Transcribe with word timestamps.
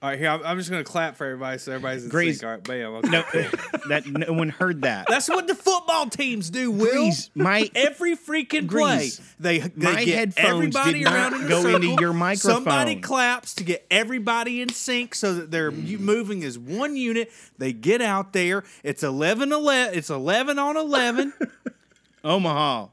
All 0.00 0.10
right, 0.10 0.18
here 0.18 0.28
I'm, 0.30 0.40
I'm 0.44 0.58
just 0.58 0.70
gonna 0.70 0.84
clap 0.84 1.16
for 1.16 1.24
everybody 1.26 1.58
so 1.58 1.72
everybody's 1.72 2.04
in 2.04 2.10
Grease. 2.10 2.38
sync. 2.38 2.44
All 2.44 2.50
right, 2.54 2.62
bam. 2.62 2.94
Okay. 2.94 3.08
No, 3.10 3.78
that 3.88 4.06
no 4.06 4.32
one 4.32 4.48
heard 4.48 4.82
that. 4.82 5.06
That's 5.08 5.28
what 5.28 5.48
the 5.48 5.56
football 5.56 6.08
teams 6.08 6.50
do. 6.50 6.70
Will 6.70 6.92
Grease, 6.92 7.30
my- 7.34 7.68
every 7.74 8.16
freaking 8.16 8.70
play, 8.70 9.10
they 9.40 9.58
they 9.58 9.92
my 9.92 10.04
get 10.04 10.34
headphones 10.36 10.76
everybody 10.76 10.98
did 11.00 11.04
not 11.04 11.14
around 11.14 11.34
in 11.40 11.46
a 11.46 11.48
go 11.48 11.62
circle. 11.62 11.90
into 11.90 12.00
your 12.00 12.34
Somebody 12.36 12.96
claps 13.00 13.54
to 13.56 13.64
get 13.64 13.86
everybody 13.90 14.60
in 14.60 14.68
sync 14.68 15.16
so 15.16 15.34
that 15.34 15.50
they're 15.50 15.72
u- 15.72 15.98
mm. 15.98 16.02
moving 16.02 16.44
as 16.44 16.56
one 16.56 16.96
unit. 16.96 17.32
They 17.58 17.72
get 17.72 18.00
out 18.00 18.32
there. 18.32 18.62
It's 18.84 19.02
11 19.02 19.52
11. 19.52 19.98
It's 19.98 20.10
11 20.10 20.60
on 20.60 20.76
11. 20.76 21.32
Omaha. 22.24 22.86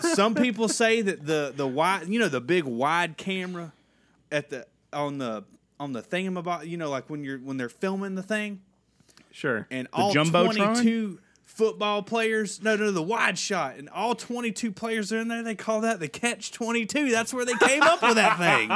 Some 0.00 0.36
people 0.36 0.68
say 0.68 1.02
that 1.02 1.26
the 1.26 1.52
the 1.54 1.66
wide, 1.66 2.06
you 2.06 2.20
know, 2.20 2.28
the 2.28 2.40
big 2.40 2.62
wide 2.62 3.16
camera 3.16 3.72
at 4.30 4.48
the 4.50 4.66
on 4.92 5.18
the 5.18 5.44
on 5.80 5.92
the 5.92 6.02
thingamabob, 6.02 6.66
you 6.66 6.76
know, 6.76 6.90
like 6.90 7.10
when 7.10 7.24
you're 7.24 7.38
when 7.38 7.56
they're 7.56 7.68
filming 7.68 8.14
the 8.14 8.22
thing. 8.22 8.60
Sure. 9.30 9.66
and 9.70 9.88
all 9.94 10.14
Jumbotron? 10.14 10.74
22 10.74 11.18
football 11.44 12.02
players 12.02 12.62
no 12.62 12.76
no 12.76 12.90
the 12.90 13.02
wide 13.02 13.38
shot 13.38 13.76
and 13.76 13.90
all 13.90 14.14
22 14.14 14.72
players 14.72 15.12
are 15.12 15.18
in 15.18 15.28
there 15.28 15.42
they 15.42 15.54
call 15.54 15.82
that 15.82 16.00
the 16.00 16.08
catch 16.08 16.50
22 16.50 17.10
that's 17.10 17.34
where 17.34 17.44
they 17.44 17.52
came 17.56 17.82
up 17.82 18.00
with 18.02 18.14
that 18.14 18.38
thing 18.38 18.70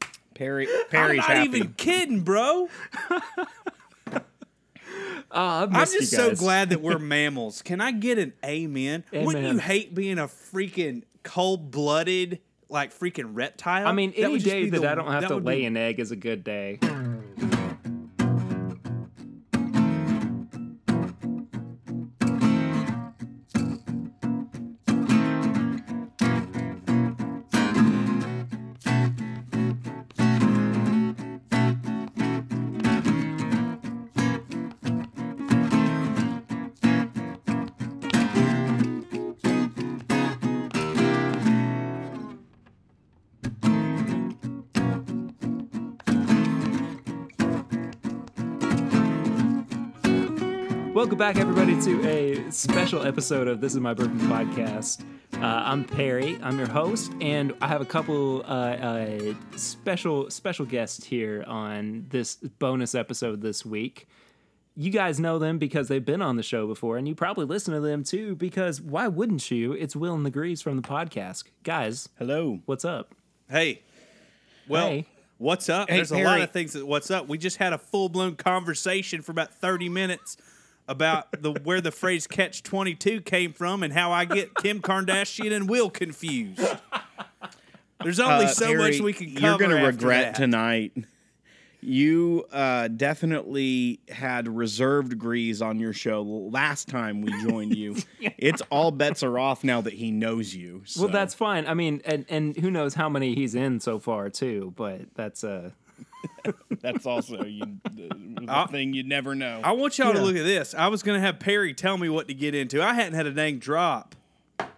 Perry 0.34 0.66
i'm 0.66 0.88
Perry's 0.88 1.18
not 1.18 1.26
happy. 1.28 1.48
even 1.58 1.74
kidding 1.74 2.22
bro 2.22 2.68
ah, 5.30 5.62
I've 5.62 5.74
i'm 5.74 5.80
missed 5.80 5.92
you 5.94 6.00
just 6.00 6.12
so 6.12 6.34
glad 6.34 6.70
that 6.70 6.80
we're 6.80 6.98
mammals 7.00 7.60
can 7.60 7.82
i 7.82 7.92
get 7.92 8.18
an 8.18 8.32
amen 8.42 9.04
wouldn't 9.12 9.52
you 9.52 9.58
hate 9.58 9.94
being 9.94 10.18
a 10.18 10.28
freaking 10.28 11.02
cold-blooded 11.24 12.40
like 12.72 12.98
freaking 12.98 13.30
reptile 13.34 13.86
I 13.86 13.92
mean, 13.92 14.10
That 14.12 14.18
any 14.22 14.32
would 14.32 14.40
just 14.40 14.50
day 14.50 14.64
be 14.64 14.70
that 14.70 14.80
the- 14.82 14.90
I 14.90 14.94
don't 14.94 15.10
have 15.12 15.22
that 15.22 15.28
to 15.28 15.34
would 15.36 15.44
lay 15.44 15.60
be- 15.60 15.66
an 15.66 15.76
egg 15.76 16.00
is 16.00 16.10
a 16.10 16.16
good 16.16 16.42
day. 16.42 16.78
Welcome 51.02 51.18
back, 51.18 51.36
everybody, 51.36 51.82
to 51.82 52.08
a 52.08 52.52
special 52.52 53.04
episode 53.04 53.48
of 53.48 53.60
This 53.60 53.74
Is 53.74 53.80
My 53.80 53.92
Bourbon 53.92 54.20
Podcast. 54.20 55.04
Uh, 55.34 55.38
I'm 55.42 55.82
Perry. 55.82 56.38
I'm 56.40 56.56
your 56.58 56.68
host, 56.68 57.10
and 57.20 57.52
I 57.60 57.66
have 57.66 57.80
a 57.80 57.84
couple 57.84 58.42
uh, 58.42 58.76
uh, 58.76 59.34
special 59.56 60.30
special 60.30 60.64
guests 60.64 61.04
here 61.04 61.42
on 61.48 62.06
this 62.10 62.36
bonus 62.36 62.94
episode 62.94 63.40
this 63.42 63.66
week. 63.66 64.06
You 64.76 64.92
guys 64.92 65.18
know 65.18 65.40
them 65.40 65.58
because 65.58 65.88
they've 65.88 66.04
been 66.04 66.22
on 66.22 66.36
the 66.36 66.42
show 66.44 66.68
before, 66.68 66.98
and 66.98 67.08
you 67.08 67.16
probably 67.16 67.46
listen 67.46 67.74
to 67.74 67.80
them 67.80 68.04
too. 68.04 68.36
Because 68.36 68.80
why 68.80 69.08
wouldn't 69.08 69.50
you? 69.50 69.72
It's 69.72 69.96
Will 69.96 70.14
and 70.14 70.24
the 70.24 70.30
Grease 70.30 70.62
from 70.62 70.76
the 70.76 70.86
podcast. 70.86 71.42
Guys, 71.64 72.08
Hello. 72.16 72.60
what's 72.66 72.84
up? 72.84 73.12
hey 73.50 73.82
well 74.68 74.86
Hey. 74.86 75.06
What's 75.38 75.68
up? 75.68 75.90
Hey, 75.90 75.96
There's 75.96 76.12
a 76.12 76.22
lot 76.22 76.40
of 76.40 76.52
things 76.52 76.74
that 76.74 76.86
what's 76.86 77.10
up. 77.10 77.26
We 77.26 77.38
just 77.38 77.56
had 77.56 77.72
a 77.72 77.78
full 77.78 78.08
blown 78.08 78.36
conversation 78.36 79.20
for 79.22 79.32
about 79.32 79.52
30 79.52 79.88
minutes 79.88 80.36
about 80.88 81.28
the 81.42 81.52
where 81.64 81.80
the 81.80 81.92
phrase 81.92 82.26
catch 82.26 82.62
22 82.62 83.20
came 83.22 83.52
from 83.52 83.82
and 83.82 83.92
how 83.92 84.10
I 84.12 84.24
get 84.24 84.54
Kim 84.56 84.80
Kardashian 84.80 85.52
and 85.52 85.68
Will 85.68 85.90
confused. 85.90 86.60
There's 88.02 88.18
only 88.20 88.46
Uh, 88.46 88.48
so 88.48 88.66
Perry, 88.66 88.90
much 88.92 89.00
we 89.00 89.12
can 89.12 89.32
cover. 89.34 89.46
You're 89.46 89.58
gonna 89.58 89.86
regret 89.86 90.34
that. 90.34 90.34
tonight. 90.34 90.92
You 91.84 92.44
uh, 92.52 92.86
definitely 92.88 93.98
had 94.08 94.46
reserved 94.46 95.18
Grease 95.18 95.60
on 95.60 95.80
your 95.80 95.92
show 95.92 96.22
last 96.22 96.86
time 96.88 97.22
we 97.22 97.32
joined 97.42 97.76
you. 97.76 97.96
It's 98.38 98.62
all 98.70 98.90
bets 98.92 99.22
are 99.24 99.36
off 99.38 99.62
now 99.64 99.80
that 99.80 99.92
he 99.92 100.10
knows 100.12 100.54
you. 100.54 100.82
Well, 100.98 101.08
that's 101.08 101.32
fine. 101.34 101.66
I 101.66 101.74
mean, 101.74 102.00
and 102.04 102.24
and 102.28 102.56
who 102.56 102.70
knows 102.72 102.94
how 102.94 103.08
many 103.08 103.34
he's 103.34 103.54
in 103.54 103.78
so 103.80 103.98
far 104.00 104.30
too. 104.30 104.72
But 104.76 105.14
that's 105.14 105.42
uh 105.44 105.70
that's 106.80 107.06
also 107.06 107.44
you, 107.44 107.64
the, 107.84 108.08
the 108.40 108.46
I'll- 108.48 108.66
thing 108.66 108.92
you 108.94 109.02
never 109.02 109.34
know. 109.34 109.60
I 109.62 109.72
want 109.72 109.98
y'all 109.98 110.12
to 110.12 110.20
look 110.20 110.36
at 110.36 110.44
this. 110.44 110.74
I 110.74 110.88
was 110.88 111.02
gonna 111.02 111.20
have 111.20 111.38
Perry 111.38 111.74
tell 111.74 111.96
me 111.98 112.08
what 112.08 112.28
to 112.28 112.34
get 112.34 112.54
into. 112.54 112.82
I 112.82 112.94
hadn't 112.94 113.14
had 113.14 113.26
a 113.26 113.32
dang 113.32 113.58
drop. 113.58 114.14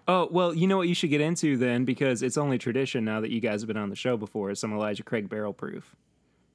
Oh, 0.06 0.28
well, 0.30 0.52
you 0.52 0.66
know 0.66 0.76
what 0.76 0.88
you 0.88 0.94
should 0.94 1.08
get 1.10 1.22
into 1.22 1.56
then, 1.56 1.84
because 1.86 2.22
it's 2.22 2.36
only 2.36 2.58
tradition 2.58 3.04
now 3.06 3.20
that 3.20 3.30
you 3.30 3.40
guys 3.40 3.62
have 3.62 3.68
been 3.68 3.76
on 3.78 3.88
the 3.88 3.96
show 3.96 4.16
before, 4.18 4.50
is 4.50 4.58
some 4.60 4.72
Elijah 4.72 5.02
Craig 5.02 5.28
barrel 5.30 5.54
proof. 5.54 5.96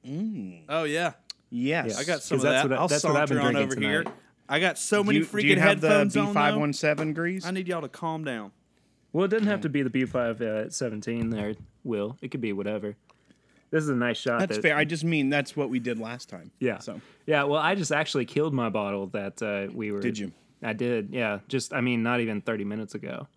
Mm. 0.07 0.61
Oh 0.69 0.83
yeah, 0.83 1.13
yes, 1.49 1.97
I 1.97 2.03
got 2.03 2.21
some 2.21 2.35
of 2.37 2.41
'Cause 2.43 2.51
that's 2.51 2.63
that. 2.63 2.69
what 2.69 2.77
I- 2.77 2.81
I'll 2.81 2.87
that's 2.87 3.03
what 3.03 3.15
I've 3.15 3.27
been 3.29 3.37
on 3.39 3.53
drinking 3.53 3.71
over 3.71 3.81
here. 3.81 4.03
tonight. 4.03 4.15
I 4.47 4.59
got 4.59 4.77
so 4.77 5.03
Do 5.03 5.07
many 5.07 5.19
you, 5.19 5.25
freaking 5.25 5.41
do 5.41 5.47
you 5.47 5.59
have 5.59 5.81
the 5.81 5.89
headphones 5.89 6.17
on. 6.17 6.33
though. 6.33 6.39
B517 6.39 7.13
Grease? 7.13 7.45
I 7.45 7.51
need 7.51 7.67
y'all 7.67 7.81
to 7.81 7.89
calm 7.89 8.23
down. 8.23 8.51
Well, 9.13 9.25
it 9.25 9.29
doesn't 9.29 9.47
have 9.47 9.61
to 9.61 9.69
be 9.69 9.81
the 9.83 9.89
B517 9.89 11.31
there, 11.31 11.53
Will. 11.83 12.17
It 12.21 12.29
could 12.31 12.41
be 12.41 12.53
whatever. 12.53 12.95
This 13.71 13.83
is 13.83 13.89
a 13.89 13.95
nice 13.95 14.17
shot. 14.17 14.39
That's 14.39 14.55
that- 14.57 14.61
fair. 14.61 14.75
I 14.77 14.83
just 14.85 15.03
mean 15.03 15.29
that's 15.29 15.55
what 15.55 15.69
we 15.69 15.79
did 15.79 15.99
last 15.99 16.29
time. 16.29 16.51
Yeah. 16.59 16.79
So 16.79 16.99
Yeah, 17.25 17.43
well, 17.43 17.59
I 17.61 17.75
just 17.75 17.91
actually 17.91 18.25
killed 18.25 18.53
my 18.53 18.69
bottle 18.69 19.07
that 19.07 19.41
uh, 19.43 19.71
we 19.73 19.91
were. 19.91 19.99
Did 20.01 20.17
you? 20.17 20.31
I 20.63 20.73
did, 20.73 21.09
yeah. 21.11 21.39
Just, 21.47 21.73
I 21.73 21.79
mean, 21.81 22.03
not 22.03 22.19
even 22.19 22.41
30 22.41 22.65
minutes 22.65 22.93
ago. 22.95 23.27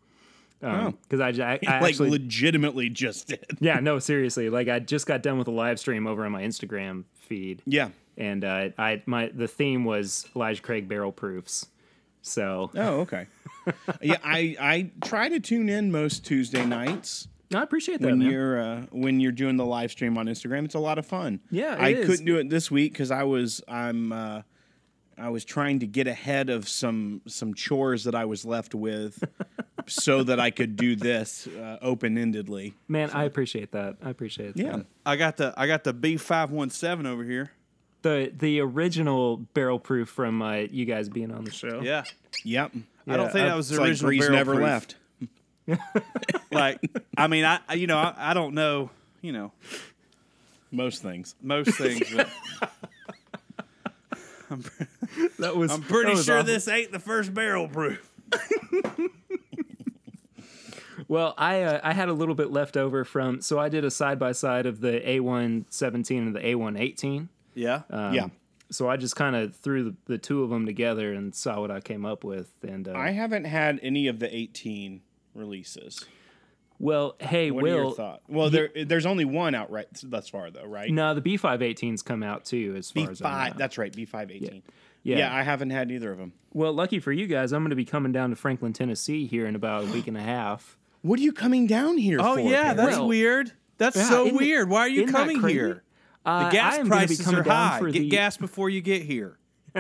Oh. 0.63 0.93
Because 1.09 1.21
I, 1.21 1.29
I, 1.45 1.59
I 1.69 1.81
like 1.81 1.91
actually. 1.91 2.11
legitimately 2.11 2.89
just 2.89 3.29
did. 3.29 3.45
yeah, 3.61 3.79
no, 3.81 3.99
seriously. 3.99 4.49
Like, 4.51 4.69
I 4.69 4.79
just 4.79 5.07
got 5.07 5.23
done 5.23 5.39
with 5.39 5.49
a 5.49 5.53
live 5.53 5.79
stream 5.79 6.07
over 6.07 6.25
on 6.25 6.33
my 6.33 6.43
Instagram 6.43 7.05
feed. 7.21 7.63
Yeah. 7.67 7.91
and 8.17 8.45
uh, 8.45 8.69
I 8.79 9.03
my 9.07 9.31
the 9.35 9.49
theme 9.49 9.85
was 9.85 10.27
Elijah 10.37 10.63
Craig 10.63 10.89
barrel 10.89 11.13
proofs. 11.13 11.67
So 12.23 12.71
Oh, 12.77 13.01
okay. 13.01 13.27
yeah, 14.03 14.17
I 14.25 14.57
I 14.61 14.91
try 15.05 15.29
to 15.29 15.41
tune 15.41 15.69
in 15.69 15.91
most 15.93 16.25
Tuesday 16.27 16.65
nights 16.67 17.29
I 17.55 17.63
appreciate 17.63 18.01
that. 18.01 18.07
when 18.09 18.19
man. 18.21 18.31
you're 18.31 18.61
uh, 18.61 18.81
when 18.91 19.21
you're 19.21 19.33
doing 19.33 19.57
the 19.57 19.67
live 19.67 19.91
stream 19.91 20.17
on 20.19 20.27
Instagram. 20.27 20.65
It's 20.65 20.75
a 20.75 20.79
lot 20.81 20.99
of 20.99 21.07
fun. 21.07 21.41
Yeah, 21.51 21.75
it 21.75 21.81
I 21.81 21.89
is. 21.91 22.07
couldn't 22.07 22.25
do 22.27 22.37
it 22.39 22.49
this 22.51 22.71
week 22.71 22.93
because 22.93 23.11
I 23.11 23.23
was 23.25 23.63
I'm 23.69 24.13
uh, 24.13 24.43
I 25.19 25.29
was 25.29 25.45
trying 25.45 25.81
to 25.81 25.87
get 25.87 26.07
ahead 26.07 26.51
of 26.51 26.69
some 26.69 27.21
some 27.27 27.55
chores 27.55 28.05
that 28.05 28.15
I 28.15 28.25
was 28.25 28.45
left 28.45 28.75
with, 28.75 29.23
so 29.87 30.23
that 30.25 30.41
I 30.41 30.51
could 30.51 30.77
do 30.77 30.97
this 30.97 31.47
uh, 31.47 31.79
open 31.83 32.17
endedly. 32.17 32.73
Man, 32.89 33.11
I 33.11 33.25
appreciate 33.25 33.73
that. 33.73 33.97
I 34.03 34.11
appreciate 34.11 34.57
Yeah. 34.57 34.77
that. 34.79 34.87
I 35.05 35.17
got 35.17 35.37
the 35.37 35.53
I 35.57 35.67
got 35.67 35.85
the 35.85 35.93
B 35.93 36.17
five 36.17 36.51
one 36.51 36.71
seven 36.71 37.07
over 37.07 37.25
here. 37.25 37.51
The 38.03 38.33
the 38.37 38.61
original 38.61 39.37
barrel 39.37 39.79
proof 39.79 40.09
from 40.09 40.43
uh, 40.43 40.55
you 40.71 40.85
guys 40.87 41.09
being 41.09 41.31
on 41.31 41.45
the 41.45 41.53
show. 41.53 41.81
Yeah. 41.83 42.03
Yep. 42.45 42.73
I 43.07 43.17
don't 43.17 43.31
think 43.33 43.45
I- 43.45 43.49
that 43.49 43.57
was 43.57 43.69
the 43.69 43.75
It's 43.75 43.81
like 43.81 43.89
original 43.91 44.09
Grease 44.09 44.21
barrel 44.23 44.37
never 44.37 44.53
proof. 44.55 44.65
left. 44.65 44.97
Like, 46.51 46.81
I 47.17 47.27
mean, 47.29 47.45
I 47.45 47.61
I- 47.69 47.75
you 47.75 47.87
know 47.87 47.99
I, 47.99 48.15
I 48.19 48.35
don't 48.35 48.55
know 48.55 48.91
you 49.21 49.33
know 49.33 49.53
Most 50.71 51.03
things. 51.03 51.35
most 51.43 51.71
things. 51.77 52.03
But 52.15 52.29
That 55.39 55.57
was. 55.57 55.71
I'm 55.73 55.81
pretty 55.83 56.11
that 56.11 56.17
was 56.17 56.25
sure 56.27 56.39
awful. 56.39 56.47
this 56.47 56.69
ain't 56.69 56.93
the 56.93 56.99
first 56.99 57.33
barrel 57.33 57.69
proof. 57.69 58.11
Well, 61.09 61.35
I 61.37 61.63
uh, 61.63 61.81
I 61.83 61.93
had 61.93 62.09
a 62.09 62.13
little 62.13 62.35
bit 62.35 62.51
left 62.51 62.77
over 62.77 63.05
from 63.05 63.41
so 63.43 63.59
I 63.59 63.69
did 63.69 63.85
a 63.85 63.91
side 63.91 64.19
by 64.19 64.33
side 64.33 64.67
of 64.67 64.81
the 64.81 65.01
A117 65.01 66.11
and 66.19 66.35
the 66.35 66.41
A118. 66.41 67.29
Yeah. 67.55 67.83
Um, 67.91 68.15
Yeah. 68.15 68.29
So 68.71 68.89
I 68.89 68.97
just 68.97 69.17
kind 69.17 69.37
of 69.37 69.55
threw 69.57 69.85
the, 69.85 69.95
the 70.07 70.17
two 70.19 70.43
of 70.43 70.49
them 70.51 70.65
together 70.65 71.13
and 71.13 71.35
saw 71.35 71.61
what 71.61 71.71
I 71.71 71.81
came 71.81 72.07
up 72.07 72.25
with. 72.25 72.49
And 72.63 72.89
uh, 72.89 72.93
I 72.95 73.11
haven't 73.11 73.45
had 73.45 73.79
any 73.83 74.07
of 74.07 74.19
the 74.21 74.35
18 74.35 75.03
releases. 75.35 76.05
well, 76.79 77.15
hey, 77.21 77.51
What 77.51 77.65
are 77.65 77.69
your 77.69 77.85
Will. 77.85 77.91
thoughts? 77.93 78.23
Well, 78.29 78.51
there 78.51 78.71
there's 78.75 79.07
only 79.07 79.25
one 79.25 79.55
out 79.55 79.71
right 79.71 79.87
thus 80.03 80.29
far 80.29 80.51
though, 80.51 80.65
right? 80.67 80.91
No, 80.91 81.15
the 81.15 81.21
B518s 81.23 82.05
come 82.05 82.23
out 82.23 82.45
too, 82.45 82.75
as 82.77 82.91
far 82.91 83.07
B 83.07 83.11
as 83.13 83.23
I 83.23 83.49
know. 83.51 83.55
That's 83.57 83.79
right. 83.79 83.95
B 83.95 84.05
five 84.05 84.31
eighteen. 84.31 84.63
Yeah. 85.05 85.19
Yeah. 85.19 85.35
I 85.37 85.43
haven't 85.43 85.71
had 85.71 85.91
either 85.91 86.13
of 86.13 86.19
them. 86.19 86.33
Well, 86.53 86.73
lucky 86.73 87.01
for 87.01 87.11
you 87.13 87.27
guys, 87.27 87.53
I'm 87.53 87.63
going 87.63 87.71
to 87.71 87.77
be 87.77 87.85
coming 87.85 88.13
down 88.13 88.31
to 88.31 88.37
Franklin, 88.37 88.73
Tennessee 88.73 89.27
here 89.27 89.47
in 89.47 89.55
about 89.57 89.85
a 89.85 89.87
week 89.87 90.07
and 90.07 90.17
a 90.17 90.23
half. 90.23 90.77
What 91.03 91.19
are 91.19 91.23
you 91.23 91.33
coming 91.33 91.67
down 91.67 91.99
here 91.99 92.19
oh 92.21 92.35
for? 92.37 92.41
yeah, 92.41 92.63
Perry? 92.63 92.77
that's 92.77 92.97
Well, 92.99 93.09
weird. 93.09 93.51
That's 93.79 93.97
yeah, 93.97 94.09
so 94.09 94.33
weird. 94.33 94.69
Why 94.71 94.83
are 94.83 94.89
you 94.89 95.07
coming 95.09 95.43
here? 95.49 95.83
Uh, 96.25 96.45
The 96.45 96.51
gas 96.53 96.75
I 96.75 96.77
am 96.79 96.87
prices 96.87 97.21
coming 97.25 97.41
are 97.41 97.43
high. 97.43 97.81
Get 97.81 97.93
the- 97.93 98.09
gas 98.09 98.37
before 98.37 98.71
you 98.71 98.81
get 98.81 99.03
here. 99.03 99.37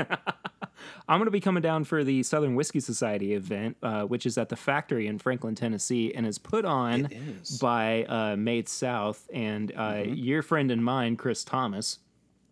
I'm 1.08 1.18
going 1.18 1.26
to 1.26 1.30
be 1.32 1.40
coming 1.40 1.62
down 1.62 1.84
for 1.84 2.04
the 2.04 2.22
Southern 2.22 2.54
Whiskey 2.54 2.80
Society 2.80 3.34
event, 3.34 3.76
uh, 3.82 4.02
which 4.04 4.24
is 4.24 4.38
at 4.38 4.48
the 4.48 4.56
factory 4.56 5.06
in 5.08 5.18
Franklin, 5.18 5.54
Tennessee, 5.54 6.14
and 6.14 6.26
is 6.26 6.38
put 6.38 6.64
on 6.64 7.06
is. 7.06 7.58
by 7.58 8.04
uh, 8.04 8.36
Made 8.36 8.68
South 8.68 9.28
and 9.32 9.72
uh, 9.76 10.02
your 10.06 10.42
friend 10.42 10.70
and 10.70 10.84
mine, 10.84 11.16
Chris 11.16 11.42
Thomas, 11.44 11.98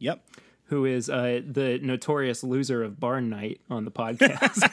Yep. 0.00 0.20
who 0.64 0.84
is 0.84 1.08
uh, 1.08 1.40
the 1.46 1.78
notorious 1.82 2.42
loser 2.42 2.82
of 2.82 2.98
Barn 2.98 3.28
Night 3.30 3.60
on 3.70 3.84
the 3.84 3.90
podcast. 3.92 4.68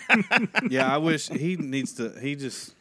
Yeah, 0.72 0.92
I 0.94 0.98
wish 0.98 1.30
he 1.30 1.56
needs 1.56 1.94
to. 1.94 2.10
He 2.20 2.36
just. 2.36 2.74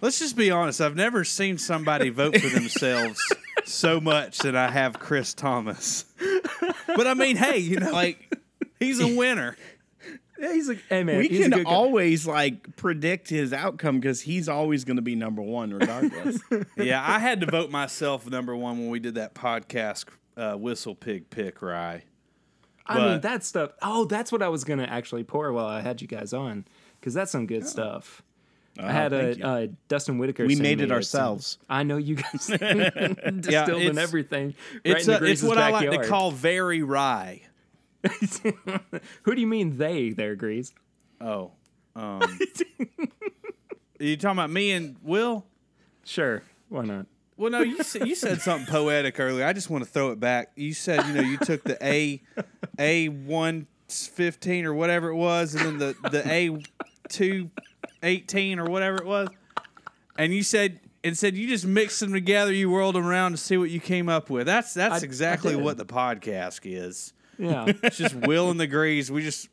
Let's 0.00 0.18
just 0.18 0.36
be 0.36 0.50
honest. 0.50 0.80
I've 0.80 0.96
never 0.96 1.24
seen 1.24 1.58
somebody 1.58 2.08
vote 2.08 2.36
for 2.38 2.48
themselves 2.48 3.20
so 3.66 4.00
much 4.00 4.38
that 4.38 4.56
I 4.56 4.70
have 4.70 4.98
Chris 4.98 5.34
Thomas. 5.34 6.06
But 6.86 7.06
I 7.06 7.12
mean, 7.14 7.36
hey, 7.36 7.58
you 7.58 7.78
know, 7.80 7.90
Like 7.92 8.29
he's 8.80 8.98
a 9.00 9.16
winner. 9.16 9.56
yeah, 10.40 10.52
he's 10.52 10.68
like, 10.68 10.82
hey 10.88 11.04
man, 11.04 11.18
we 11.18 11.28
he's 11.28 11.40
a 11.40 11.42
can 11.42 11.50
good 11.58 11.66
guy. 11.66 11.70
always 11.72 12.26
like 12.26 12.74
predict 12.76 13.28
his 13.28 13.52
outcome 13.52 14.00
because 14.00 14.22
he's 14.22 14.48
always 14.48 14.84
going 14.84 14.96
to 14.96 15.02
be 15.02 15.14
number 15.14 15.42
one 15.42 15.72
regardless. 15.72 16.40
Yeah, 16.76 17.04
I 17.06 17.18
had 17.18 17.40
to 17.42 17.46
vote 17.46 17.70
myself 17.70 18.28
number 18.28 18.56
one 18.56 18.78
when 18.78 18.88
we 18.88 18.98
did 18.98 19.14
that 19.16 19.34
podcast, 19.34 20.06
uh, 20.36 20.54
Whistle 20.54 20.94
Pig 20.94 21.28
Pick 21.30 21.60
Rye. 21.62 22.02
I 22.86 22.98
mean, 22.98 23.20
that 23.20 23.44
stuff. 23.44 23.70
Oh, 23.82 24.06
that's 24.06 24.32
what 24.32 24.42
I 24.42 24.48
was 24.48 24.64
gonna 24.64 24.84
actually 24.84 25.22
pour 25.22 25.52
while 25.52 25.66
I 25.66 25.80
had 25.80 26.00
you 26.02 26.08
guys 26.08 26.32
on, 26.32 26.64
because 26.98 27.14
that's 27.14 27.30
some 27.30 27.46
good 27.46 27.66
stuff. 27.66 28.22
I 28.78 28.90
had 28.92 29.12
Oh, 29.12 29.20
thank 29.20 29.38
you. 29.38 29.44
a 29.44 29.48
uh, 29.48 29.66
Dustin 29.88 30.16
Whitaker. 30.18 30.46
We 30.46 30.56
made 30.56 30.80
it 30.80 30.90
ourselves. 30.90 31.58
sample. 31.60 31.66
I 31.76 31.82
know 31.82 31.96
you 31.98 32.14
guys 32.16 32.46
distilled 32.46 32.62
and 32.62 33.42
it's- 33.44 33.96
everything. 33.98 34.46
Right 34.46 34.80
It's, 34.84 35.06
in 35.06 35.06
the 35.06 35.12
a, 35.12 35.14
it's 35.16 35.20
Grease's 35.20 35.48
what 35.48 35.58
I 35.58 35.70
like 35.70 35.90
to 35.90 36.08
call 36.08 36.30
very 36.30 36.82
rye. 36.82 37.42
Who 39.22 39.34
do 39.34 39.40
you 39.40 39.46
mean 39.46 39.76
they? 39.76 40.10
There, 40.10 40.34
Grease. 40.34 40.72
Oh, 41.20 41.52
um, 41.94 42.22
are 42.22 42.28
you 43.98 44.16
talking 44.16 44.38
about 44.38 44.50
me 44.50 44.72
and 44.72 44.96
Will? 45.02 45.44
Sure, 46.04 46.42
why 46.68 46.84
not? 46.84 47.06
Well, 47.36 47.50
no, 47.50 47.60
you 47.60 47.82
said, 47.82 48.06
you 48.06 48.14
said 48.14 48.40
something 48.42 48.66
poetic 48.66 49.18
earlier. 49.20 49.44
I 49.46 49.52
just 49.52 49.70
want 49.70 49.84
to 49.84 49.90
throw 49.90 50.10
it 50.12 50.20
back. 50.20 50.52
You 50.56 50.72
said 50.74 51.06
you 51.06 51.12
know 51.14 51.22
you 51.22 51.36
took 51.38 51.62
the 51.62 51.78
A 51.84 52.22
A 52.78 53.08
one 53.08 53.66
fifteen 53.88 54.64
or 54.66 54.74
whatever 54.74 55.08
it 55.08 55.16
was, 55.16 55.54
and 55.54 55.64
then 55.64 55.78
the 55.78 56.08
the 56.10 56.26
A 56.30 56.58
two 57.08 57.50
eighteen 58.02 58.58
or 58.58 58.64
whatever 58.66 58.96
it 58.96 59.06
was, 59.06 59.28
and 60.18 60.32
you 60.32 60.42
said 60.42 60.80
and 61.02 61.16
said 61.16 61.34
you 61.36 61.46
just 61.48 61.66
mixed 61.66 62.00
them 62.00 62.12
together. 62.12 62.52
You 62.52 62.70
whirled 62.70 62.94
them 62.94 63.06
around 63.06 63.32
to 63.32 63.38
see 63.38 63.56
what 63.56 63.70
you 63.70 63.80
came 63.80 64.08
up 64.08 64.30
with. 64.30 64.46
That's 64.46 64.72
that's 64.74 64.94
I- 64.94 64.98
I 64.98 65.00
exactly 65.00 65.54
did. 65.54 65.62
what 65.64 65.76
the 65.76 65.86
podcast 65.86 66.60
is. 66.64 67.12
Yeah, 67.40 67.72
It's 67.82 67.96
just 67.96 68.14
Will 68.14 68.50
and 68.50 68.60
the 68.60 68.66
Grease. 68.66 69.10
We 69.10 69.22
just 69.22 69.48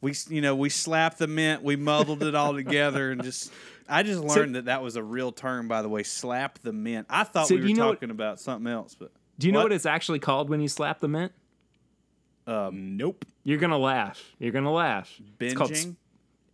we 0.00 0.14
you 0.28 0.40
know 0.40 0.54
we 0.54 0.68
slapped 0.68 1.18
the 1.18 1.26
mint, 1.26 1.62
we 1.62 1.76
muddled 1.76 2.22
it 2.22 2.34
all 2.34 2.54
together, 2.54 3.10
and 3.12 3.22
just. 3.22 3.52
I 3.88 4.04
just 4.04 4.22
learned 4.22 4.54
that 4.54 4.66
that 4.66 4.80
was 4.82 4.96
a 4.96 5.02
real 5.02 5.32
term, 5.32 5.68
by 5.68 5.82
the 5.82 5.88
way. 5.88 6.02
Slap 6.02 6.58
the 6.60 6.72
mint. 6.72 7.06
I 7.10 7.24
thought 7.24 7.48
So 7.48 7.56
we 7.56 7.60
were 7.62 7.66
you 7.66 7.74
know 7.74 7.88
what- 7.88 7.94
talking 7.94 8.10
about 8.10 8.40
something 8.40 8.70
else, 8.72 8.94
but 8.94 9.10
do 9.38 9.46
you 9.48 9.52
know 9.52 9.58
What? 9.58 9.64
what 9.66 9.72
it's 9.72 9.84
actually 9.86 10.20
called 10.20 10.48
when 10.48 10.60
you 10.60 10.68
slap 10.68 11.00
the 11.00 11.08
mint? 11.08 11.32
Um, 12.46 12.96
nope. 12.96 13.24
You're 13.44 13.58
gonna 13.58 13.76
laugh. 13.78 14.22
You're 14.38 14.52
gonna 14.52 14.72
laugh. 14.72 15.12
It's 15.40 15.54
called 15.54 15.72
binging. 15.72 15.76
sp- 15.92 15.98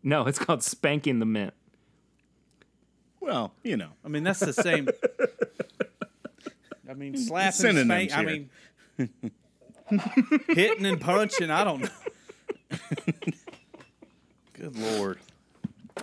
no, 0.02 0.26
it's 0.26 0.38
called 0.38 0.62
spanking 0.64 1.18
the 1.18 1.26
mint. 1.26 1.54
Well, 3.20 3.52
you 3.62 3.76
know. 3.76 3.90
I 4.04 4.08
mean, 4.08 4.24
that's 4.24 4.40
the 4.40 4.52
same. 4.54 4.88
I 6.90 6.94
mean, 6.94 7.16
slapping, 7.16 7.52
synonyms 7.52 8.10
spank, 8.12 8.50
I 8.98 9.06
mean, 9.06 9.30
hitting 10.48 10.86
and 10.86 11.00
punching. 11.00 11.50
I 11.50 11.64
don't 11.64 11.82
know. 11.82 11.88
Good 14.54 14.76
lord. 14.76 15.18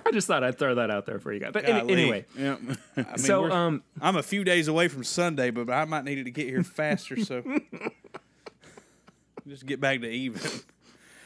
I 0.06 0.12
just 0.12 0.28
thought 0.28 0.44
I'd 0.44 0.58
throw 0.60 0.76
that 0.76 0.92
out 0.92 1.06
there 1.06 1.20
for 1.20 1.34
you 1.34 1.40
guys. 1.40 1.52
But 1.54 1.68
any- 1.68 1.92
anyway, 1.92 2.26
Yeah. 2.38 2.58
I 2.98 3.02
mean, 3.02 3.18
so 3.18 3.50
um, 3.52 3.84
I'm 4.02 4.18
a 4.18 4.24
few 4.24 4.44
days 4.44 4.68
away 4.68 4.88
from 4.88 5.04
Sunday, 5.04 5.52
but 5.52 5.70
I 5.70 5.86
might 5.86 6.04
need 6.04 6.20
it 6.20 6.26
to 6.26 6.32
get 6.32 6.48
here 6.48 6.64
faster. 6.64 7.18
So 7.24 7.42
just 9.48 9.66
get 9.66 9.80
back 9.80 10.02
to 10.02 10.10
even. 10.10 10.42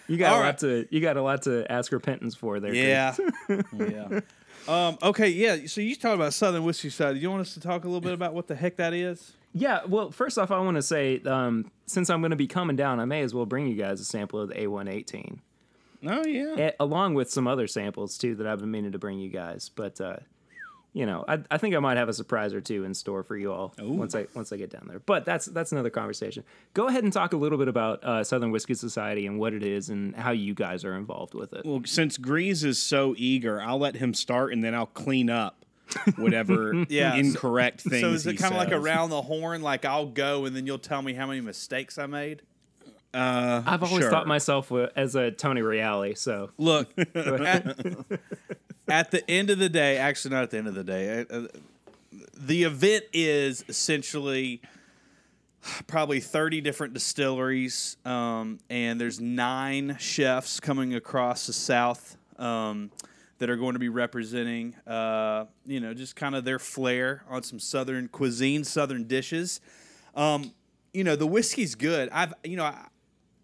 you 0.08 0.18
got 0.18 0.32
All 0.34 0.38
a 0.38 0.42
right. 0.42 0.46
lot 0.48 0.58
to 0.60 0.88
you 0.92 1.02
got 1.02 1.18
a 1.18 1.22
lot 1.22 1.44
to 1.44 1.70
ask 1.72 1.92
repentance 1.92 2.36
for 2.36 2.60
there. 2.60 2.74
Yeah, 2.74 3.16
yeah. 3.78 4.20
Um, 4.68 4.98
okay, 5.02 5.30
yeah. 5.30 5.58
So 5.68 5.82
you 5.82 5.96
talked 5.96 6.16
about 6.16 6.34
Southern 6.34 6.64
Whiskey 6.64 6.90
Society. 6.90 7.20
Do 7.20 7.24
you 7.24 7.30
want 7.32 7.42
us 7.42 7.54
to 7.56 7.60
talk 7.60 7.84
a 7.84 7.88
little 7.88 8.02
bit 8.02 8.14
about 8.14 8.34
what 8.34 8.48
the 8.48 8.56
heck 8.56 8.78
that 8.78 8.94
is? 8.94 9.34
Yeah, 9.54 9.82
well, 9.88 10.12
first 10.12 10.38
off, 10.38 10.52
I 10.52 10.60
want 10.60 10.76
to 10.76 10.84
say, 10.84 11.22
um, 11.26 11.72
since 11.90 12.10
I'm 12.10 12.22
going 12.22 12.32
to 12.32 12.36
be 12.38 12.48
coming 12.48 12.76
down, 12.76 13.00
I 13.00 13.06
may 13.06 13.22
as 13.22 13.34
well 13.34 13.46
bring 13.46 13.68
you 13.68 13.76
guys 13.76 14.00
a 14.00 14.06
sample 14.06 14.40
of 14.40 14.50
the 14.50 14.56
A118, 14.56 15.40
Oh 16.08 16.26
yeah. 16.26 16.56
eh, 16.58 16.72
along 16.80 17.14
with 17.16 17.30
some 17.30 17.48
other 17.48 17.68
samples 17.68 18.18
too 18.18 18.36
that 18.36 18.48
I've 18.48 18.60
been 18.60 18.72
meaning 18.72 18.92
to 18.94 19.00
bring 19.00 19.20
you 19.20 19.30
guys. 19.30 19.70
But 19.76 20.00
uh, 20.00 20.18
you 20.94 21.06
know, 21.06 21.24
I, 21.28 21.40
I 21.52 21.58
think 21.58 21.76
I 21.76 21.80
might 21.80 21.98
have 21.98 22.10
a 22.10 22.14
surprise 22.14 22.54
or 22.54 22.62
two 22.62 22.84
in 22.84 22.94
store 22.96 23.22
for 23.22 23.38
you 23.38 23.52
all 23.54 23.74
once 23.80 24.16
I 24.16 24.26
once 24.34 24.52
I 24.52 24.58
get 24.58 24.70
down 24.72 24.86
there. 24.88 25.00
But 25.00 25.24
that's 25.26 25.46
that's 25.46 25.72
another 25.72 25.90
conversation. 25.90 26.44
Go 26.74 26.88
ahead 26.88 27.04
and 27.04 27.14
talk 27.14 27.34
a 27.34 27.38
little 27.38 27.58
bit 27.58 27.68
about 27.68 28.04
uh, 28.04 28.24
Southern 28.24 28.50
Whiskey 28.52 28.74
Society 28.74 29.28
and 29.28 29.38
what 29.40 29.54
it 29.54 29.62
is 29.64 29.90
and 29.90 30.16
how 30.16 30.32
you 30.32 30.54
guys 30.54 30.84
are 30.86 30.96
involved 30.96 31.34
with 31.34 31.54
it. 31.54 31.66
Well, 31.66 31.82
since 31.86 32.18
Grease 32.18 32.64
is 32.64 32.82
so 32.82 33.14
eager, 33.18 33.62
I'll 33.62 33.78
let 33.80 33.96
him 33.98 34.14
start 34.14 34.52
and 34.54 34.64
then 34.64 34.74
I'll 34.74 34.88
clean 34.88 35.30
up 35.30 35.59
whatever 36.16 36.86
Yeah, 36.90 37.14
so- 37.14 37.18
incorrect 37.20 37.82
things. 37.82 38.02
So 38.02 38.12
is 38.12 38.28
it 38.28 38.36
kind 38.36 38.54
of 38.54 38.58
like 38.58 38.72
around 38.72 39.10
the 39.10 39.22
horn? 39.22 39.62
Like 39.62 39.86
I'll 39.86 40.08
go 40.08 40.46
and 40.46 40.56
then 40.56 40.66
you'll 40.66 40.80
tell 40.80 41.02
me 41.02 41.14
how 41.14 41.28
many 41.28 41.42
mistakes 41.42 41.98
I 41.98 42.06
made. 42.06 42.42
Uh, 43.14 43.64
I've 43.66 43.82
always 43.82 44.04
sure. 44.04 44.12
thought 44.12 44.28
myself 44.28 44.72
as 44.96 45.16
a 45.16 45.32
Tony 45.32 45.62
Reali, 45.62 46.16
so 46.16 46.52
Look, 46.60 46.92
at, 47.16 47.80
at 48.88 49.12
the 49.12 49.24
end 49.28 49.50
of 49.50 49.58
the 49.58 49.70
day, 49.70 49.98
actually 49.98 50.36
not 50.36 50.44
at 50.44 50.52
the 50.52 50.60
end 50.60 50.68
of 50.68 50.76
the 50.76 50.84
day, 50.84 51.22
uh, 51.22 51.36
uh, 51.36 51.48
the 52.38 52.64
event 52.64 53.06
is 53.12 53.66
essentially 53.68 54.62
probably 55.88 56.20
30 56.20 56.62
different 56.62 56.94
distilleries, 56.94 57.98
um, 58.06 58.60
and 58.70 59.02
there's 59.02 59.20
nine 59.20 59.98
chefs 60.00 60.60
coming 60.60 60.94
across 60.94 61.48
the 61.48 61.54
South 61.54 62.16
um, 62.38 62.92
that 63.40 63.50
are 63.50 63.56
going 63.56 63.74
to 63.74 63.80
be 63.80 63.90
representing, 63.90 64.76
uh, 64.86 65.46
you 65.66 65.80
know, 65.80 65.94
just 65.94 66.16
kind 66.16 66.36
of 66.36 66.44
their 66.44 66.60
flair 66.60 67.24
on 67.30 67.42
some 67.42 67.60
Southern 67.60 68.08
cuisine, 68.10 68.64
Southern 68.64 69.06
dishes. 69.06 69.62
Um, 70.14 70.54
you 70.94 71.04
know, 71.04 71.16
the 71.16 71.26
whiskey's 71.26 71.76
good. 71.76 72.10
I've, 72.12 72.34
you 72.44 72.58
know, 72.58 72.66
I, 72.66 72.88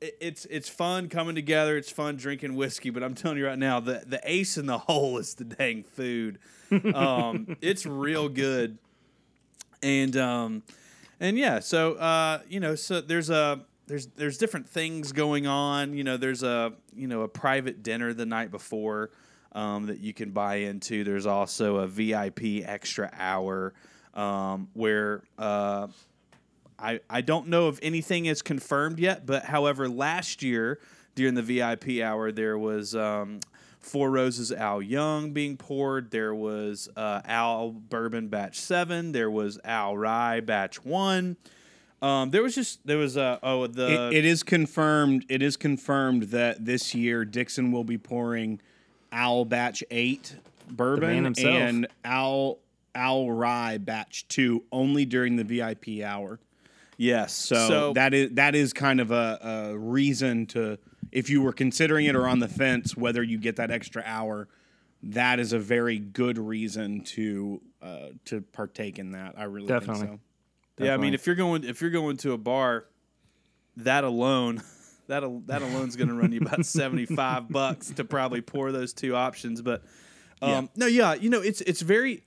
it's 0.01 0.45
it's 0.45 0.67
fun 0.67 1.07
coming 1.07 1.35
together. 1.35 1.77
It's 1.77 1.89
fun 1.89 2.17
drinking 2.17 2.55
whiskey, 2.55 2.89
but 2.89 3.03
I'm 3.03 3.15
telling 3.15 3.37
you 3.37 3.47
right 3.47 3.57
now, 3.57 3.79
the 3.79 4.03
the 4.05 4.19
ace 4.23 4.57
in 4.57 4.65
the 4.65 4.77
hole 4.79 5.17
is 5.17 5.33
the 5.35 5.45
dang 5.45 5.83
food. 5.83 6.39
Um, 6.93 7.55
it's 7.61 7.85
real 7.85 8.27
good, 8.27 8.77
and 9.81 10.15
um, 10.17 10.63
and 11.19 11.37
yeah. 11.37 11.59
So 11.59 11.93
uh, 11.93 12.41
you 12.49 12.59
know, 12.59 12.75
so 12.75 12.99
there's 12.99 13.29
a 13.29 13.61
there's 13.87 14.07
there's 14.07 14.37
different 14.37 14.67
things 14.67 15.13
going 15.13 15.47
on. 15.47 15.93
You 15.93 16.03
know, 16.03 16.17
there's 16.17 16.43
a 16.43 16.73
you 16.93 17.07
know 17.07 17.21
a 17.21 17.29
private 17.29 17.81
dinner 17.81 18.13
the 18.13 18.25
night 18.25 18.51
before 18.51 19.11
um, 19.55 19.87
that 19.87 19.99
you 19.99 20.13
can 20.13 20.29
buy 20.29 20.55
into. 20.57 21.03
There's 21.03 21.25
also 21.25 21.77
a 21.77 21.87
VIP 21.87 22.63
extra 22.63 23.09
hour 23.17 23.73
um, 24.13 24.67
where. 24.73 25.23
Uh, 25.37 25.87
I, 26.77 26.99
I 27.09 27.21
don't 27.21 27.47
know 27.47 27.69
if 27.69 27.79
anything 27.81 28.25
is 28.25 28.41
confirmed 28.41 28.99
yet, 28.99 29.25
but 29.25 29.45
however, 29.45 29.87
last 29.87 30.43
year 30.43 30.79
during 31.15 31.33
the 31.33 31.41
VIP 31.41 32.01
hour, 32.03 32.33
there 32.33 32.57
was 32.57 32.93
um, 32.93 33.39
Four 33.79 34.11
Roses 34.11 34.51
Al 34.51 34.81
Young 34.81 35.31
being 35.31 35.57
poured. 35.57 36.11
There 36.11 36.35
was 36.35 36.89
uh, 36.97 37.21
Owl 37.25 37.71
Bourbon 37.71 38.27
Batch 38.27 38.59
7. 38.59 39.11
There 39.11 39.31
was 39.31 39.59
Owl 39.63 39.97
Rye 39.97 40.41
Batch 40.41 40.83
1. 40.83 41.37
Um, 42.01 42.29
there 42.31 42.43
was 42.43 42.55
just, 42.55 42.85
there 42.85 42.97
was, 42.97 43.15
uh, 43.15 43.39
oh, 43.41 43.67
the. 43.67 44.09
It, 44.09 44.17
it 44.17 44.25
is 44.25 44.43
confirmed. 44.43 45.25
It 45.29 45.41
is 45.41 45.55
confirmed 45.55 46.23
that 46.23 46.65
this 46.65 46.93
year 46.93 47.23
Dixon 47.23 47.71
will 47.71 47.83
be 47.83 47.97
pouring 47.97 48.59
Owl 49.15 49.45
Batch 49.45 49.83
Eight 49.89 50.35
bourbon 50.69 51.33
and 51.37 51.87
Owl 52.03 52.59
Owl 52.93 53.31
Rye 53.31 53.77
Batch 53.77 54.27
Two 54.27 54.63
only 54.71 55.05
during 55.05 55.37
the 55.37 55.43
VIP 55.43 56.03
hour. 56.03 56.39
yes. 56.97 57.33
So, 57.33 57.93
that 57.93 58.13
is 58.13 58.31
that 58.31 58.55
is 58.55 58.73
kind 58.73 58.99
of 58.99 59.11
a, 59.11 59.71
a 59.71 59.77
reason 59.77 60.45
to 60.47 60.77
if 61.11 61.29
you 61.29 61.41
were 61.41 61.53
considering 61.53 62.05
it 62.05 62.15
or 62.15 62.27
on 62.27 62.39
the 62.39 62.47
fence 62.47 62.95
whether 62.95 63.23
you 63.23 63.37
get 63.37 63.55
that 63.55 63.71
extra 63.71 64.03
hour. 64.05 64.47
That 65.09 65.39
is 65.39 65.53
a 65.53 65.59
very 65.59 65.99
good 65.99 66.37
reason 66.39 67.01
to 67.01 67.61
uh, 67.81 68.07
to 68.25 68.41
partake 68.41 68.97
in 68.97 69.11
that. 69.11 69.35
I 69.37 69.43
really 69.43 69.67
Definitely. 69.67 70.07
think 70.07 70.19
Yeah, 70.79 70.93
I 70.93 70.97
mean, 70.97 71.13
if 71.13 71.27
you're 71.27 71.35
going 71.35 71.63
if 71.63 71.81
you're 71.81 71.91
going 71.91 72.17
to 72.17 72.33
a 72.33 72.37
bar, 72.37 72.85
that 73.77 74.03
alone, 74.03 74.63
that 75.07 75.23
al- 75.23 75.41
that 75.45 75.61
alone's 75.61 75.95
going 75.95 76.09
to 76.09 76.13
run 76.15 76.31
you 76.31 76.41
about 76.41 76.65
seventy 76.65 77.05
five 77.05 77.49
bucks 77.49 77.89
to 77.91 78.03
probably 78.03 78.41
pour 78.41 78.71
those 78.71 78.93
two 78.93 79.15
options. 79.15 79.61
But 79.61 79.83
um, 80.41 80.49
Yeah. 80.49 80.61
no, 80.75 80.85
yeah, 80.87 81.13
you 81.13 81.29
know, 81.29 81.41
it's 81.41 81.61
it's 81.61 81.81
very 81.81 82.23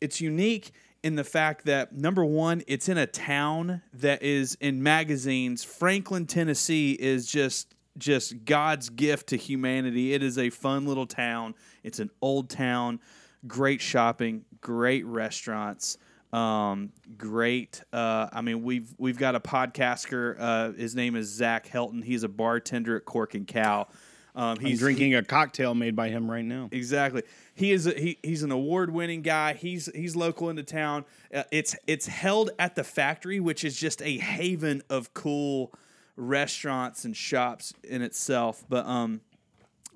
it's 0.00 0.20
unique 0.20 0.72
in 1.02 1.16
the 1.16 1.24
fact 1.24 1.66
that 1.66 1.92
number 1.94 2.24
one, 2.24 2.62
it's 2.66 2.88
in 2.88 2.96
a 2.96 3.06
town 3.06 3.82
that 3.92 4.22
is 4.22 4.56
in 4.60 4.82
magazines. 4.82 5.62
Franklin, 5.64 6.26
Tennessee, 6.26 6.92
is 6.92 7.26
just 7.26 7.74
just 7.96 8.44
God's 8.44 8.88
gift 8.90 9.28
to 9.28 9.36
humanity. 9.36 10.14
It 10.14 10.22
is 10.22 10.36
a 10.38 10.50
fun 10.50 10.86
little 10.86 11.06
town. 11.06 11.54
It's 11.84 12.00
an 12.00 12.10
old 12.20 12.50
town, 12.50 13.00
great 13.46 13.80
shopping, 13.80 14.44
great 14.60 15.04
restaurants. 15.06 15.96
Um, 16.34 16.90
great. 17.16 17.82
Uh, 17.92 18.28
I 18.32 18.40
mean, 18.40 18.62
we've 18.64 18.92
we've 18.98 19.18
got 19.18 19.36
a 19.36 19.40
podcaster. 19.40 20.36
Uh, 20.38 20.72
his 20.72 20.96
name 20.96 21.14
is 21.14 21.28
Zach 21.28 21.68
Helton. 21.68 22.02
He's 22.02 22.24
a 22.24 22.28
bartender 22.28 22.96
at 22.96 23.04
Cork 23.04 23.34
and 23.34 23.46
Cow. 23.46 23.86
Um, 24.34 24.58
He's 24.58 24.80
drinking 24.80 25.14
a 25.14 25.22
cocktail 25.22 25.76
made 25.76 25.94
by 25.94 26.08
him 26.08 26.28
right 26.28 26.44
now. 26.44 26.68
Exactly. 26.72 27.22
He 27.54 27.70
is 27.70 27.86
a, 27.86 27.92
he, 27.92 28.18
he's 28.24 28.42
an 28.42 28.50
award-winning 28.50 29.22
guy. 29.22 29.54
He's 29.54 29.86
he's 29.94 30.16
local 30.16 30.50
into 30.50 30.64
town. 30.64 31.04
Uh, 31.32 31.44
it's 31.52 31.76
it's 31.86 32.08
held 32.08 32.50
at 32.58 32.74
the 32.74 32.82
factory, 32.82 33.38
which 33.38 33.62
is 33.62 33.78
just 33.78 34.02
a 34.02 34.18
haven 34.18 34.82
of 34.90 35.14
cool 35.14 35.72
restaurants 36.16 37.04
and 37.04 37.16
shops 37.16 37.74
in 37.84 38.02
itself. 38.02 38.64
But 38.68 38.86
um, 38.86 39.20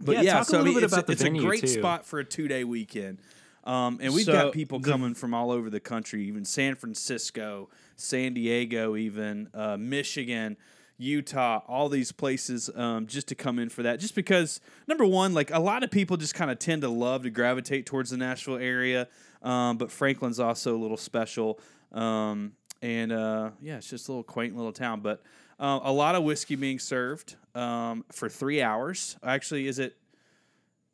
but 0.01 0.13
Yeah, 0.13 0.23
yeah, 0.23 0.33
talk 0.35 0.43
a 0.43 0.45
so 0.45 0.57
I 0.59 0.61
little 0.61 0.65
mean, 0.67 0.75
bit 0.75 0.85
it's, 0.85 0.93
about 0.93 1.07
the 1.09 1.13
it's 1.15 1.23
a 1.25 1.31
great 1.31 1.61
too. 1.63 1.67
spot 1.67 2.07
for 2.07 2.21
a 2.21 2.25
two-day 2.25 2.63
weekend. 2.63 3.19
Um, 3.69 3.99
and 4.01 4.15
we've 4.15 4.25
So 4.25 4.33
got 4.33 4.53
people 4.55 4.79
the- 4.79 4.91
coming 4.91 5.13
from 5.15 5.35
all 5.35 5.51
over 5.51 5.69
the 5.69 5.79
country, 5.81 6.25
even 6.25 6.45
San 6.47 6.75
Francisco, 6.75 7.69
San 7.97 8.33
Diego, 8.33 8.97
even 8.97 9.49
uh, 9.53 9.77
Michigan, 9.77 10.57
Utah, 10.97 11.61
all 11.69 11.91
these 11.91 12.11
places 12.11 12.71
um, 12.75 13.07
just 13.07 13.29
to 13.29 13.35
come 13.35 13.59
in 13.59 13.69
for 13.69 13.83
that. 13.83 14.01
Just 14.01 14.15
because, 14.15 14.61
number 14.87 15.05
one, 15.05 15.35
like 15.35 15.51
a 15.53 15.59
lot 15.61 15.85
of 15.85 15.91
people 15.91 16.17
just 16.17 16.35
kind 16.35 16.51
of 16.51 16.59
tend 16.59 16.81
to 16.81 16.89
love 16.89 17.25
to 17.25 17.31
gravitate 17.31 17.85
towards 17.85 18.09
the 18.09 18.17
Nashville 18.17 18.57
area, 18.57 19.07
um, 19.43 19.77
but 19.77 19.93
Franklin's 19.93 20.41
also 20.41 20.75
a 20.75 20.81
little 20.81 20.97
special. 20.97 21.61
Um, 21.93 22.53
and 22.81 23.13
uh, 23.13 23.51
yeah, 23.61 23.77
it's 23.77 23.91
just 23.91 24.09
a 24.09 24.13
little 24.13 24.25
quaint 24.25 24.57
little 24.57 24.73
town. 24.73 25.01
But 25.01 25.23
uh, 25.61 25.81
a 25.83 25.93
lot 25.93 26.15
of 26.15 26.25
whiskey 26.25 26.57
being 26.57 26.79
served 26.79 27.37
um, 27.55 28.07
for 28.13 28.31
three 28.31 28.63
hours. 28.63 29.17
Actually, 29.23 29.69
is 29.69 29.79
it? 29.79 29.95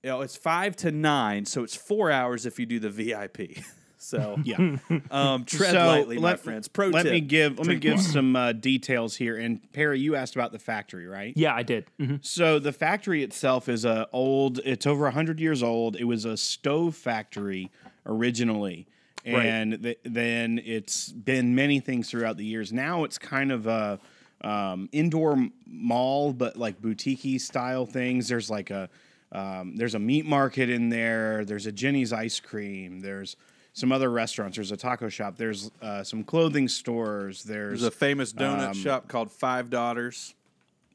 You 0.05 0.11
know, 0.11 0.21
it's 0.21 0.37
five 0.37 0.77
to 0.77 0.93
nine, 0.93 1.47
so 1.47 1.65
it's 1.65 1.75
four 1.75 2.11
hours 2.11 2.45
if 2.47 2.59
you 2.61 2.67
do 2.67 2.79
the 2.79 2.91
VIP. 2.91 3.59
So 3.97 4.39
Yeah. 4.45 4.77
um, 5.11 5.45
tread 5.47 5.73
So, 5.73 5.87
lightly, 5.87 6.17
my 6.19 6.33
let- 6.33 6.41
friends. 6.41 6.69
Pro 6.69 6.89
let 6.89 7.05
tip: 7.05 7.13
me 7.13 7.21
give 7.23 7.57
let 7.59 7.67
me 7.69 7.77
give 7.77 7.95
water. 7.97 8.07
some 8.11 8.37
uh, 8.37 8.53
details 8.53 9.17
here. 9.17 9.39
And 9.39 9.61
Perry, 9.73 9.99
you 9.99 10.15
asked 10.15 10.35
about 10.37 10.53
the 10.53 10.59
factory, 10.59 11.07
right? 11.07 11.33
Yeah, 11.35 11.55
I 11.55 11.63
did. 11.63 11.87
Mhm. 11.99 12.23
So 12.23 12.59
the 12.59 12.71
factory 12.75 13.23
itself 13.23 13.67
is 13.67 13.87
a 13.87 14.07
old. 14.13 14.61
It's 14.63 14.87
over 14.87 15.09
hundred 15.11 15.41
years 15.41 15.63
old. 15.63 15.97
It 15.97 16.05
was 16.05 16.27
a 16.27 16.37
stove 16.37 16.95
factory 16.95 17.71
originally, 18.05 18.87
Right. 19.27 19.47
and 19.47 19.83
th- 19.83 19.99
then 20.05 20.61
it's 20.63 21.11
been 21.11 21.55
many 21.55 21.81
things 21.81 22.11
throughout 22.11 22.37
the 22.37 22.45
years. 22.45 22.75
Now 22.75 23.05
it's 23.05 23.17
kind 23.17 23.51
of 23.51 23.67
a 23.67 23.99
um, 24.43 24.91
indoor 24.93 25.49
mall, 25.67 26.35
but 26.35 26.59
like 26.59 26.79
boutique 26.83 27.41
style 27.41 27.87
things. 27.87 28.29
There's 28.29 28.51
like 28.51 28.69
a 28.71 28.91
um, 29.35 29.77
there's 29.77 29.95
a 29.95 29.99
meat 29.99 30.25
market 30.25 30.71
in 30.71 30.89
there. 30.89 31.45
There's 31.45 31.67
a 31.67 31.73
Jeni's 31.73 32.13
ice 32.13 32.41
cream. 32.41 33.01
There's 33.01 33.37
some 33.73 33.91
other 33.91 34.09
restaurants. 34.11 34.57
There's 34.57 34.71
a 34.73 34.77
taco 34.77 35.09
shop. 35.09 35.37
There's 35.37 35.71
uh, 35.83 36.05
some 36.05 36.23
clothing 36.23 36.69
stores. 36.69 37.43
There's 37.43 37.81
There's 37.81 37.93
a 37.93 37.97
famous 37.97 38.33
donut 38.33 38.69
Um, 38.69 38.75
shop 38.75 39.09
called 39.09 39.31
Five 39.33 39.69
Daughters. 39.71 40.35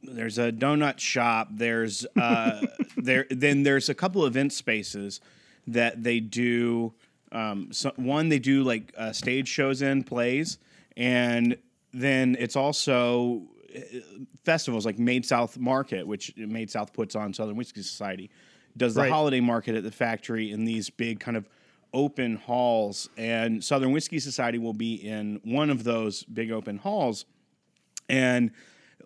there's 0.02 0.38
a 0.38 0.50
donut 0.50 0.98
shop 0.98 1.50
there's 1.52 2.06
uh 2.16 2.62
there 2.98 3.26
then 3.30 3.64
there's 3.64 3.90
a 3.90 3.94
couple 3.94 4.26
event 4.26 4.54
spaces 4.54 5.20
that 5.68 6.02
they 6.02 6.22
do 6.22 6.94
um 7.34 7.68
so, 7.74 7.92
one 7.98 8.30
they 8.30 8.40
do 8.40 8.64
like 8.64 8.94
uh, 8.98 9.12
stage 9.12 9.50
shows 9.50 9.82
in 9.82 10.02
plays 10.02 10.58
and 10.96 11.58
then 11.94 12.38
it's 12.40 12.56
also 12.56 13.42
festivals 14.44 14.86
like 14.86 15.00
Made 15.00 15.26
South 15.26 15.58
Market 15.58 16.08
which 16.08 16.34
Made 16.38 16.70
South 16.70 16.94
puts 16.94 17.16
on 17.16 17.34
Southern 17.34 17.56
Whiskey 17.56 17.82
Society 17.82 18.30
does 18.78 18.94
the 18.96 19.02
Right. 19.02 19.12
holiday 19.12 19.40
market 19.40 19.76
at 19.76 19.84
the 19.84 19.92
factory 19.92 20.52
in 20.52 20.66
these 20.66 20.90
big 20.90 21.20
kind 21.20 21.36
of 21.38 21.50
open 21.94 22.36
halls 22.36 23.10
and 23.18 23.64
Southern 23.64 23.92
Whiskey 23.92 24.20
Society 24.20 24.58
will 24.60 24.74
be 24.74 24.96
in 24.96 25.40
one 25.44 25.70
of 25.70 25.84
those 25.84 26.24
big 26.24 26.52
open 26.52 26.78
halls 26.78 27.26
and 28.08 28.52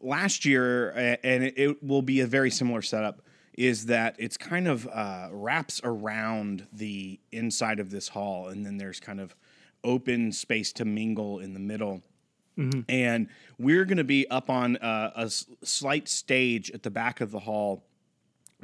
last 0.01 0.46
year, 0.46 0.89
and 1.24 1.43
it, 1.43 1.53
it 1.58 1.84
will 1.84 2.01
be 2.01 2.20
a 2.22 2.27
very 2.27 2.51
similar 2.51 2.82
setup, 2.82 3.22
is 3.58 3.86
that 3.88 4.15
it's 4.20 4.38
kind 4.38 4.67
of 4.67 4.88
uh, 4.88 5.29
wraps 5.32 5.79
around 5.84 6.67
the 6.74 7.20
inside 7.32 7.79
of 7.79 7.89
this 7.89 8.10
hall, 8.10 8.48
and 8.50 8.65
then 8.65 8.77
there's 8.77 9.00
kind 9.00 9.20
of 9.20 9.36
open 9.84 10.32
space 10.32 10.74
to 10.74 10.86
mingle 10.86 11.39
in 11.39 11.53
the 11.53 11.60
middle. 11.60 12.01
And 12.57 13.27
we're 13.57 13.86
going 13.86 13.98
to 13.98 14.03
be 14.03 14.27
up 14.29 14.50
on 14.50 14.77
uh, 14.77 15.12
a 15.15 15.22
s- 15.22 15.45
slight 15.63 16.07
stage 16.07 16.69
at 16.72 16.83
the 16.83 16.91
back 16.91 17.19
of 17.22 17.31
the 17.31 17.39
hall 17.39 17.83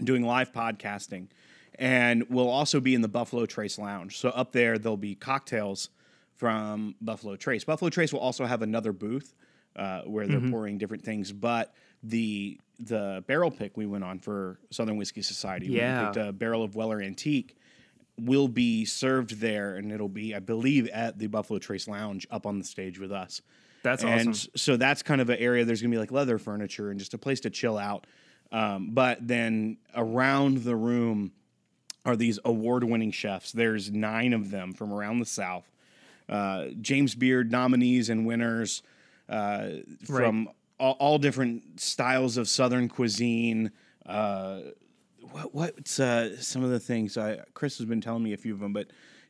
doing 0.04 0.24
live 0.24 0.52
podcasting. 0.52 1.28
And 1.76 2.26
we'll 2.30 2.50
also 2.50 2.80
be 2.80 2.94
in 2.94 3.02
the 3.02 3.08
Buffalo 3.08 3.46
Trace 3.46 3.80
Lounge. 3.80 4.18
So 4.18 4.30
up 4.30 4.52
there, 4.52 4.78
there'll 4.78 4.98
be 4.98 5.16
cocktails 5.16 5.90
from 6.36 6.96
Buffalo 7.02 7.36
Trace. 7.36 7.64
Buffalo 7.64 7.90
Trace 7.90 8.14
will 8.14 8.20
also 8.20 8.46
have 8.46 8.62
another 8.62 8.94
booth 8.94 9.34
uh, 9.76 10.02
where 10.02 10.28
they're 10.28 10.50
pouring 10.52 10.78
different 10.78 11.04
things. 11.04 11.32
But 11.32 11.74
the 12.04 12.60
the 12.82 13.24
barrel 13.28 13.52
pick 13.52 13.76
we 13.76 13.86
went 13.86 14.04
on 14.06 14.20
for 14.20 14.58
Southern 14.72 14.96
Whiskey 14.98 15.22
Society, 15.22 15.68
Yeah. 15.68 16.00
we 16.00 16.06
picked 16.14 16.18
a 16.28 16.32
barrel 16.32 16.64
of 16.64 16.76
Weller 16.76 17.02
Antique, 17.02 17.58
will 18.18 18.48
be 18.48 18.86
served 18.86 19.40
there, 19.42 19.76
and 19.76 19.92
it'll 19.92 20.08
be, 20.08 20.34
I 20.34 20.40
believe, 20.40 20.88
at 20.90 21.20
the 21.20 21.28
Buffalo 21.28 21.60
Trace 21.60 21.88
Lounge 21.90 22.26
up 22.32 22.46
on 22.46 22.58
the 22.58 22.64
stage 22.64 22.98
with 23.00 23.12
us. 23.12 23.42
That's 23.84 24.04
and 24.04 24.30
awesome. 24.30 24.52
so 24.56 24.78
that's 24.78 25.04
kind 25.04 25.22
of 25.22 25.30
an 25.30 25.40
area. 25.40 25.66
There's 25.66 25.82
gonna 25.82 25.92
be 25.92 25.98
like 25.98 26.12
leather 26.12 26.38
furniture 26.38 26.90
and 26.90 27.00
just 27.00 27.14
a 27.14 27.18
place 27.18 27.40
to 27.42 27.50
chill 27.50 27.78
out. 27.78 28.06
Um, 28.52 28.92
but 28.92 29.26
then 29.28 29.78
around 29.96 30.60
the 30.60 30.76
room 30.76 31.32
are 32.06 32.16
these 32.16 32.40
award-winning 32.46 33.12
chefs. 33.12 33.52
There's 33.52 33.92
nine 33.92 34.34
of 34.34 34.52
them 34.52 34.74
from 34.74 34.92
around 34.92 35.20
the 35.20 35.26
South. 35.26 35.70
Uh, 36.28 36.68
James 36.82 37.16
Beard 37.16 37.52
nominees 37.52 38.10
and 38.10 38.26
winners 38.26 38.82
uh, 39.28 39.70
from 40.06 40.50
all, 40.80 40.96
all 41.00 41.18
different 41.18 41.80
styles 41.80 42.38
of 42.38 42.48
Southern 42.50 42.88
cuisine. 42.88 43.72
Uh, 44.06 44.62
what, 45.32 45.54
what's 45.54 46.00
uh, 46.00 46.38
some 46.42 46.64
of 46.64 46.70
the 46.70 46.80
things? 46.80 47.18
I, 47.18 47.40
Chris 47.54 47.78
has 47.78 47.86
been 47.86 48.02
telling 48.02 48.24
me 48.24 48.34
a 48.34 48.38
few 48.38 48.54
of 48.54 48.60
them, 48.60 48.74
but 48.74 48.88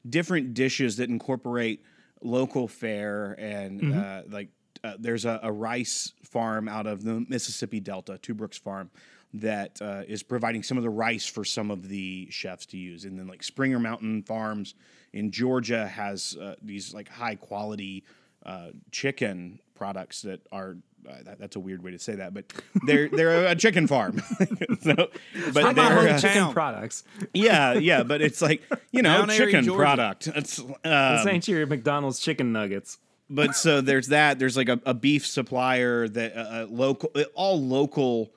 different 0.08 0.54
dishes 0.54 0.98
that 0.98 1.10
incorporate 1.10 1.84
local 2.22 2.68
fare 2.68 3.34
and 3.40 3.96
uh, 3.96 4.22
like 4.30 4.50
uh, 4.84 4.94
there's 5.00 5.26
a, 5.26 5.40
a 5.44 5.52
rice 5.52 6.14
farm 6.24 6.68
out 6.68 6.88
of 6.88 7.04
the 7.04 7.26
Mississippi 7.28 7.80
Delta, 7.80 8.18
Two 8.22 8.34
Brooks 8.34 8.58
Farm, 8.58 8.90
that 9.34 9.82
uh, 9.82 10.04
is 10.08 10.24
providing 10.24 10.64
some 10.64 10.78
of 10.78 10.84
the 10.84 10.90
rice 10.90 11.26
for 11.26 11.44
some 11.44 11.70
of 11.70 11.88
the 11.88 12.28
chefs 12.32 12.66
to 12.68 12.78
use, 12.78 13.06
and 13.06 13.18
then 13.18 13.28
like 13.28 13.44
Springer 13.44 13.80
Mountain 13.80 14.24
Farms 14.24 14.76
in 15.14 15.32
Georgia 15.32 15.88
has 15.88 16.38
uh, 16.38 16.56
these 16.62 16.94
like 16.94 17.10
high 17.10 17.36
quality 17.36 18.04
uh, 18.46 18.70
chicken 18.92 19.60
products 19.76 20.22
that 20.24 20.42
are. 20.52 20.78
Uh, 21.08 21.14
that, 21.24 21.40
that's 21.40 21.56
a 21.56 21.60
weird 21.60 21.84
way 21.84 21.92
to 21.92 22.00
say 22.00 22.16
that, 22.16 22.34
but 22.34 22.46
they're 22.86 23.10
they're 23.10 23.46
a 23.48 23.56
chicken 23.56 23.88
farm. 23.88 24.20
so, 24.82 25.10
but 25.54 25.64
High 25.64 25.74
they're 25.74 26.10
uh, 26.10 26.20
chicken 26.20 26.38
Town. 26.44 26.54
products. 26.54 27.04
yeah, 27.34 27.74
yeah, 27.74 28.04
but 28.04 28.22
it's 28.22 28.42
like 28.42 28.62
you 28.92 29.02
know, 29.02 29.20
Mount 29.20 29.32
chicken 29.32 29.64
Georgia. 29.64 29.80
product. 29.82 30.28
It's 30.28 30.58
This 30.58 30.76
um, 30.86 31.28
ain't 31.28 31.48
your 31.48 31.66
McDonald's 31.68 32.20
chicken 32.20 32.52
nuggets. 32.52 32.98
but 33.30 33.56
so 33.56 33.82
there's 33.82 34.08
that. 34.08 34.40
There's 34.40 34.58
like 34.58 34.70
a, 34.70 34.80
a 34.86 34.94
beef 34.94 35.26
supplier 35.26 36.08
that 36.10 36.36
uh, 36.36 36.40
uh, 36.40 36.68
local, 36.70 37.12
uh, 37.16 37.24
all 37.34 37.60
local 37.62 38.32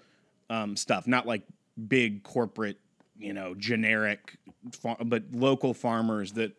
um, 0.50 0.76
stuff, 0.76 1.07
not 1.07 1.26
like 1.26 1.42
big 1.88 2.23
corporate, 2.23 2.78
you 3.19 3.33
know, 3.33 3.54
generic, 3.54 4.37
far- 4.73 4.99
but 5.04 5.25
local 5.33 5.75
farmers 5.75 6.33
that 6.35 6.52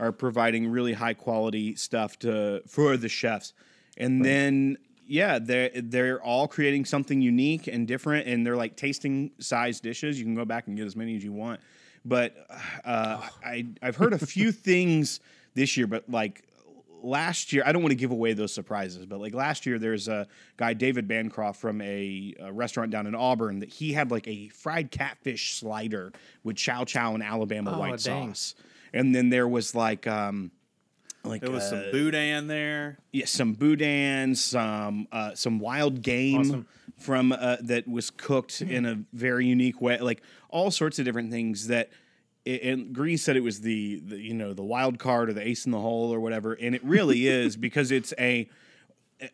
are 0.00 0.12
providing 0.12 0.68
really 0.68 0.92
high 0.92 1.14
quality 1.14 1.74
stuff 1.74 2.18
to 2.20 2.62
for 2.68 2.96
the 2.96 3.08
chefs, 3.08 3.52
and 3.96 4.24
then 4.24 4.78
yeah, 5.08 5.38
they're 5.40 5.70
they're 5.74 6.22
all 6.22 6.46
creating 6.46 6.84
something 6.84 7.20
unique 7.20 7.66
and 7.66 7.88
different, 7.88 8.28
and 8.28 8.46
they're 8.46 8.56
like 8.56 8.76
tasting 8.76 9.32
size 9.40 9.80
dishes. 9.80 10.18
You 10.18 10.24
can 10.24 10.34
go 10.34 10.44
back 10.44 10.66
and 10.68 10.76
get 10.76 10.86
as 10.86 10.94
many 10.94 11.16
as 11.16 11.24
you 11.24 11.32
want, 11.32 11.60
but 12.04 12.36
uh, 12.84 13.26
I 13.44 13.66
I've 13.82 13.96
heard 13.96 14.12
a 14.12 14.18
few 14.24 14.52
things 14.68 15.20
this 15.54 15.76
year, 15.76 15.86
but 15.86 16.08
like 16.08 16.44
last 17.00 17.52
year, 17.52 17.62
I 17.64 17.72
don't 17.72 17.82
want 17.82 17.92
to 17.92 17.96
give 17.96 18.10
away 18.10 18.32
those 18.32 18.52
surprises, 18.52 19.06
but 19.06 19.20
like 19.20 19.32
last 19.32 19.66
year, 19.66 19.78
there's 19.78 20.08
a 20.08 20.26
guy, 20.56 20.74
David 20.74 21.06
Bancroft, 21.06 21.60
from 21.60 21.80
a, 21.80 22.34
a 22.40 22.52
restaurant 22.52 22.90
down 22.90 23.06
in 23.06 23.14
Auburn 23.14 23.60
that 23.60 23.68
he 23.68 23.92
had 23.92 24.10
like 24.10 24.26
a 24.26 24.48
fried 24.48 24.90
catfish 24.90 25.54
slider 25.54 26.12
with 26.42 26.56
chow 26.56 26.84
chow 26.84 27.14
and 27.14 27.22
Alabama 27.22 27.74
Oh, 27.76 27.78
white 27.78 28.00
dang. 28.00 28.34
sauce. 28.34 28.54
And 28.92 29.14
then 29.14 29.30
there 29.30 29.46
was 29.46 29.74
like, 29.76 30.06
um, 30.08 30.50
like 31.28 31.42
There 31.42 31.50
was 31.50 31.64
uh, 31.64 31.82
some 31.82 31.90
boudin 31.92 32.46
there. 32.46 32.98
yeah, 33.12 33.26
some 33.26 33.52
boudin, 33.54 34.34
some 34.34 35.06
uh, 35.12 35.34
some 35.34 35.58
wild 35.60 36.02
game 36.02 36.40
Awesome. 36.40 36.66
from 36.98 37.32
uh, 37.32 37.56
that 37.62 37.86
was 37.88 38.10
cooked 38.10 38.60
in 38.62 38.84
a 38.86 39.00
very 39.12 39.46
unique 39.46 39.80
way, 39.80 39.98
like 39.98 40.22
all 40.50 40.70
sorts 40.70 40.98
of 40.98 41.04
different 41.04 41.30
things 41.30 41.66
that. 41.68 41.90
it- 42.44 42.62
And 42.62 42.92
Grease 42.94 43.22
said 43.22 43.36
it 43.36 43.42
was 43.42 43.60
the, 43.60 44.00
the 44.06 44.18
you 44.20 44.34
know 44.34 44.54
the 44.54 44.62
wild 44.64 44.98
card 44.98 45.28
or 45.28 45.32
the 45.34 45.46
ace 45.46 45.66
in 45.66 45.72
the 45.72 45.80
hole 45.80 46.12
or 46.14 46.20
whatever, 46.20 46.54
and 46.54 46.74
it 46.74 46.82
really 46.84 47.26
is 47.40 47.56
because 47.56 47.90
it's 47.90 48.12
a 48.18 48.48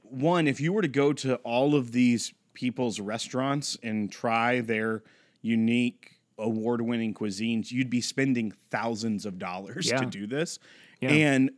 one. 0.03 0.47
If 0.49 0.61
you 0.61 0.73
were 0.73 0.83
to 0.83 0.89
go 0.89 1.13
to 1.13 1.37
all 1.37 1.75
of 1.75 1.93
these 1.93 2.33
people's 2.55 3.01
restaurants 3.01 3.77
and 3.83 4.11
try 4.11 4.61
their 4.61 5.03
unique 5.43 6.13
award-winning 6.39 7.15
cuisines, 7.15 7.71
you'd 7.71 7.91
be 7.91 8.01
spending 8.01 8.53
thousands 8.71 9.27
of 9.27 9.39
dollars 9.39 9.89
Yeah. 9.91 9.99
to 9.99 10.07
do 10.07 10.27
this. 10.27 10.59
Yeah. 11.01 11.11
And 11.11 11.51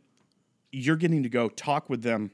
you're 0.71 0.95
getting 0.95 1.23
to 1.23 1.29
go 1.29 1.49
talk 1.49 1.89
with 1.89 2.03
them. 2.03 2.31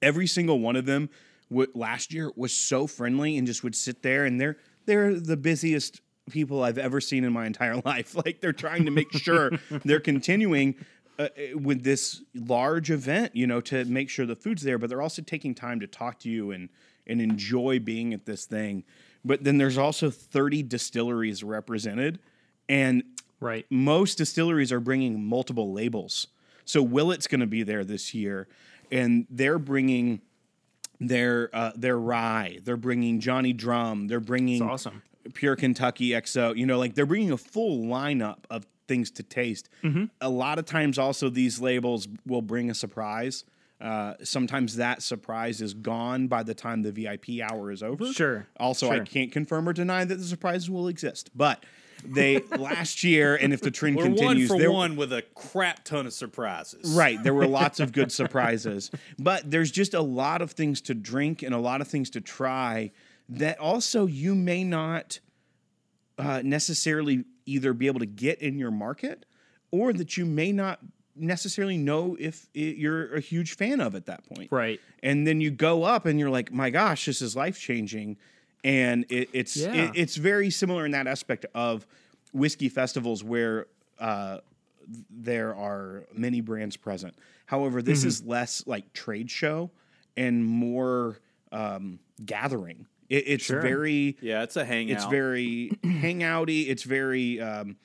Every 0.00 0.26
single 0.26 0.58
one 0.58 0.76
of 0.76 0.86
them 0.86 1.10
w- 1.50 1.70
last 1.74 2.12
year 2.12 2.30
was 2.36 2.52
so 2.52 2.86
friendly 2.86 3.36
and 3.38 3.46
just 3.46 3.62
would 3.62 3.74
sit 3.74 4.02
there 4.02 4.24
and 4.24 4.40
they're 4.40 4.56
they're 4.86 5.14
the 5.14 5.36
busiest 5.36 6.00
people 6.30 6.62
I've 6.64 6.78
ever 6.78 7.00
seen 7.00 7.24
in 7.24 7.32
my 7.32 7.46
entire 7.46 7.76
life. 7.84 8.16
Like 8.16 8.40
they're 8.40 8.52
trying 8.52 8.84
to 8.86 8.90
make 8.90 9.12
sure 9.12 9.52
they're 9.84 10.00
continuing 10.00 10.74
uh, 11.18 11.28
with 11.54 11.84
this 11.84 12.22
large 12.34 12.90
event, 12.90 13.36
you 13.36 13.46
know, 13.46 13.60
to 13.60 13.84
make 13.84 14.08
sure 14.08 14.26
the 14.26 14.34
food's 14.34 14.62
there, 14.62 14.78
but 14.78 14.88
they're 14.88 15.02
also 15.02 15.22
taking 15.22 15.54
time 15.54 15.78
to 15.80 15.86
talk 15.86 16.18
to 16.20 16.30
you 16.30 16.50
and 16.50 16.68
and 17.06 17.20
enjoy 17.20 17.78
being 17.78 18.14
at 18.14 18.26
this 18.26 18.44
thing. 18.44 18.84
But 19.24 19.44
then 19.44 19.58
there's 19.58 19.78
also 19.78 20.10
30 20.10 20.62
distilleries 20.64 21.44
represented 21.44 22.18
and 22.68 23.02
Right. 23.40 23.66
most 23.70 24.18
distilleries 24.18 24.70
are 24.72 24.78
bringing 24.80 25.22
multiple 25.24 25.72
labels. 25.72 26.28
So 26.72 26.82
Willett's 26.82 27.26
going 27.26 27.42
to 27.42 27.46
be 27.46 27.64
there 27.64 27.84
this 27.84 28.14
year, 28.14 28.48
and 28.90 29.26
they're 29.28 29.58
bringing 29.58 30.22
their 30.98 31.50
uh, 31.52 31.72
their 31.76 31.98
rye. 31.98 32.60
They're 32.64 32.78
bringing 32.78 33.20
Johnny 33.20 33.52
Drum. 33.52 34.08
They're 34.08 34.20
bringing 34.20 34.54
It's 34.54 34.62
awesome. 34.62 35.02
Pure 35.34 35.56
Kentucky 35.56 36.12
XO. 36.12 36.56
You 36.56 36.64
know, 36.64 36.78
like 36.78 36.94
they're 36.94 37.04
bringing 37.04 37.30
a 37.30 37.36
full 37.36 37.84
lineup 37.84 38.44
of 38.48 38.66
things 38.88 39.10
to 39.10 39.22
taste. 39.22 39.68
Mm-hmm. 39.82 40.04
A 40.22 40.30
lot 40.30 40.58
of 40.58 40.64
times, 40.64 40.98
also 40.98 41.28
these 41.28 41.60
labels 41.60 42.08
will 42.26 42.40
bring 42.40 42.70
a 42.70 42.74
surprise. 42.74 43.44
Uh, 43.78 44.14
sometimes 44.22 44.76
that 44.76 45.02
surprise 45.02 45.60
is 45.60 45.74
gone 45.74 46.26
by 46.26 46.42
the 46.42 46.54
time 46.54 46.80
the 46.80 46.92
VIP 46.92 47.42
hour 47.42 47.70
is 47.70 47.82
over. 47.82 48.06
Sure, 48.14 48.46
Also, 48.58 48.90
I 48.90 49.00
can't 49.00 49.30
confirm 49.30 49.68
or 49.68 49.74
deny 49.74 50.06
that 50.06 50.14
the 50.14 50.24
surprises 50.24 50.70
will 50.70 50.88
exist, 50.88 51.28
but 51.34 51.66
they 52.04 52.38
last 52.40 53.04
year, 53.04 53.36
and 53.36 53.52
if 53.52 53.60
the 53.60 53.70
trend 53.70 53.96
We're 53.96 54.04
continues, 54.04 54.50
one 54.50 54.58
for 54.58 54.62
there- 54.62 54.72
one 54.72 54.96
with 54.96 55.12
a 55.12 55.22
crap 55.34 55.84
ton 55.84 56.06
of 56.06 56.12
surprises. 56.12 56.92
Right. 56.92 57.22
There 57.22 57.34
were 57.34 57.46
lots 57.46 57.80
of 57.80 57.92
good 57.92 58.12
surprises. 58.20 58.90
But 59.18 59.50
there's 59.50 59.70
just 59.70 59.94
a 59.94 60.02
lot 60.02 60.42
of 60.42 60.52
things 60.52 60.80
to 60.82 60.94
drink 60.94 61.42
and 61.42 61.54
a 61.54 61.58
lot 61.58 61.80
of 61.80 61.88
things 61.88 62.10
to 62.10 62.20
try 62.20 62.90
that 63.28 63.58
also 63.58 64.06
you 64.06 64.34
may 64.34 64.64
not 64.64 65.20
uh, 66.18 66.42
necessarily 66.44 67.24
either 67.46 67.72
be 67.72 67.86
able 67.86 68.00
to 68.00 68.06
get 68.06 68.40
in 68.40 68.58
your 68.58 68.70
market 68.70 69.24
or 69.70 69.92
that 69.92 70.16
you 70.16 70.24
may 70.26 70.52
not 70.52 70.80
necessarily 71.16 71.76
know 71.76 72.16
if 72.18 72.48
it, 72.54 72.76
you're 72.76 73.14
a 73.14 73.20
huge 73.20 73.56
fan 73.56 73.80
of 73.80 73.94
at 73.94 74.06
that 74.06 74.24
point. 74.28 74.50
Right. 74.50 74.80
And 75.02 75.26
then 75.26 75.40
you 75.40 75.50
go 75.50 75.82
up 75.84 76.06
and 76.06 76.18
you're 76.18 76.30
like, 76.30 76.52
my 76.52 76.70
gosh, 76.70 77.06
this 77.06 77.22
is 77.22 77.36
life 77.36 77.58
changing. 77.58 78.16
And 78.64 79.04
it, 79.08 79.28
it's 79.32 79.56
Yeah. 79.56 79.74
it, 79.74 79.92
it's 79.94 80.16
very 80.16 80.50
similar 80.50 80.84
in 80.86 80.92
that 80.92 81.06
aspect 81.06 81.46
of 81.54 81.86
whiskey 82.32 82.68
festivals 82.68 83.22
where 83.24 83.66
uh, 83.98 84.38
there 85.10 85.54
are 85.54 86.04
many 86.14 86.40
brands 86.40 86.76
present. 86.76 87.14
However, 87.46 87.82
this 87.82 88.04
is 88.04 88.22
less 88.24 88.66
like 88.66 88.92
trade 88.92 89.30
show 89.30 89.70
and 90.16 90.44
more 90.44 91.18
um, 91.50 91.98
gathering. 92.24 92.86
It, 93.08 93.24
it's 93.26 93.44
Sure. 93.44 93.60
very 93.60 94.16
Yeah, 94.20 94.42
it's 94.42 94.56
a 94.56 94.64
hangout. 94.64 94.96
it's 94.96 95.04
very 95.06 95.70
hangouty. 95.84 96.68
It's 96.68 96.82
very 96.84 97.40
um, 97.40 97.76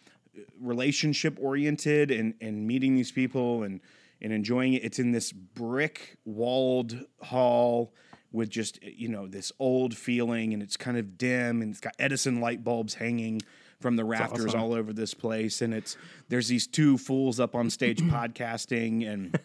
relationship 0.60 1.38
oriented 1.42 2.12
and 2.12 2.34
and 2.42 2.66
meeting 2.68 2.96
these 2.96 3.12
people 3.12 3.64
and 3.64 3.82
and 4.22 4.32
enjoying 4.34 4.74
it. 4.74 4.84
It's 4.84 5.00
in 5.00 5.12
this 5.12 5.32
brick 5.32 6.18
walled 6.26 7.06
hall 7.22 7.94
with 8.32 8.50
just 8.50 8.82
you 8.84 9.08
know 9.08 9.28
this 9.28 9.52
old 9.60 9.96
feeling 9.96 10.54
and 10.54 10.62
it's 10.62 10.78
kind 10.78 10.98
of 10.98 11.18
dim 11.18 11.62
and 11.62 11.72
it's 11.72 11.80
got 11.80 11.94
Edison 12.00 12.42
light 12.42 12.64
bulbs 12.64 12.96
hanging 12.96 13.42
from 13.80 13.96
the 13.96 14.04
rafters 14.04 14.48
awesome. 14.48 14.60
all 14.60 14.74
over 14.74 14.92
this 14.92 15.14
place 15.14 15.62
and 15.62 15.74
it's 15.74 15.98
there's 16.30 16.48
these 16.48 16.68
two 16.68 16.98
fools 16.98 17.40
up 17.40 17.56
on 17.56 17.70
stage 17.70 18.00
podcasting 18.02 19.08
and 19.08 19.40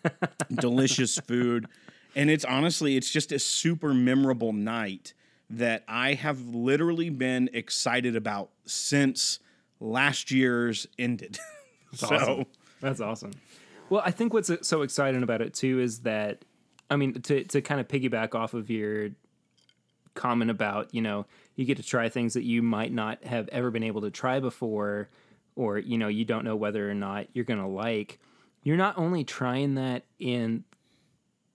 delicious 0.60 1.18
food 1.18 1.66
and 2.14 2.30
it's 2.30 2.44
honestly 2.44 2.96
it's 2.96 3.10
just 3.10 3.32
a 3.32 3.38
super 3.38 3.94
memorable 3.94 4.52
night 4.52 5.14
that 5.52 5.84
I 5.86 6.14
have 6.14 6.40
literally 6.54 7.10
been 7.10 7.50
excited 7.52 8.16
about 8.16 8.50
since 8.64 9.38
last 9.80 10.30
year's 10.30 10.86
ended. 10.98 11.38
so 11.94 12.06
awesome. 12.06 12.46
That's 12.80 13.00
awesome. 13.00 13.32
Well, 13.90 14.02
I 14.04 14.10
think 14.10 14.32
what's 14.32 14.48
uh, 14.48 14.56
so 14.62 14.82
exciting 14.82 15.22
about 15.22 15.42
it 15.42 15.52
too 15.52 15.78
is 15.78 16.00
that, 16.00 16.44
I 16.92 16.96
mean, 16.96 17.14
to 17.22 17.44
to 17.44 17.60
kind 17.62 17.80
of 17.80 17.88
piggyback 17.88 18.34
off 18.34 18.54
of 18.54 18.70
your 18.70 19.10
comment 20.14 20.50
about, 20.50 20.94
you 20.94 21.00
know, 21.00 21.26
you 21.56 21.64
get 21.64 21.78
to 21.78 21.82
try 21.82 22.08
things 22.08 22.34
that 22.34 22.42
you 22.44 22.62
might 22.62 22.92
not 22.92 23.24
have 23.24 23.48
ever 23.48 23.70
been 23.70 23.82
able 23.82 24.02
to 24.02 24.10
try 24.10 24.40
before, 24.40 25.08
or 25.56 25.78
you 25.78 25.96
know, 25.98 26.08
you 26.08 26.24
don't 26.24 26.44
know 26.44 26.56
whether 26.56 26.88
or 26.90 26.94
not 26.94 27.26
you're 27.32 27.44
gonna 27.44 27.68
like. 27.68 28.18
You're 28.62 28.76
not 28.76 28.96
only 28.98 29.24
trying 29.24 29.74
that 29.74 30.04
in, 30.18 30.64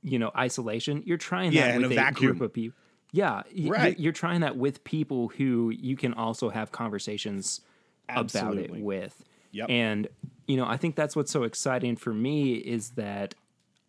you 0.04 0.20
know, 0.20 0.32
isolation. 0.36 1.04
You're 1.06 1.18
trying 1.18 1.54
Yeah, 1.54 1.68
that 1.68 1.76
in 1.76 1.82
with 1.84 1.92
a 1.92 1.96
vacuum. 1.96 2.32
group 2.32 2.42
of 2.42 2.54
people. 2.54 2.78
Yeah, 3.14 3.44
you're- 3.50 3.78
Right. 3.78 3.98
You're, 3.98 4.12
trying 4.12 4.42
that 4.42 4.58
with 4.58 4.84
people 4.84 5.30
who 5.30 5.70
you 5.70 5.96
can 5.96 6.14
also 6.14 6.50
have 6.50 6.74
conversations 6.74 7.62
about 8.10 8.58
it 8.58 8.70
with. 8.72 9.24
Yep. 9.52 9.70
And 9.70 10.08
you 10.48 10.58
know, 10.58 10.66
I 10.66 10.76
think 10.78 10.96
that's 10.96 11.16
what's 11.16 11.32
so 11.32 11.44
exciting 11.44 11.96
for 11.96 12.14
me 12.14 12.56
is 12.56 12.92
that 12.92 13.36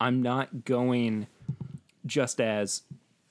I'm 0.00 0.22
not 0.22 0.64
going 0.64 1.26
just 2.08 2.40
as 2.40 2.82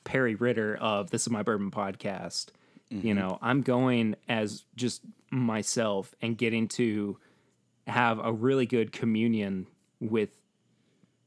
Perry 0.03 0.35
Ritter 0.35 0.77
of 0.77 1.09
This 1.09 1.23
Is 1.23 1.29
My 1.29 1.43
Bourbon 1.43 1.71
podcast. 1.71 2.47
You 2.89 2.97
mm-hmm. 2.97 3.19
know, 3.19 3.37
I'm 3.41 3.61
going 3.61 4.15
as 4.29 4.63
just 4.77 5.01
myself 5.29 6.15
and 6.21 6.37
getting 6.37 6.69
to 6.69 7.17
have 7.85 8.19
a 8.19 8.31
really 8.31 8.65
good 8.65 8.93
communion 8.93 9.67
with 9.99 10.29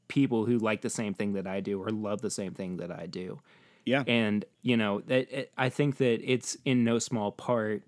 people 0.08 0.46
who 0.46 0.58
like 0.58 0.80
the 0.80 0.90
same 0.90 1.12
thing 1.12 1.34
that 1.34 1.46
I 1.46 1.60
do 1.60 1.82
or 1.82 1.90
love 1.90 2.22
the 2.22 2.30
same 2.30 2.54
thing 2.54 2.78
that 2.78 2.90
I 2.90 3.06
do. 3.06 3.40
Yeah, 3.84 4.04
and 4.06 4.44
you 4.62 4.76
know 4.76 5.00
that 5.06 5.32
it, 5.36 5.52
i 5.56 5.70
think 5.70 5.96
that 5.96 6.20
it's 6.22 6.56
in 6.66 6.84
no 6.84 6.98
small 6.98 7.32
part 7.32 7.82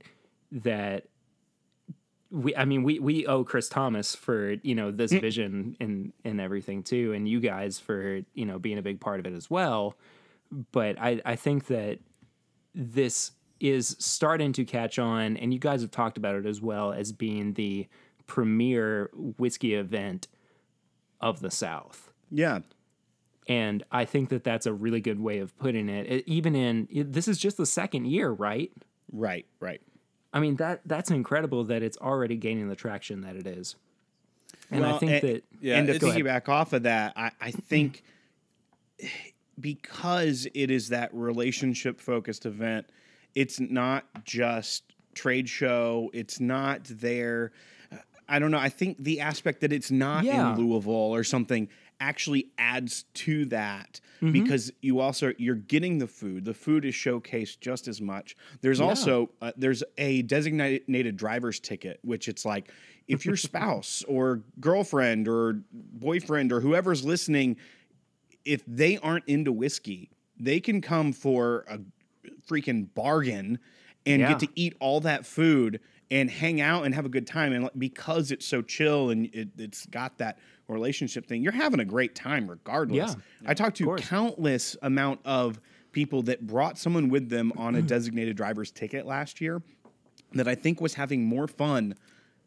that 0.51 1.05
we 2.33 2.57
i 2.57 2.65
mean 2.65 2.83
we 2.83 2.99
we 2.99 3.27
owe 3.27 3.45
chris 3.45 3.69
thomas 3.69 4.15
for 4.15 4.55
you 4.63 4.75
know 4.75 4.91
this 4.91 5.13
mm. 5.13 5.21
vision 5.21 5.77
and 5.81 6.13
and 6.25 6.41
everything 6.41 6.83
too 6.83 7.13
and 7.13 7.29
you 7.29 7.39
guys 7.39 7.79
for 7.79 8.21
you 8.35 8.45
know 8.47 8.59
being 8.59 8.79
a 8.79 8.83
big 8.83 8.99
part 9.01 9.21
of 9.21 9.27
it 9.27 9.35
as 9.35 9.51
well 9.51 9.95
but 10.73 10.99
i 10.99 11.21
i 11.25 11.37
think 11.37 11.67
that 11.67 11.99
this 12.75 13.33
is 13.61 13.95
starting 13.99 14.53
to 14.53 14.65
catch 14.65 14.99
on 14.99 15.37
and 15.37 15.53
you 15.53 15.61
guys 15.61 15.83
have 15.83 15.91
talked 15.91 16.17
about 16.17 16.35
it 16.35 16.47
as 16.47 16.61
well 16.61 16.93
as 16.93 17.13
being 17.13 17.53
the 17.53 17.87
premier 18.27 19.11
whiskey 19.15 19.75
event 19.75 20.27
of 21.21 21.41
the 21.41 21.51
south 21.51 22.13
yeah, 22.33 22.61
and 23.47 23.85
I 23.93 24.07
think 24.07 24.31
that 24.31 24.43
that's 24.43 24.67
a 24.67 24.73
really 24.73 25.01
good 25.01 25.21
way 25.21 25.39
of 25.39 25.57
putting 25.59 25.89
it. 25.89 26.07
It- 26.11 26.29
even 26.29 26.55
in 26.55 26.89
it- 26.91 27.13
this 27.13 27.29
is 27.29 27.39
just 27.39 27.59
the 27.59 27.67
second 27.67 28.07
year, 28.07 28.31
right? 28.31 28.73
right, 29.13 29.45
right. 29.61 29.83
I 30.33 30.41
mean 30.41 30.57
that 30.57 30.81
that's 30.87 31.11
incredible 31.11 31.65
that 31.65 31.83
it's 31.83 31.99
already 31.99 32.37
gaining 32.37 32.69
the 32.69 32.77
traction 32.77 33.21
that 33.23 33.37
it 33.37 33.47
is. 33.47 33.77
And 34.71 34.85
I 34.85 34.99
think 34.99 35.23
that 35.23 35.45
Yeah, 35.61 35.79
and 35.79 35.87
to 35.87 35.99
piggyback 35.99 36.49
off 36.49 36.73
of 36.73 36.85
that, 36.85 37.13
I, 37.17 37.31
I 37.41 37.51
think 37.51 38.03
because 39.61 40.47
it 40.55 40.71
is 40.71 40.89
that 40.89 41.11
relationship 41.13 42.01
focused 42.01 42.47
event, 42.47 42.87
it's 43.35 43.61
not 43.61 44.05
just 44.25 44.85
trade 45.15 45.49
show. 45.49 46.11
It's 46.15 46.41
not 46.41 46.85
there. 46.85 47.53
I 48.29 48.39
don't 48.39 48.51
know. 48.51 48.59
I 48.59 48.71
think 48.71 48.99
the 48.99 49.21
aspect 49.21 49.61
that 49.61 49.73
it's 49.73 49.91
not 49.91 50.25
Yeah. 50.25 50.55
in 50.55 50.59
Louisville 50.59 50.93
or 50.93 51.25
something 51.25 51.69
actually 52.01 52.49
adds 52.57 53.05
to 53.15 53.45
that 53.47 54.01
Mm-hmm. 54.23 54.33
because 54.45 54.71
you 54.83 55.01
also 55.01 55.33
you're 55.37 55.57
getting 55.57 55.99
the 55.99 56.07
food. 56.07 56.45
The 56.45 56.55
food 56.55 56.85
is 56.85 56.95
showcased 56.95 57.59
just 57.61 57.89
as 57.89 58.01
much. 58.01 58.37
There's 58.61 58.81
also 58.81 59.31
uh, 59.41 59.51
there's 59.57 59.83
a 59.99 60.23
designated 60.23 61.17
driver's 61.17 61.59
ticket, 61.59 61.99
which 62.05 62.29
it's 62.29 62.45
like 62.45 62.71
if 63.09 63.27
your 63.27 63.37
spouse 63.49 64.05
or 64.07 64.43
girlfriend 64.61 65.27
or 65.27 65.63
boyfriend 65.73 66.53
or 66.53 66.61
whoever's 66.61 67.05
listening, 67.05 67.57
if 68.45 68.63
they 68.67 68.97
aren't 68.99 69.27
into 69.27 69.51
whiskey, 69.51 70.09
they 70.39 70.61
can 70.61 70.81
come 70.81 71.13
for 71.13 71.65
a 71.69 71.81
freaking 72.49 72.89
bargain 72.95 73.59
and 74.07 74.21
Yeah. 74.21 74.29
get 74.29 74.39
to 74.41 74.49
eat 74.55 74.77
all 74.81 75.01
that 75.01 75.27
food 75.27 75.81
and 76.13 76.31
hang 76.31 76.61
out 76.61 76.85
and 76.85 76.95
have 76.95 77.07
a 77.07 77.09
good 77.09 77.27
time. 77.27 77.53
And 77.53 77.71
because 77.77 78.31
it's 78.31 78.47
so 78.47 78.63
chill 78.63 79.11
and 79.11 79.27
it, 79.35 79.49
it's 79.59 79.87
got 79.87 80.19
that 80.19 80.39
relationship 80.73 81.27
thing, 81.27 81.43
you're 81.43 81.53
having 81.53 81.81
a 81.81 81.85
great 81.85 82.15
time 82.15 82.49
regardless. 82.49 83.15
Yeah. 83.15 83.51
I 83.51 83.55
talked 83.55 83.77
to 83.79 83.97
countless 83.97 84.77
amount 84.83 85.21
of 85.25 85.61
people 85.93 86.23
that 86.23 86.47
brought 86.47 86.79
someone 86.79 87.09
with 87.09 87.29
them 87.29 87.53
on 87.57 87.75
a 87.75 87.83
designated 87.95 88.37
driver's 88.37 88.71
ticket 88.71 89.07
last 89.07 89.41
year 89.41 89.63
that 90.33 90.49
I 90.49 90.55
think 90.55 90.81
was 90.81 90.95
having 90.95 91.25
more 91.25 91.47
fun 91.47 91.95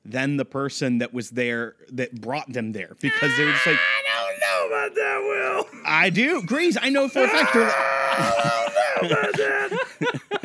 than 0.03 0.37
the 0.37 0.45
person 0.45 0.99
that 0.99 1.13
was 1.13 1.31
there 1.31 1.75
that 1.91 2.21
brought 2.21 2.51
them 2.51 2.71
there 2.71 2.95
because 3.01 3.35
they 3.37 3.45
were 3.45 3.51
just 3.51 3.65
like, 3.65 3.77
I 3.77 4.27
don't 4.29 4.39
know 4.39 4.75
about 4.75 4.95
that, 4.95 5.67
Will. 5.73 5.81
I 5.85 6.09
do. 6.09 6.43
Grease, 6.43 6.77
I 6.79 6.89
know 6.89 7.07
for 7.07 7.23
a 7.23 7.27
fact. 7.27 7.53
They're 7.53 7.63
like, 7.63 7.73
I 7.75 9.01
don't 9.01 9.09
know 9.11 9.17
about 9.17 9.33
that. 9.37 10.41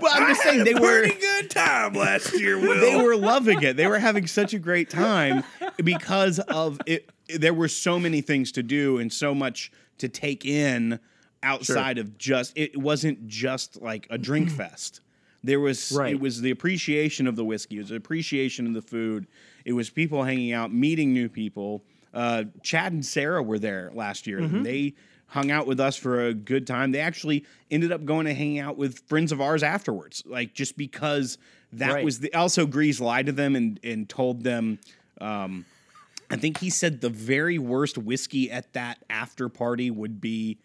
Well, 0.00 0.12
I'm 0.14 0.28
just 0.28 0.42
saying 0.42 0.64
they 0.64 0.74
were 0.80 1.02
Pretty 1.02 1.20
good 1.20 1.50
time 1.50 1.92
last 1.94 2.32
year, 2.38 2.58
Will. 2.60 2.80
they 2.80 2.96
were 3.02 3.16
loving 3.16 3.62
it. 3.62 3.76
They 3.76 3.86
were 3.86 3.98
having 3.98 4.26
such 4.26 4.54
a 4.54 4.58
great 4.58 4.90
time 4.90 5.44
because 5.82 6.38
of 6.38 6.80
it. 6.86 7.08
There 7.28 7.54
were 7.54 7.68
so 7.68 7.98
many 7.98 8.20
things 8.20 8.52
to 8.52 8.62
do 8.62 8.98
and 8.98 9.12
so 9.12 9.34
much 9.34 9.70
to 9.98 10.08
take 10.08 10.44
in 10.44 10.98
outside 11.42 11.98
of 11.98 12.16
just. 12.18 12.52
It 12.56 12.76
wasn't 12.76 13.26
just 13.28 13.80
like 13.82 14.06
a 14.10 14.18
drink 14.18 14.50
fest. 14.56 15.00
There 15.44 15.60
was 15.60 15.92
Right. 15.96 16.12
it 16.14 16.20
was 16.20 16.40
the 16.40 16.50
appreciation 16.50 17.26
of 17.26 17.36
the 17.36 17.44
whiskey. 17.44 17.76
It 17.76 17.80
was 17.80 17.88
the 17.90 17.96
appreciation 17.96 18.66
of 18.66 18.74
the 18.74 18.82
food. 18.82 19.26
It 19.64 19.72
was 19.74 19.90
people 19.90 20.24
hanging 20.24 20.52
out, 20.52 20.72
meeting 20.72 21.12
new 21.12 21.28
people. 21.28 21.84
Uh, 22.12 22.44
Chad 22.62 22.92
and 22.92 23.04
Sarah 23.04 23.42
were 23.42 23.58
there 23.58 23.90
last 23.94 24.26
year. 24.26 24.40
Mm-hmm. 24.40 24.56
And 24.56 24.66
they 24.66 24.94
hung 25.28 25.50
out 25.50 25.66
with 25.66 25.80
us 25.80 25.96
for 25.96 26.24
a 26.26 26.34
good 26.34 26.66
time. 26.66 26.92
They 26.92 27.00
actually 27.00 27.44
ended 27.70 27.92
up 27.92 28.04
going 28.04 28.26
to 28.26 28.34
hang 28.34 28.58
out 28.58 28.76
with 28.76 29.00
friends 29.08 29.32
of 29.32 29.40
ours 29.40 29.62
afterwards, 29.62 30.22
like 30.26 30.54
just 30.54 30.76
because 30.76 31.38
that 31.72 31.92
Right. 31.94 32.04
was 32.04 32.20
the. 32.20 32.32
Also, 32.34 32.66
Grease 32.66 33.00
lied 33.00 33.26
to 33.26 33.32
them 33.32 33.56
and 33.56 33.80
and 33.82 34.08
told 34.08 34.44
them. 34.44 34.78
Um, 35.20 35.64
I 36.28 36.36
think 36.36 36.58
he 36.58 36.70
said 36.70 37.00
the 37.00 37.08
very 37.10 37.56
worst 37.58 37.96
whiskey 37.96 38.50
at 38.50 38.72
that 38.72 38.98
after 39.08 39.48
party 39.48 39.90
would 39.92 40.20
be 40.20 40.58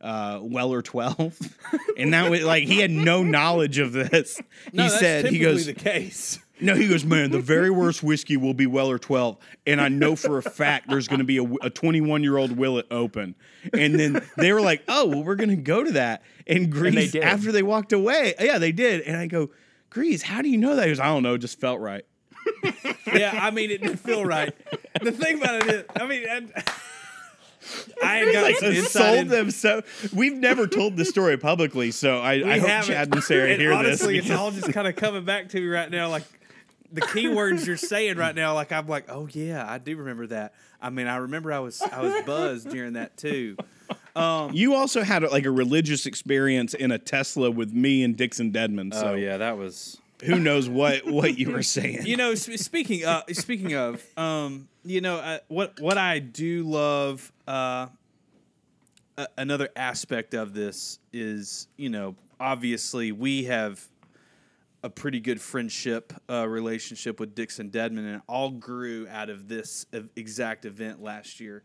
uh, 0.00 0.40
Weller 0.42 0.82
12. 0.82 1.38
and 1.96 2.12
that 2.12 2.30
was 2.30 2.42
like, 2.42 2.64
he 2.64 2.80
had 2.80 2.90
no 2.90 3.22
knowledge 3.22 3.78
of 3.78 3.92
this. 3.92 4.40
no, 4.72 4.82
he 4.82 4.88
said, 4.88 5.26
he 5.26 5.38
goes, 5.38 5.66
the 5.66 5.72
case. 5.72 6.40
No, 6.60 6.74
he 6.76 6.86
goes, 6.88 7.04
man, 7.04 7.30
the 7.32 7.40
very 7.40 7.70
worst 7.70 8.02
whiskey 8.02 8.36
will 8.36 8.54
be 8.54 8.66
Weller 8.66 8.98
12. 8.98 9.36
And 9.66 9.80
I 9.80 9.88
know 9.88 10.14
for 10.14 10.38
a 10.38 10.42
fact 10.42 10.88
there's 10.88 11.08
going 11.08 11.18
to 11.18 11.24
be 11.24 11.38
a 11.62 11.70
21 11.70 12.22
year 12.22 12.36
old 12.36 12.52
Willett 12.56 12.86
open. 12.90 13.34
And 13.72 13.98
then 13.98 14.24
they 14.36 14.52
were 14.52 14.60
like, 14.60 14.84
oh, 14.88 15.06
well, 15.08 15.24
we're 15.24 15.34
going 15.34 15.50
to 15.50 15.56
go 15.56 15.82
to 15.82 15.92
that. 15.92 16.22
And 16.46 16.70
Grease, 16.70 17.12
did. 17.12 17.22
after 17.24 17.50
they 17.50 17.62
walked 17.62 17.92
away, 17.92 18.34
yeah, 18.38 18.58
they 18.58 18.70
did. 18.72 19.00
And 19.02 19.16
I 19.16 19.26
go, 19.26 19.50
Grease, 19.90 20.22
how 20.22 20.42
do 20.42 20.48
you 20.48 20.58
know 20.58 20.76
that? 20.76 20.82
He 20.84 20.90
goes, 20.90 21.00
I 21.00 21.06
don't 21.06 21.22
know, 21.24 21.34
it 21.34 21.38
just 21.38 21.58
felt 21.60 21.80
right. 21.80 22.04
yeah, 23.12 23.38
I 23.40 23.50
mean, 23.50 23.70
it 23.70 23.80
didn't 23.82 23.98
feel 23.98 24.24
right. 24.24 24.54
The 25.02 25.12
thing 25.12 25.38
about 25.42 25.62
it 25.66 25.74
is, 25.74 25.84
I 25.96 26.06
mean, 26.06 26.24
I, 26.38 26.52
I 28.02 28.20
ain't 28.22 28.32
got 28.32 28.42
like 28.42 28.56
sold 28.84 29.18
in- 29.18 29.28
them 29.28 29.50
so. 29.50 29.82
We've 30.12 30.36
never 30.36 30.66
told 30.66 30.96
the 30.96 31.04
story 31.04 31.36
publicly, 31.38 31.90
so 31.90 32.18
I, 32.20 32.32
I 32.54 32.58
hope. 32.58 32.84
Chad 32.84 33.12
and 33.14 33.22
Sarah 33.24 33.50
And 33.50 33.60
hear 33.60 33.72
honestly, 33.72 34.16
this. 34.18 34.26
it's 34.30 34.38
all 34.38 34.50
just 34.50 34.72
kind 34.72 34.86
of 34.86 34.96
coming 34.96 35.24
back 35.24 35.48
to 35.50 35.60
me 35.60 35.66
right 35.66 35.90
now. 35.90 36.10
Like 36.10 36.24
the 36.94 37.02
keywords 37.02 37.66
you're 37.66 37.76
saying 37.76 38.16
right 38.16 38.34
now, 38.34 38.54
like 38.54 38.72
I'm 38.72 38.86
like, 38.86 39.06
oh 39.08 39.28
yeah, 39.30 39.64
I 39.68 39.78
do 39.78 39.96
remember 39.96 40.26
that. 40.28 40.54
I 40.80 40.90
mean, 40.90 41.06
I 41.06 41.16
remember 41.16 41.52
I 41.52 41.58
was 41.58 41.82
I 41.82 42.00
was 42.00 42.24
buzzed 42.24 42.70
during 42.70 42.94
that 42.94 43.16
too. 43.16 43.56
You 44.16 44.74
also 44.74 45.02
had 45.02 45.22
like 45.24 45.44
a 45.44 45.50
religious 45.50 46.06
experience 46.06 46.72
in 46.74 46.90
a 46.92 46.98
Tesla 46.98 47.50
with 47.50 47.72
me 47.72 48.02
and 48.04 48.16
Dixon 48.16 48.52
Dedman. 48.52 48.94
So 48.94 49.08
Oh, 49.08 49.14
yeah, 49.14 49.38
that 49.38 49.58
was. 49.58 49.98
who 50.24 50.38
knows 50.38 50.68
what 50.68 51.04
what 51.06 51.36
you 51.38 51.50
were 51.50 51.62
saying? 51.64 52.06
You 52.06 52.16
know, 52.16 52.34
sp- 52.38 52.56
speaking 52.58 53.04
uh, 53.04 53.22
speaking 53.32 53.74
of, 53.74 54.02
um, 54.16 54.68
you 54.84 55.00
know, 55.00 55.16
uh, 55.16 55.38
what 55.48 55.80
what 55.80 55.98
I 55.98 56.20
do 56.20 56.62
love. 56.62 57.32
Uh, 57.48 57.88
a- 59.18 59.28
another 59.38 59.68
aspect 59.76 60.34
of 60.34 60.54
this 60.54 60.98
is, 61.12 61.68
you 61.76 61.88
know, 61.88 62.14
obviously 62.40 63.12
we 63.12 63.44
have 63.44 63.80
a 64.84 64.90
pretty 64.90 65.18
good 65.18 65.40
friendship 65.40 66.12
uh, 66.28 66.46
relationship 66.46 67.18
with 67.18 67.34
Dixon 67.34 67.70
Dedman, 67.70 67.98
and 67.98 68.16
it 68.16 68.22
all 68.28 68.50
grew 68.50 69.08
out 69.08 69.30
of 69.30 69.48
this 69.48 69.86
exact 70.14 70.66
event 70.66 71.02
last 71.02 71.40
year. 71.40 71.62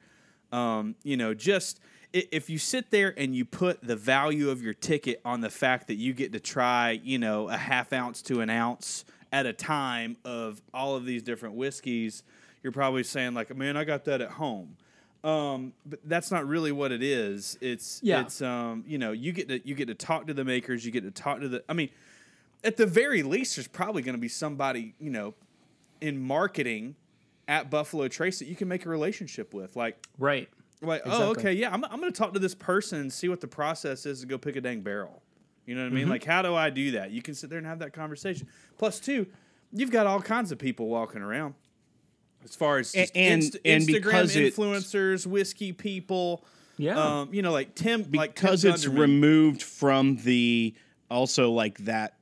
Um, 0.54 0.96
you 1.04 1.18
know, 1.18 1.34
just 1.34 1.82
if 2.14 2.50
you 2.50 2.58
sit 2.58 2.90
there 2.92 3.14
and 3.18 3.36
you 3.36 3.44
put 3.44 3.86
the 3.86 3.98
value 3.98 4.50
of 4.50 4.64
your 4.64 4.74
ticket 4.74 5.20
on 5.26 5.42
the 5.42 5.50
fact 5.50 5.88
that 5.88 5.96
you 5.96 6.14
get 6.14 6.32
to 6.32 6.40
try, 6.40 7.00
you 7.04 7.20
know, 7.20 7.50
a 7.50 7.58
half 7.58 7.92
ounce 7.92 8.22
to 8.24 8.40
an 8.40 8.50
ounce 8.50 9.04
at 9.34 9.46
a 9.46 9.54
time 9.54 10.16
of 10.24 10.62
all 10.74 10.96
of 10.96 11.06
these 11.06 11.22
different 11.22 11.56
whiskeys, 11.56 12.24
you're 12.64 12.72
probably 12.72 13.04
saying 13.04 13.34
like, 13.34 13.56
man, 13.56 13.76
I 13.76 13.84
got 13.84 14.06
that 14.06 14.22
at 14.22 14.32
home. 14.32 14.78
Um, 15.26 15.74
but 15.86 16.00
that's 16.06 16.32
not 16.32 16.48
really 16.48 16.72
what 16.72 16.94
it 16.94 17.04
is. 17.04 17.58
It's 17.60 18.00
Yeah. 18.02 18.22
it's 18.22 18.42
um, 18.42 18.86
you 18.88 18.98
know, 18.98 19.12
you 19.12 19.34
get 19.34 19.50
to 19.50 19.68
you 19.68 19.76
get 19.76 19.90
to 19.90 19.96
talk 19.96 20.28
to 20.28 20.34
the 20.34 20.46
makers, 20.46 20.86
you 20.86 20.92
get 20.92 21.04
to 21.04 21.12
talk 21.12 21.42
to 21.42 21.50
the. 21.50 21.64
I 21.68 21.74
mean, 21.74 21.90
at 22.64 22.78
the 22.78 22.86
very 22.86 23.24
least, 23.24 23.56
there's 23.56 23.68
probably 23.68 24.02
going 24.02 24.16
to 24.16 24.22
be 24.22 24.28
somebody 24.28 24.96
you 25.00 25.10
know 25.10 25.34
in 26.02 26.20
marketing 26.20 26.96
at 27.48 27.70
Buffalo 27.70 28.08
Trace 28.08 28.40
that 28.40 28.48
you 28.48 28.56
can 28.56 28.68
make 28.68 28.86
a 28.86 28.90
relationship 28.90 29.54
with. 29.54 29.76
Like, 29.76 29.98
Right. 30.18 30.48
like 30.82 31.02
oh, 31.06 31.32
okay, 31.32 31.52
yeah, 31.54 31.74
I'm, 31.74 31.84
I'm 31.86 32.00
going 32.00 32.12
to 32.14 32.18
talk 32.18 32.34
to 32.34 32.40
this 32.40 32.54
person 32.56 33.00
and 33.02 33.12
see 33.12 33.28
what 33.28 33.42
the 33.42 33.48
process 33.48 34.06
is 34.06 34.22
to 34.22 34.28
go 34.28 34.38
pick 34.38 34.56
a 34.56 34.62
dang 34.62 34.82
barrel. 34.82 35.24
You 35.66 35.76
know 35.76 35.84
what 35.84 35.92
I 35.92 35.96
mean? 35.96 36.10
Like, 36.10 36.24
how 36.24 36.42
do 36.42 36.56
I 36.56 36.70
do 36.70 36.92
that? 36.92 37.12
You 37.12 37.22
can 37.22 37.34
sit 37.36 37.50
there 37.50 37.58
and 37.58 37.68
have 37.68 37.80
that 37.80 37.92
conversation. 37.92 38.48
Plus, 38.78 39.00
two, 39.00 39.26
you've 39.72 39.92
got 39.92 40.06
all 40.08 40.22
kinds 40.22 40.52
of 40.52 40.58
people 40.60 40.88
walking 40.88 41.22
around. 41.22 41.54
As 42.46 42.56
far 42.56 42.78
as 42.78 42.92
just 42.94 43.16
and- 43.16 43.44
Inst- 43.44 43.58
and 43.66 43.84
Instagram 43.84 44.26
influencers, 44.52 45.26
whiskey 45.28 45.74
people, 45.74 46.46
Yeah. 46.78 46.98
um, 47.22 47.34
you 47.34 47.42
know, 47.42 47.52
like 47.52 47.76
Tim, 47.76 48.06
like 48.14 48.36
because 48.36 48.64
it's 48.64 48.86
Gunderman. 48.86 49.00
removed 49.00 49.64
from 49.64 50.18
the 50.18 50.74
also 51.12 51.52
like 51.52 51.80
that 51.80 52.16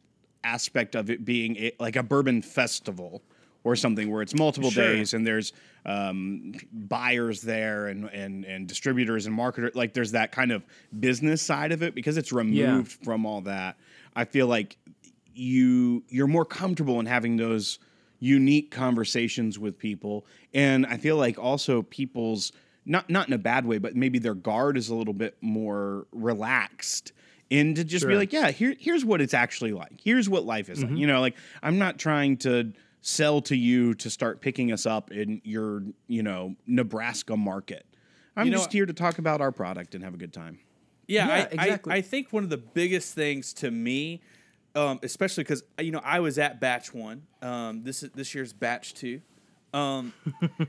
aspect 0.56 0.96
of 0.96 1.10
it 1.10 1.20
being 1.26 1.56
a, 1.58 1.72
like 1.80 1.96
a 1.96 2.04
bourbon 2.04 2.42
festival 2.42 3.22
or 3.64 3.76
something 3.76 4.10
where 4.12 4.22
it's 4.22 4.34
multiple 4.36 4.72
Sure. 4.72 4.84
days 4.94 5.14
and 5.14 5.26
there's 5.28 5.52
um, 5.86 6.54
buyers 6.72 7.42
there 7.42 7.88
and, 7.88 8.06
and 8.22 8.46
and 8.46 8.68
distributors 8.68 9.26
and 9.26 9.36
marketers 9.36 9.76
like 9.76 9.94
there's 9.94 10.12
that 10.14 10.32
kind 10.32 10.52
of 10.52 10.64
business 11.00 11.42
side 11.42 11.72
of 11.72 11.84
it. 11.84 11.94
Because 11.96 12.16
it's 12.18 12.32
removed 12.32 12.92
from 13.04 13.26
all 13.26 13.42
that 13.42 13.76
i 14.16 14.24
feel 14.26 14.48
like 14.48 14.78
you 15.34 16.04
you're 16.10 16.28
more 16.38 16.46
comfortable 16.46 17.00
in 17.00 17.06
having 17.06 17.38
those 17.38 17.80
unique 18.20 18.72
conversations 18.72 19.60
with 19.60 19.78
people. 19.78 20.26
And 20.54 20.86
i 20.86 20.98
feel 20.98 21.18
like 21.18 21.38
also 21.38 21.82
people's 21.84 22.52
not 22.86 23.10
not 23.10 23.28
in 23.28 23.34
a 23.34 23.38
bad 23.52 23.66
way 23.66 23.78
but 23.80 23.96
maybe 23.96 24.18
their 24.20 24.34
guard 24.50 24.78
is 24.78 24.90
a 24.90 24.96
little 24.96 25.14
bit 25.14 25.36
more 25.42 26.08
relaxed 26.12 27.12
and 27.52 27.76
to 27.76 27.84
just 27.84 28.08
be 28.08 28.16
like 28.16 28.34
yeah 28.34 28.52
here, 28.52 28.76
here's 28.80 29.04
what 29.06 29.22
it's 29.22 29.34
actually 29.34 29.72
like 29.74 30.00
here's 30.04 30.28
what 30.30 30.46
life 30.46 30.70
is 30.70 30.80
Mm-hmm. 30.80 30.92
like 30.94 31.00
you 31.00 31.08
know 31.08 31.22
like 31.22 31.36
i'm 31.64 31.78
not 31.78 31.98
trying 31.98 32.38
to 32.38 32.74
sell 33.02 33.42
to 33.42 33.56
you 33.56 33.94
to 33.96 34.10
start 34.10 34.42
picking 34.42 34.72
us 34.72 34.86
up 34.86 35.12
in 35.12 35.42
your 35.44 35.84
you 36.08 36.24
know 36.24 36.56
nebraska 36.66 37.38
market 37.38 37.86
i'm 38.36 38.46
You 38.48 38.52
know 38.52 38.58
just 38.58 38.74
here 38.74 38.86
to 38.86 38.94
talk 38.94 39.18
about 39.20 39.40
our 39.42 39.52
product 39.52 39.96
and 39.96 40.04
have 40.04 40.14
a 40.14 40.18
good 40.18 40.34
time 40.34 40.60
Yeah, 41.08 41.28
Yeah, 41.28 41.34
I, 41.34 41.38
exactly. 41.40 41.94
I, 41.94 41.96
I 41.98 42.02
think 42.02 42.34
one 42.34 42.44
of 42.44 42.50
the 42.50 42.58
biggest 42.58 43.14
things 43.14 43.54
to 43.54 43.72
me, 43.72 44.22
um, 44.76 45.00
especially 45.04 45.44
because 45.46 45.64
you 45.80 45.92
know 45.92 46.02
I 46.04 46.20
was 46.20 46.38
at 46.38 46.60
batch 46.60 46.94
one. 46.94 47.24
Um, 47.42 47.84
this 47.84 48.04
is 48.04 48.10
this 48.12 48.36
year's 48.36 48.52
batch 48.52 48.94
two. 48.94 49.22
Um, 49.74 50.14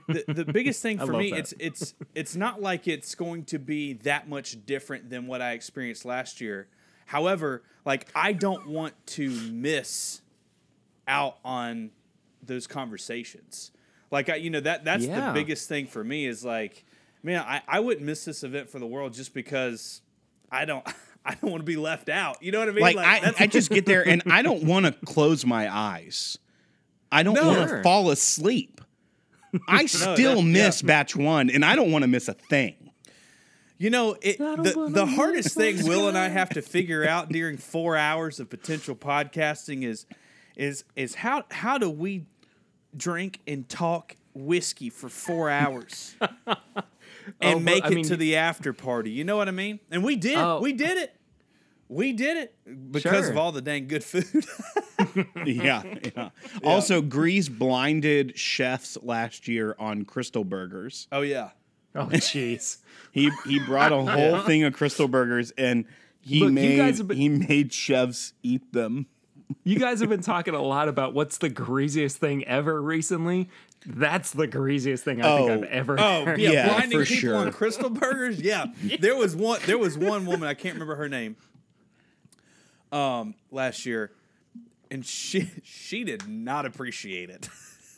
the, 0.09 0.25
the 0.29 0.45
biggest 0.45 0.83
thing 0.83 0.99
for 1.07 1.13
me, 1.13 1.31
that. 1.31 1.39
it's 1.39 1.55
it's 1.59 1.95
it's 2.15 2.37
not 2.37 2.61
like 2.61 2.89
it's 2.89 3.15
going 3.15 3.45
to 3.47 3.59
be 3.59 3.95
that 3.95 4.29
much 4.29 4.65
different 4.67 5.09
than 5.11 5.27
what 5.27 5.41
I 5.41 5.53
experienced 5.53 6.05
last 6.05 6.41
year. 6.41 6.69
However, 7.07 7.63
like 7.85 8.09
I 8.15 8.33
don't 8.33 8.69
want 8.69 8.95
to 9.09 9.31
miss 9.31 10.21
out 11.07 11.39
on 11.45 11.91
those 12.43 12.67
conversations. 12.67 13.71
Like 14.11 14.29
I, 14.29 14.37
you 14.37 14.51
know 14.51 14.61
that 14.61 14.85
that's 14.85 15.05
Yeah. 15.07 15.29
the 15.29 15.33
biggest 15.33 15.69
thing 15.69 15.87
for 15.87 16.03
me 16.03 16.27
is 16.27 16.45
like, 16.45 16.85
man, 17.23 17.41
I, 17.47 17.63
I 17.69 17.81
wouldn't 17.81 18.05
miss 18.05 18.25
this 18.25 18.43
event 18.43 18.69
for 18.69 18.79
the 18.79 18.87
world 18.87 19.13
just 19.15 19.33
because 19.33 20.03
I 20.51 20.65
don't 20.65 20.87
I 21.25 21.35
don't 21.35 21.51
want 21.51 21.61
to 21.61 21.65
be 21.67 21.77
left 21.77 22.09
out. 22.09 22.43
You 22.43 22.53
know 22.53 22.59
what 22.59 22.69
I 22.69 22.73
mean? 22.73 22.83
like, 22.83 22.97
I, 22.97 23.33
I 23.39 23.47
just 23.47 23.71
get 23.71 23.85
there 23.87 24.07
and 24.07 24.23
i 24.31 24.41
don't 24.43 24.65
want 24.65 24.87
to 24.87 24.93
close 25.07 25.45
my 25.47 25.73
eyes 25.75 26.39
i 27.13 27.23
don't 27.23 27.35
No. 27.35 27.49
want 27.49 27.69
to 27.71 27.83
fall 27.83 28.11
asleep 28.11 28.78
i 29.69 29.87
still 29.87 30.37
that- 30.37 30.43
miss 30.43 30.83
batch 30.83 31.15
one 31.17 31.51
and 31.51 31.65
i 31.65 31.75
don't 31.77 31.91
want 31.93 32.03
to 32.03 32.09
miss 32.09 32.29
a 32.29 32.35
thing 32.35 32.75
You 33.81 33.91
know, 33.91 34.17
it, 34.21 34.39
the, 34.39 34.89
the 34.91 35.07
hardest 35.07 35.55
thing 35.55 35.77
what's 35.77 35.89
Will 35.89 36.09
and 36.09 36.19
I 36.19 36.27
have 36.27 36.49
to 36.51 36.63
figure 36.63 37.07
out 37.07 37.29
during 37.29 37.57
four 37.57 37.97
hours 37.97 38.41
of 38.41 38.51
potential 38.51 38.97
podcasting 38.97 39.85
is 39.85 40.05
is 40.57 40.83
is 40.97 41.15
how 41.15 41.45
how 41.53 41.79
do 41.79 41.89
we 41.89 42.27
drink 42.97 43.39
and 43.47 43.69
talk 43.69 44.17
whiskey 44.35 44.91
for 44.91 45.09
four 45.09 45.49
hours 45.49 46.17
and 46.21 46.27
oh, 46.47 46.57
well, 47.41 47.61
make 47.61 47.85
I 47.85 47.89
it 47.91 47.95
mean- 47.95 48.05
to 48.07 48.17
the 48.17 48.35
after 48.35 48.73
party? 48.73 49.13
You 49.13 49.23
know 49.23 49.37
what 49.37 49.47
I 49.47 49.53
mean? 49.53 49.79
And 49.93 50.03
we 50.03 50.17
did. 50.17 50.37
Oh. 50.39 50.59
We 50.61 50.73
did 50.73 50.99
it. 50.99 51.15
We 51.91 52.13
did 52.13 52.37
it 52.37 52.55
because 52.93 53.25
Sure. 53.25 53.31
of 53.31 53.37
all 53.39 53.51
the 53.53 53.63
dang 53.63 53.89
good 53.89 54.05
food. 54.05 54.45
yeah, 55.47 55.83
yeah. 56.17 56.31
Also, 56.63 57.01
Grease 57.01 57.49
blinded 57.49 58.39
chefs 58.39 58.99
last 59.03 59.49
year 59.49 59.75
on 59.79 60.05
Krystal 60.05 60.45
Burgers. 60.47 61.09
oh 61.13 61.23
yeah. 61.23 61.51
Oh, 61.95 62.07
jeez. 62.13 62.79
He 63.13 63.31
he 63.47 63.59
brought 63.61 63.93
a 63.93 64.03
whole 64.03 64.41
thing 64.43 64.65
of 64.65 64.75
Krystal 64.75 65.11
Burgers 65.11 65.51
and 65.53 65.85
he 66.21 66.41
Look, 66.41 66.49
you 66.49 66.55
made 66.55 66.77
guys 66.77 67.03
been- 67.03 67.17
he 67.17 67.29
made 67.29 67.73
chefs 67.73 68.35
eat 68.43 68.73
them. 68.73 69.07
You 69.65 69.79
guys 69.79 70.01
have 70.01 70.11
been 70.11 70.21
talking 70.21 70.53
a 70.55 70.61
lot 70.61 70.89
about 70.89 71.15
what's 71.15 71.39
the 71.39 71.49
greasiest 71.49 72.19
thing 72.19 72.45
ever 72.45 72.83
recently. 72.83 73.49
That's 73.87 74.33
the 74.33 74.47
greasiest 74.47 75.05
thing 75.05 75.23
I 75.23 75.37
think 75.39 75.51
Oh. 75.51 75.55
I've 75.55 75.63
ever 75.65 75.97
Oh 75.99 76.25
heard. 76.27 76.39
yeah, 76.41 76.51
Yeah, 76.51 76.69
blinding 76.69 76.99
for 76.99 77.07
people 77.07 77.21
sure. 77.31 77.37
on 77.37 77.51
Krystal 77.53 77.99
burgers. 77.99 78.43
Yeah. 78.43 78.67
there 79.01 79.17
was 79.17 79.35
one. 79.35 79.61
There 79.65 79.79
was 79.79 79.97
one 79.97 80.27
woman 80.27 80.47
I 80.47 80.53
can't 80.53 80.75
remember 80.75 80.97
her 80.97 81.09
name. 81.09 81.37
Um, 82.93 83.35
last 83.51 83.85
year, 83.87 84.11
and 84.91 85.05
she 85.05 85.51
she 85.63 86.05
did 86.05 86.27
not 86.29 86.65
appreciate 86.67 87.29
it. 87.31 87.49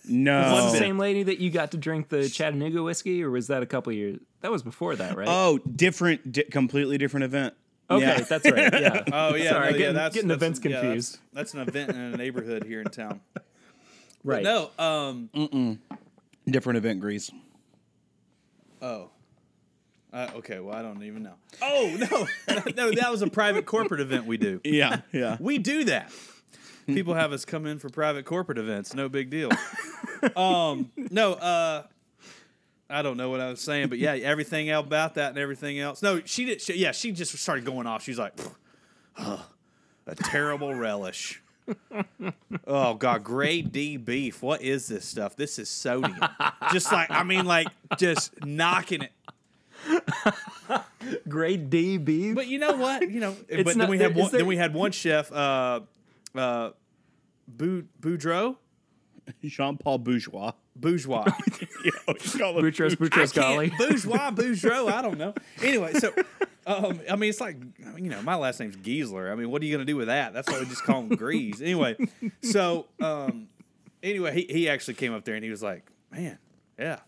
No. 0.09 0.41
Was 0.53 0.69
it 0.75 0.79
the 0.79 0.85
same 0.85 0.99
lady 0.99 1.23
that 1.25 1.39
you 1.39 1.51
got 1.51 1.71
to 1.73 1.77
drink 1.77 2.09
the 2.09 2.29
Chattanooga 2.29 2.83
whiskey, 2.83 3.23
or 3.23 3.31
was 3.31 3.47
that 3.49 3.63
a 3.63 3.67
couple 3.67 3.93
years? 3.93 4.19
That 4.41 4.51
was 4.51 4.63
before 4.63 4.97
that, 4.97 5.17
right? 5.17 5.29
Oh, 5.29 5.59
different, 5.59 6.33
di- 6.33 6.45
completely 6.45 6.97
different 6.99 7.25
event. 7.25 7.55
okay, 7.91 8.05
Yeah. 8.07 8.21
that's 8.21 8.51
right. 8.51 8.73
Yeah. 8.81 9.05
Oh 9.13 9.35
yeah, 9.35 9.51
Sorry, 9.51 9.67
no, 9.73 9.79
getting, 9.79 9.81
yeah, 9.83 9.93
that's 9.93 10.15
getting 10.15 10.29
that's- 10.29 10.43
events 10.59 10.61
yeah, 10.65 10.71
that's- 10.71 10.83
confused. 10.83 11.19
that's, 11.35 11.55
an 11.55 11.61
event 11.61 11.91
in 11.91 11.97
a 11.97 12.17
neighborhood 12.17 12.65
here 12.65 12.81
in 12.81 12.87
town. 12.89 13.21
right. 14.25 14.43
No, 14.43 14.71
um, 14.79 15.79
different 16.49 16.79
event, 16.79 17.01
Grease. 17.01 17.31
oh, 18.83 19.11
uh, 20.13 20.29
okay. 20.37 20.59
Well, 20.61 20.75
I 20.75 20.83
don't 20.83 21.03
even 21.03 21.23
know. 21.23 21.35
Oh 21.63 21.95
no, 21.99 22.27
no, 22.77 22.91
that 22.93 23.11
was 23.11 23.21
a 23.23 23.29
private 23.29 23.67
corporate 23.67 24.01
event 24.01 24.25
we 24.27 24.39
do. 24.39 24.61
Yeah, 24.65 25.03
yeah. 25.13 25.37
We 25.41 25.59
do 25.59 25.85
that. 25.85 26.11
People 26.87 27.15
have 27.15 27.33
us 27.33 27.45
come 27.45 27.67
in 27.67 27.79
for 27.79 27.91
private 27.91 28.25
corporate 28.25 28.59
events. 28.59 28.95
No 28.95 29.09
big 29.09 29.31
deal. 29.31 29.51
um, 30.37 30.91
no, 30.97 31.35
uh, 31.35 31.85
I 32.89 33.03
don't 33.03 33.17
know 33.17 33.29
what 33.31 33.41
I 33.41 33.51
was 33.51 33.61
saying, 33.61 33.89
but 33.89 33.99
yeah, 33.99 34.15
everything 34.15 34.71
else 34.71 34.87
about 34.87 35.15
that 35.15 35.31
and 35.31 35.39
everything 35.39 35.79
else. 35.79 36.03
No, 36.03 36.23
she 36.25 36.47
did. 36.47 36.63
She, 36.63 36.79
yeah, 36.79 36.93
she 36.93 37.13
just 37.13 37.37
started 37.37 37.65
going 37.65 37.87
off. 37.87 38.03
She's 38.03 38.19
like, 38.19 38.33
"Ugh, 39.19 39.41
a 40.07 40.15
terrible 40.15 40.75
relish. 40.75 41.43
oh 42.67 42.95
god, 42.95 43.23
grade 43.23 43.71
D 43.71 43.99
beef. 43.99 44.43
What 44.43 44.63
is 44.63 44.89
this 44.89 45.05
stuff? 45.05 45.37
This 45.37 45.59
is 45.59 45.69
sodium. 45.69 46.19
just 46.73 46.91
like 46.91 47.11
I 47.11 47.23
mean, 47.23 47.45
like 47.45 47.69
just 47.99 48.45
knocking 48.45 49.03
it. 49.03 49.13
Grade 51.29 51.71
D 51.71 51.97
beef. 51.99 52.35
But 52.35 52.47
you 52.47 52.59
know 52.59 52.73
what? 52.77 53.09
You 53.11 53.21
know, 53.21 53.37
but 53.49 53.67
then 53.67 53.79
not- 53.79 53.89
we 53.89 53.99
had 53.99 54.13
is 54.13 54.17
one, 54.17 54.31
there- 54.31 54.39
then 54.41 54.47
we 54.47 54.57
had 54.57 54.75
one 54.75 54.93
chef, 54.93 55.31
uh, 55.33 55.81
uh, 56.35 56.71
Bou, 57.49 57.85
Boudreaux, 58.01 58.57
Jean 59.45 59.77
Paul 59.77 59.99
Bourgeois. 59.99 60.53
bourgeois. 60.77 61.25
Yeah, 61.83 61.93
we 62.09 62.15
call 62.39 62.59
him 62.59 62.65
Boutros 62.67 62.95
Boutros 62.95 63.33
Ghali. 63.33 63.75
bourgeois, 63.79 64.31
bourgeois. 64.31 64.93
I 64.95 65.01
don't 65.01 65.17
know. 65.17 65.33
Anyway, 65.63 65.95
so 65.95 66.13
um, 66.67 67.01
I 67.11 67.17
mean, 67.17 67.31
it's 67.31 67.41
like 67.41 67.57
I 67.87 67.93
mean, 67.93 68.05
you 68.05 68.11
know, 68.11 68.21
my 68.21 68.35
last 68.35 68.61
name's 68.61 68.77
Giesler. 68.77 69.33
I 69.33 69.35
mean, 69.35 69.51
what 69.51 69.63
are 69.63 69.65
you 69.65 69.73
gonna 69.73 69.87
do 69.87 69.97
with 69.97 70.09
that? 70.09 70.35
That's 70.35 70.47
why 70.51 70.59
we 70.61 70.67
just 70.67 70.83
call 70.85 71.01
him 71.01 71.09
Grease. 71.09 71.63
Anyway, 71.63 71.97
so 72.43 72.85
um, 73.01 73.49
anyway, 74.03 74.35
he 74.47 74.53
he 74.53 74.69
actually 74.69 74.93
came 74.95 75.15
up 75.15 75.25
there 75.25 75.37
and 75.37 75.43
he 75.43 75.49
was 75.49 75.63
like, 75.63 75.91
"Man, 76.13 76.37
yeah, 76.79 76.99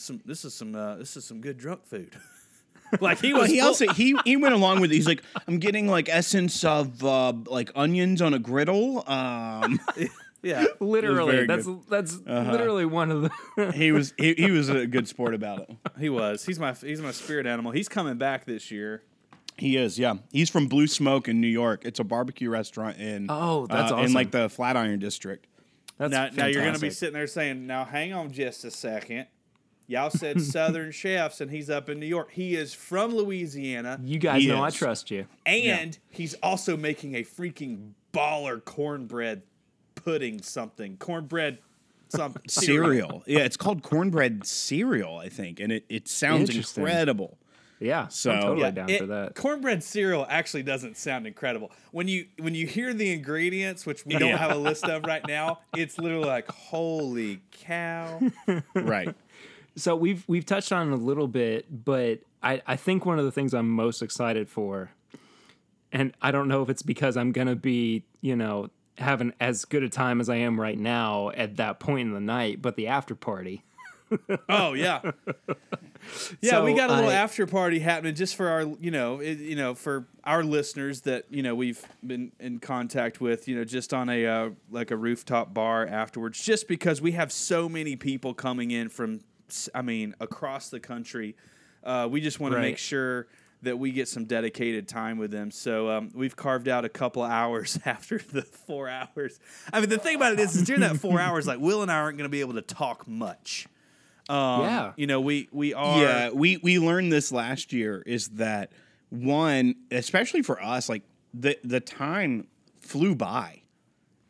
some 0.00 0.20
this 0.24 0.44
is 0.44 0.54
some 0.54 0.74
uh, 0.74 0.96
this 0.96 1.16
is 1.16 1.24
some 1.24 1.40
good 1.40 1.58
drunk 1.58 1.86
food." 1.86 2.14
like 3.00 3.20
he 3.20 3.32
was. 3.32 3.42
Well, 3.42 3.48
he 3.48 3.58
full- 3.58 3.68
also 3.68 3.88
he 3.92 4.16
he 4.24 4.36
went 4.36 4.54
along 4.54 4.80
with 4.80 4.90
it. 4.90 4.94
He's 4.94 5.06
like, 5.06 5.22
I'm 5.46 5.58
getting 5.58 5.88
like 5.88 6.08
essence 6.08 6.64
of 6.64 7.04
uh, 7.04 7.32
like 7.46 7.70
onions 7.74 8.22
on 8.22 8.34
a 8.34 8.38
griddle. 8.38 9.08
Um, 9.08 9.80
yeah. 10.42 10.64
literally, 10.80 11.46
that's 11.46 11.66
good. 11.66 11.80
that's 11.88 12.18
literally 12.26 12.86
one 12.86 13.10
of 13.10 13.22
the. 13.22 13.72
he 13.72 13.92
was 13.92 14.14
he, 14.16 14.34
he 14.34 14.50
was 14.50 14.68
a 14.68 14.86
good 14.86 15.08
sport 15.08 15.34
about 15.34 15.60
it. 15.60 15.70
He 15.98 16.08
was. 16.08 16.44
He's 16.44 16.58
my 16.58 16.72
he's 16.72 17.00
my 17.00 17.12
spirit 17.12 17.46
animal. 17.46 17.72
He's 17.72 17.88
coming 17.88 18.16
back 18.18 18.44
this 18.44 18.70
year. 18.70 19.02
He 19.56 19.76
is, 19.76 19.98
yeah. 19.98 20.14
He's 20.30 20.48
from 20.48 20.68
Blue 20.68 20.86
Smoke 20.86 21.26
in 21.26 21.40
New 21.40 21.48
York. 21.48 21.84
It's 21.84 21.98
a 21.98 22.04
barbecue 22.04 22.48
restaurant 22.48 22.98
in 22.98 23.26
Oh, 23.28 23.66
that's 23.66 23.90
uh, 23.90 23.96
in 23.96 24.12
like 24.12 24.30
the 24.30 24.48
Flatiron 24.48 25.00
district. 25.00 25.48
That's 25.96 26.12
now, 26.12 26.28
now 26.32 26.46
you're 26.46 26.62
going 26.62 26.74
to 26.74 26.80
be 26.80 26.90
sitting 26.90 27.14
there 27.14 27.26
saying, 27.26 27.66
"Now 27.66 27.84
hang 27.84 28.12
on 28.12 28.30
just 28.30 28.64
a 28.64 28.70
second. 28.70 29.26
Y'all 29.88 30.10
said 30.10 30.40
Southern 30.42 30.92
chefs, 30.92 31.40
and 31.40 31.50
he's 31.50 31.68
up 31.70 31.88
in 31.88 31.98
New 31.98 32.06
York. 32.06 32.30
He 32.30 32.54
is 32.54 32.72
from 32.74 33.14
Louisiana, 33.16 33.98
You 34.04 34.18
guys 34.18 34.42
He 34.42 34.48
know 34.48 34.62
I 34.62 34.70
trust 34.70 35.10
you. 35.10 35.26
and 35.46 35.98
he's 36.10 36.34
also 36.34 36.76
making 36.76 37.14
a 37.16 37.24
freaking 37.24 37.92
baller 38.12 38.64
cornbread 38.64 39.42
pudding 39.94 40.40
something 40.42 40.96
cornbread 40.98 41.58
something 42.08 42.42
Cereal. 42.48 43.22
yeah, 43.26 43.40
it's 43.40 43.56
called 43.56 43.82
cornbread 43.82 44.46
cereal, 44.46 45.16
I 45.18 45.28
think, 45.28 45.58
and 45.60 45.72
it, 45.72 45.84
it 45.88 46.06
sounds 46.08 46.54
incredible. 46.54 47.36
Yeah, 47.80 48.08
So- 48.08 48.32
I'm 48.32 48.40
totally 48.42 48.60
Yeah, 48.62 48.70
down 48.72 48.90
it- 48.90 49.00
for 49.00 49.06
that. 49.06 49.34
Cornbread 49.36 49.82
cereal 49.84 50.26
actually 50.28 50.64
doesn't 50.64 50.96
sound 50.96 51.26
incredible 51.26 51.70
when 51.92 52.08
you 52.08 52.26
when 52.40 52.54
you 52.54 52.66
hear 52.66 52.92
the 52.92 53.12
ingredients, 53.12 53.86
which 53.86 54.04
we 54.04 54.16
don't 54.18 54.36
have 54.36 54.50
a 54.50 54.58
list 54.58 54.84
of 54.84 55.04
right 55.04 55.24
now. 55.28 55.60
It's 55.76 55.96
literally 55.98 56.26
like, 56.26 56.48
holy 56.50 57.40
cow! 57.52 58.20
right. 58.74 59.14
So 59.78 59.94
we've 59.96 60.24
we've 60.26 60.44
touched 60.46 60.72
on 60.72 60.92
it 60.92 60.94
a 60.94 60.96
little 60.96 61.28
bit, 61.28 61.84
but 61.84 62.20
I, 62.42 62.60
I 62.66 62.76
think 62.76 63.06
one 63.06 63.18
of 63.18 63.24
the 63.24 63.32
things 63.32 63.54
I'm 63.54 63.70
most 63.70 64.02
excited 64.02 64.48
for, 64.48 64.90
and 65.92 66.12
I 66.20 66.30
don't 66.30 66.48
know 66.48 66.62
if 66.62 66.68
it's 66.68 66.82
because 66.82 67.16
I'm 67.16 67.32
gonna 67.32 67.56
be, 67.56 68.04
you 68.20 68.36
know, 68.36 68.70
having 68.98 69.32
as 69.40 69.64
good 69.64 69.82
a 69.82 69.88
time 69.88 70.20
as 70.20 70.28
I 70.28 70.36
am 70.36 70.60
right 70.60 70.78
now 70.78 71.30
at 71.30 71.56
that 71.56 71.78
point 71.80 72.08
in 72.08 72.12
the 72.14 72.20
night, 72.20 72.60
but 72.60 72.76
the 72.76 72.88
after 72.88 73.14
party. 73.14 73.64
Oh 74.48 74.72
yeah, 74.72 75.02
yeah. 76.40 76.62
we 76.62 76.72
got 76.72 76.88
a 76.88 76.94
little 76.94 77.10
I- 77.10 77.14
after 77.14 77.46
party 77.46 77.78
happening 77.78 78.14
just 78.14 78.36
for 78.36 78.48
our, 78.48 78.62
you 78.80 78.90
know, 78.90 79.20
it, 79.20 79.38
you 79.38 79.54
know, 79.54 79.74
for 79.74 80.06
our 80.24 80.42
listeners 80.42 81.02
that 81.02 81.26
you 81.28 81.42
know 81.42 81.54
we've 81.54 81.84
been 82.06 82.32
in 82.40 82.58
contact 82.58 83.20
with, 83.20 83.46
you 83.48 83.54
know, 83.54 83.64
just 83.64 83.92
on 83.92 84.08
a 84.08 84.24
uh, 84.24 84.50
like 84.70 84.90
a 84.90 84.96
rooftop 84.96 85.52
bar 85.52 85.86
afterwards, 85.86 86.42
just 86.42 86.68
because 86.68 87.02
we 87.02 87.12
have 87.12 87.30
so 87.30 87.68
many 87.68 87.96
people 87.96 88.32
coming 88.32 88.70
in 88.70 88.88
from, 88.88 89.20
I 89.74 89.82
mean, 89.82 90.14
across 90.20 90.70
the 90.70 90.80
country. 90.80 91.36
Uh, 91.84 92.08
we 92.10 92.20
just 92.20 92.40
want 92.40 92.54
to 92.54 92.60
make 92.60 92.78
sure 92.78 93.28
that 93.62 93.78
we 93.78 93.90
get 93.90 94.08
some 94.08 94.24
dedicated 94.24 94.86
time 94.88 95.18
with 95.18 95.30
them. 95.30 95.50
So 95.50 95.90
um, 95.90 96.10
we've 96.14 96.36
carved 96.36 96.68
out 96.68 96.84
a 96.84 96.88
couple 96.88 97.22
of 97.22 97.30
hours 97.42 97.78
after 97.84 98.18
the 98.18 98.42
four 98.42 98.88
hours. 98.88 99.38
I 99.72 99.80
mean, 99.80 99.88
the 99.88 99.98
thing 99.98 100.16
about 100.16 100.32
it 100.32 100.40
is, 100.40 100.54
is 100.54 100.62
during 100.64 100.82
that 100.82 100.96
four 100.96 101.20
hours, 101.26 101.46
like 101.46 101.58
Will 101.60 101.82
and 101.82 101.90
I 101.90 101.96
aren't 101.96 102.18
going 102.18 102.28
to 102.28 102.32
be 102.32 102.40
able 102.40 102.54
to 102.54 102.62
talk 102.62 103.08
much. 103.08 103.66
Um, 104.28 104.60
Yeah. 104.62 104.92
you 104.96 105.06
know, 105.06 105.20
we 105.20 105.48
we 105.52 105.72
are. 105.74 106.02
Yeah, 106.02 106.30
we 106.30 106.58
we 106.58 106.78
learned 106.78 107.10
this 107.10 107.32
last 107.32 107.72
year 107.72 108.02
is 108.04 108.28
that 108.30 108.72
one, 109.08 109.74
especially 109.90 110.42
for 110.42 110.62
us, 110.62 110.88
like 110.88 111.02
the 111.32 111.58
the 111.64 111.80
time 111.80 112.46
flew 112.80 113.14
by, 113.14 113.62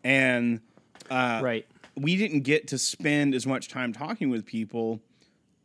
and 0.04 0.60
uh, 1.10 1.40
right. 1.42 1.66
we 1.96 2.16
didn't 2.16 2.40
get 2.42 2.68
to 2.68 2.78
spend 2.78 3.34
as 3.34 3.44
much 3.46 3.68
time 3.68 3.92
talking 3.92 4.30
with 4.30 4.46
people 4.46 5.00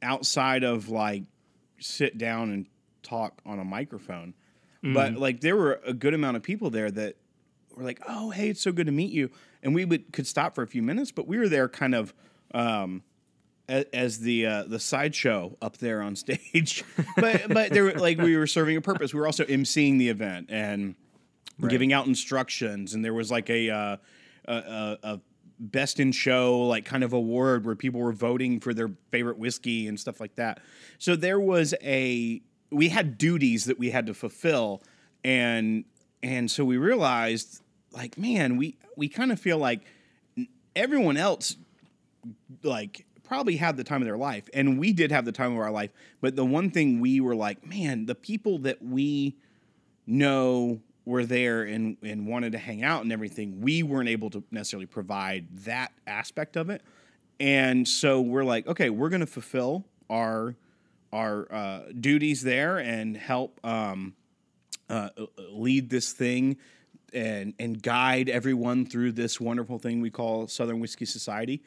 outside 0.03 0.63
of 0.63 0.89
like 0.89 1.23
sit 1.79 2.17
down 2.17 2.51
and 2.51 2.65
talk 3.01 3.41
on 3.45 3.59
a 3.59 3.65
microphone. 3.65 4.33
But 4.93 5.13
like 5.15 5.39
there 5.39 5.55
were 5.55 5.79
a 5.85 5.93
good 5.93 6.13
amount 6.13 6.35
of 6.35 6.43
people 6.43 6.69
there 6.69 6.91
that 6.91 7.15
were 7.73 7.83
like, 7.83 8.01
"Oh, 8.07 8.31
hey, 8.31 8.49
it's 8.49 8.61
so 8.61 8.73
good 8.73 8.87
to 8.87 8.91
meet 8.91 9.11
you," 9.11 9.29
and 9.61 9.73
we 9.73 9.85
would 9.85 10.11
could 10.11 10.27
stop 10.27 10.55
for 10.55 10.61
a 10.61 10.67
few 10.67 10.81
minutes, 10.81 11.09
but 11.11 11.25
we 11.27 11.37
were 11.37 11.49
there 11.49 11.69
kind 11.69 11.95
of. 11.95 12.13
Um, 12.53 13.03
as 13.69 14.19
the 14.19 14.45
uh, 14.45 14.63
the 14.63 14.77
sideshow 14.77 15.57
up 15.61 15.77
there 15.77 16.01
on 16.01 16.15
stage, 16.17 16.83
but 17.15 17.47
but 17.47 17.71
there 17.71 17.85
were 17.85 17.93
like 17.93 18.17
we 18.17 18.35
were 18.35 18.45
serving 18.45 18.75
a 18.75 18.81
purpose. 18.81 19.13
We 19.13 19.21
were 19.21 19.25
also 19.25 19.45
emceeing 19.45 19.99
the 19.99 20.09
event 20.09 20.47
and 20.51 20.95
giving 21.69 21.93
out 21.93 22.05
instructions, 22.05 22.93
and 22.93 23.05
there 23.05 23.13
was 23.13 23.31
like 23.31 23.49
a 23.49 23.69
uh, 23.69 23.97
a, 24.45 24.53
a, 24.53 24.97
a 25.03 25.19
best 25.59 25.99
in 25.99 26.11
show 26.11 26.59
like 26.59 26.85
kind 26.85 27.03
of 27.03 27.13
award 27.13 27.65
where 27.65 27.75
people 27.75 27.99
were 27.99 28.11
voting 28.11 28.59
for 28.59 28.73
their 28.73 28.91
favorite 29.11 29.37
whiskey 29.37 29.87
and 29.87 29.99
stuff 29.99 30.19
like 30.19 30.35
that. 30.35 30.61
So 30.97 31.15
there 31.15 31.39
was 31.39 31.73
a 31.81 32.41
we 32.71 32.89
had 32.89 33.17
duties 33.17 33.65
that 33.65 33.77
we 33.77 33.91
had 33.91 34.07
to 34.07 34.13
fulfill, 34.13 34.81
and 35.23 35.85
and 36.21 36.49
so 36.49 36.65
we 36.65 36.77
realized 36.77 37.61
like 37.91 38.17
man 38.17 38.57
we 38.57 38.77
we 38.97 39.07
kind 39.07 39.31
of 39.31 39.39
feel 39.39 39.57
like 39.57 39.81
everyone 40.75 41.17
else 41.17 41.55
like 42.63 43.05
probably 43.23 43.55
had 43.55 43.77
the 43.77 43.83
time 43.83 44.01
of 44.01 44.07
their 44.07 44.17
life 44.17 44.49
and 44.53 44.79
we 44.79 44.93
did 44.93 45.11
have 45.11 45.25
the 45.25 45.31
time 45.31 45.53
of 45.53 45.59
our 45.59 45.71
life 45.71 45.91
but 46.21 46.35
the 46.35 46.45
one 46.45 46.69
thing 46.69 46.99
we 46.99 47.19
were 47.19 47.35
like 47.35 47.65
man 47.65 48.05
the 48.05 48.15
people 48.15 48.59
that 48.59 48.81
we 48.83 49.35
know 50.05 50.79
were 51.05 51.25
there 51.25 51.63
and 51.63 51.97
and 52.01 52.27
wanted 52.27 52.51
to 52.51 52.57
hang 52.57 52.83
out 52.83 53.03
and 53.03 53.11
everything 53.11 53.61
we 53.61 53.83
weren't 53.83 54.09
able 54.09 54.29
to 54.29 54.43
necessarily 54.51 54.85
provide 54.85 55.45
that 55.59 55.91
aspect 56.07 56.55
of 56.55 56.69
it 56.69 56.81
and 57.39 57.87
so 57.87 58.21
we're 58.21 58.43
like 58.43 58.65
okay 58.67 58.89
we're 58.89 59.09
going 59.09 59.19
to 59.19 59.25
fulfill 59.27 59.85
our 60.09 60.55
our 61.13 61.47
uh, 61.53 61.81
duties 61.99 62.41
there 62.41 62.79
and 62.79 63.15
help 63.15 63.59
um, 63.63 64.15
uh, 64.89 65.09
lead 65.51 65.89
this 65.89 66.11
thing 66.11 66.57
and 67.13 67.53
and 67.59 67.81
guide 67.81 68.29
everyone 68.29 68.85
through 68.85 69.11
this 69.11 69.39
wonderful 69.39 69.77
thing 69.77 70.01
we 70.01 70.09
call 70.09 70.47
Southern 70.47 70.79
Whiskey 70.79 71.05
Society. 71.05 71.61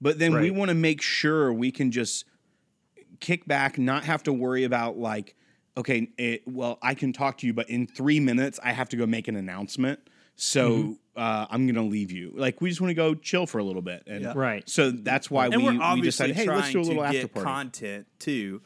But 0.00 0.18
then 0.18 0.34
we 0.34 0.50
want 0.50 0.68
to 0.68 0.74
make 0.74 1.00
sure 1.00 1.52
we 1.52 1.70
can 1.70 1.90
just 1.90 2.26
kick 3.18 3.46
back, 3.46 3.78
not 3.78 4.04
have 4.04 4.22
to 4.24 4.32
worry 4.32 4.64
about 4.64 4.98
like, 4.98 5.34
okay, 5.76 6.08
it, 6.18 6.42
well, 6.46 6.78
I 6.82 6.94
can 6.94 7.12
talk 7.12 7.38
to 7.38 7.46
you, 7.46 7.52
but 7.52 7.68
in 7.70 7.86
three 7.86 8.20
minutes 8.20 8.58
I 8.62 8.72
have 8.72 8.88
to 8.90 8.96
go 8.96 9.06
make 9.06 9.28
an 9.28 9.36
announcement. 9.36 10.00
So 10.36 10.96
uh, 11.16 11.46
I'm 11.50 11.66
gonna 11.66 11.86
leave 11.86 12.10
you. 12.10 12.32
Like 12.34 12.62
we 12.62 12.70
just 12.70 12.80
want 12.80 12.90
to 12.90 12.94
go 12.94 13.14
chill 13.14 13.46
for 13.46 13.58
a 13.58 13.64
little 13.64 13.82
bit, 13.82 14.04
and 14.06 14.34
Right. 14.34 14.66
So 14.68 14.90
that's 14.90 15.30
why 15.30 15.46
and 15.46 15.56
we 15.56 15.64
we're 15.64 15.72
we 15.72 15.78
obviously 15.80 16.28
decided, 16.28 16.36
hey, 16.36 16.44
trying 16.46 16.58
let's 16.60 16.72
do 16.72 16.80
a 16.80 16.82
little 16.82 17.02
to 17.02 17.08
after 17.08 17.20
get 17.20 17.34
party. 17.34 17.44
content 17.44 18.06
too. 18.18 18.62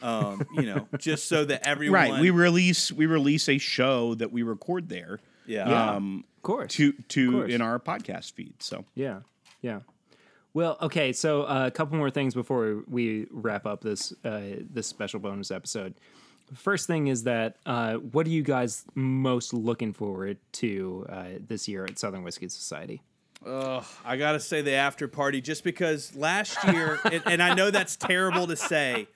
Um, 0.00 0.46
you 0.54 0.62
know, 0.62 0.86
just 0.98 1.28
so 1.28 1.44
that 1.44 1.66
everyone 1.66 1.94
Right. 1.94 2.20
We 2.20 2.30
release 2.30 2.92
we 2.92 3.06
release 3.06 3.48
a 3.48 3.58
show 3.58 4.14
that 4.14 4.30
we 4.30 4.42
record 4.42 4.88
there. 4.88 5.18
Yeah. 5.44 5.68
Yeah. 5.68 5.90
Um, 5.92 6.24
Of 6.36 6.42
course. 6.42 6.72
to 6.74 6.92
to 6.92 7.32
course. 7.32 7.52
in 7.52 7.60
our 7.60 7.80
podcast 7.80 8.34
feed. 8.34 8.62
So 8.62 8.84
Yeah, 8.94 9.20
yeah. 9.60 9.80
Well, 10.54 10.76
okay. 10.82 11.12
So 11.12 11.42
uh, 11.42 11.64
a 11.66 11.70
couple 11.70 11.96
more 11.96 12.10
things 12.10 12.34
before 12.34 12.82
we 12.86 13.26
wrap 13.30 13.66
up 13.66 13.80
this 13.80 14.12
uh, 14.24 14.40
this 14.70 14.86
special 14.86 15.18
bonus 15.18 15.50
episode. 15.50 15.94
First 16.54 16.86
thing 16.86 17.06
is 17.06 17.24
that 17.24 17.56
uh, 17.66 17.94
what 17.94 18.26
are 18.26 18.30
you 18.30 18.42
guys 18.42 18.84
most 18.94 19.52
looking 19.54 19.92
forward 19.92 20.38
to 20.52 21.06
uh, 21.08 21.24
this 21.46 21.68
year 21.68 21.84
at 21.84 21.98
Southern 21.98 22.22
Whiskey 22.22 22.48
Society? 22.48 23.02
Ugh, 23.44 23.84
I 24.04 24.16
gotta 24.16 24.38
say 24.38 24.62
the 24.62 24.72
after 24.72 25.08
party 25.08 25.40
just 25.40 25.64
because 25.64 26.14
last 26.14 26.56
year, 26.64 27.00
and, 27.04 27.22
and 27.26 27.42
I 27.42 27.54
know 27.54 27.70
that's 27.70 27.96
terrible 27.96 28.46
to 28.46 28.56
say, 28.56 29.08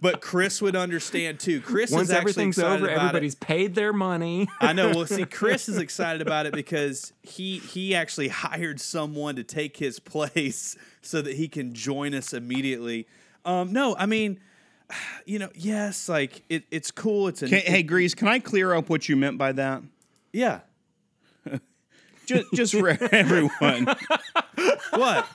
but 0.00 0.20
Chris 0.20 0.62
would 0.62 0.74
understand 0.76 1.40
too. 1.40 1.60
Chris 1.60 1.90
Once 1.90 2.08
is 2.08 2.10
actually 2.10 2.20
everything's 2.30 2.58
over, 2.58 2.88
everybody's 2.88 3.34
It. 3.34 3.40
paid 3.40 3.74
their 3.74 3.92
money. 3.92 4.48
I 4.60 4.72
know. 4.72 4.90
Well, 4.90 5.06
see, 5.06 5.24
Chris 5.26 5.68
is 5.68 5.76
excited 5.76 6.22
about 6.22 6.46
it 6.46 6.54
because 6.54 7.12
he 7.22 7.58
he 7.58 7.94
actually 7.94 8.28
hired 8.46 8.80
someone 8.80 9.36
to 9.36 9.44
take 9.44 9.76
his 9.76 9.98
place 9.98 10.76
so 11.02 11.20
that 11.20 11.34
he 11.36 11.46
can 11.48 11.74
join 11.74 12.14
us 12.14 12.32
immediately. 12.32 13.06
Um, 13.44 13.72
no, 13.72 13.94
I 13.96 14.06
mean, 14.06 14.40
you 15.26 15.38
know, 15.38 15.50
yes, 15.54 16.08
like 16.08 16.42
it, 16.48 16.64
it's 16.70 16.90
cool. 16.90 17.28
It's 17.28 17.42
an 17.42 17.48
Can, 17.48 17.60
hey, 17.60 17.82
Grease, 17.82 18.14
can 18.14 18.28
I 18.28 18.38
clear 18.38 18.74
up 18.74 18.88
what 18.88 19.08
you 19.08 19.16
meant 19.16 19.38
by 19.38 19.52
that? 19.52 19.82
yeah. 20.32 20.60
Just, 22.26 22.52
just 22.54 22.72
for 22.74 22.88
everyone, 23.14 23.86
What? 24.90 25.28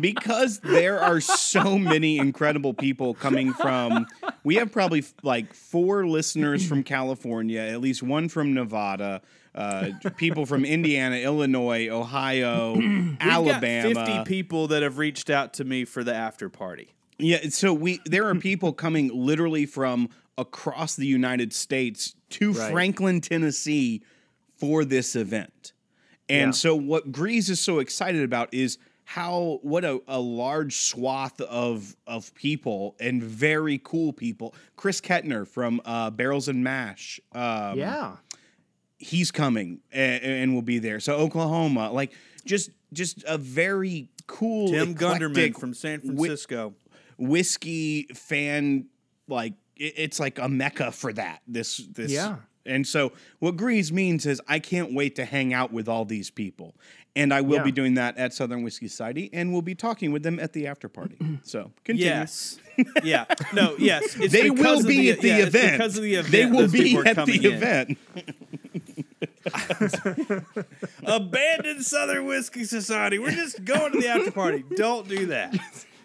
because 0.00 0.60
there 0.60 0.98
are 1.00 1.20
so 1.20 1.78
many 1.78 2.16
incredible 2.16 2.72
people 2.72 3.12
coming 3.12 3.52
from. 3.52 4.06
We 4.42 4.54
have 4.54 4.72
probably 4.72 5.04
like 5.22 5.52
four 5.52 6.06
listeners 6.06 6.66
from 6.66 6.82
California, 6.82 7.60
at 7.60 7.82
least 7.82 8.02
one 8.02 8.30
from 8.30 8.54
Nevada, 8.54 9.20
uh, 9.54 9.90
people 10.16 10.46
from 10.46 10.64
Indiana, 10.64 11.16
Illinois, 11.16 11.88
Ohio, 11.90 12.74
We've 12.76 13.16
Alabama. 13.20 13.92
got 13.94 14.06
fifty 14.06 14.24
people 14.24 14.68
that 14.68 14.82
have 14.82 14.96
reached 14.96 15.28
out 15.28 15.52
to 15.54 15.64
me 15.64 15.84
for 15.84 16.02
the 16.02 16.14
after 16.14 16.48
party. 16.48 16.94
Yeah, 17.22 17.48
so 17.50 17.72
we 17.72 18.00
there 18.06 18.26
are 18.28 18.34
people 18.34 18.72
coming 18.72 19.10
literally 19.12 19.66
from 19.66 20.08
across 20.38 20.96
the 20.96 21.06
United 21.06 21.52
States 21.52 22.14
to 22.30 22.52
Right. 22.52 22.70
Franklin, 22.72 23.20
Tennessee 23.20 24.02
for 24.56 24.84
this 24.84 25.14
event. 25.16 25.72
And 26.28 26.48
Yeah. 26.48 26.52
so 26.52 26.74
what 26.76 27.12
Grease 27.12 27.48
is 27.48 27.60
so 27.60 27.78
excited 27.78 28.22
about 28.22 28.52
is 28.54 28.78
how 29.04 29.58
what 29.62 29.84
a, 29.84 30.00
a 30.06 30.20
large 30.20 30.76
swath 30.76 31.40
of 31.40 31.96
of 32.06 32.32
people 32.34 32.94
and 33.00 33.22
very 33.22 33.80
cool 33.82 34.12
people. 34.12 34.54
Chris 34.76 35.00
Kettner 35.00 35.46
from 35.46 35.80
uh, 35.84 36.10
Barrels 36.10 36.46
and 36.48 36.62
Mash. 36.62 37.20
Um, 37.32 37.76
yeah, 37.78 38.16
he's 38.98 39.30
coming 39.32 39.80
and, 39.90 40.22
and 40.22 40.54
will 40.54 40.62
be 40.62 40.78
there. 40.78 41.00
So 41.00 41.14
Oklahoma, 41.16 41.90
like 41.90 42.12
just 42.44 42.70
just 42.92 43.24
a 43.26 43.36
very 43.36 44.10
cool 44.28 44.68
Tim 44.68 44.94
Gunderman 44.94 45.58
from 45.58 45.74
San 45.74 46.00
Francisco. 46.00 46.74
Whiskey 47.20 48.04
fan 48.14 48.86
like 49.28 49.52
it- 49.76 49.94
it's 49.96 50.18
like 50.18 50.38
a 50.38 50.48
mecca 50.48 50.90
for 50.92 51.12
that 51.12 51.40
this 51.46 51.76
this 51.94 52.10
Yeah. 52.10 52.36
and 52.66 52.86
so 52.86 53.12
what 53.38 53.56
grease 53.56 53.92
means 53.92 54.26
is 54.26 54.40
i 54.48 54.58
can't 54.58 54.92
wait 54.94 55.16
to 55.16 55.24
hang 55.24 55.52
out 55.54 55.72
with 55.72 55.88
all 55.88 56.04
these 56.04 56.30
people 56.30 56.74
and 57.14 57.32
i 57.34 57.40
will 57.40 57.58
Yeah. 57.58 57.62
be 57.64 57.72
doing 57.72 57.94
that 57.94 58.16
at 58.18 58.32
southern 58.32 58.62
whiskey 58.62 58.88
society 58.88 59.30
and 59.32 59.52
we'll 59.52 59.62
be 59.62 59.74
talking 59.74 60.12
with 60.12 60.22
them 60.22 60.38
at 60.40 60.52
the 60.52 60.66
after 60.66 60.88
party 60.88 61.16
so 61.42 61.72
continue 61.84 62.06
Yes. 62.10 62.58
yeah. 63.04 63.26
No. 63.52 63.74
Yes. 63.78 64.16
It's 64.18 64.32
they 64.32 64.48
will 64.48 64.80
of 64.80 64.86
be 64.86 65.10
at 65.10 65.20
the 65.20 65.28
yeah, 65.28 65.36
it's 65.38 65.48
event. 65.54 65.72
because 65.72 65.96
of 65.98 66.02
the 66.02 66.14
event. 66.14 66.32
They 66.32 66.46
will 66.46 66.66
be 66.68 66.96
at 66.96 67.26
the 67.26 67.34
in. 67.34 67.44
event. 67.52 67.98
Abandoned 71.04 71.84
Southern 71.84 72.26
Whiskey 72.26 72.64
Society. 72.64 73.18
We're 73.18 73.30
just 73.32 73.64
going 73.64 73.92
to 73.92 74.00
the 74.00 74.08
after 74.08 74.30
party. 74.30 74.64
Don't 74.76 75.08
do 75.08 75.26
that. 75.26 75.54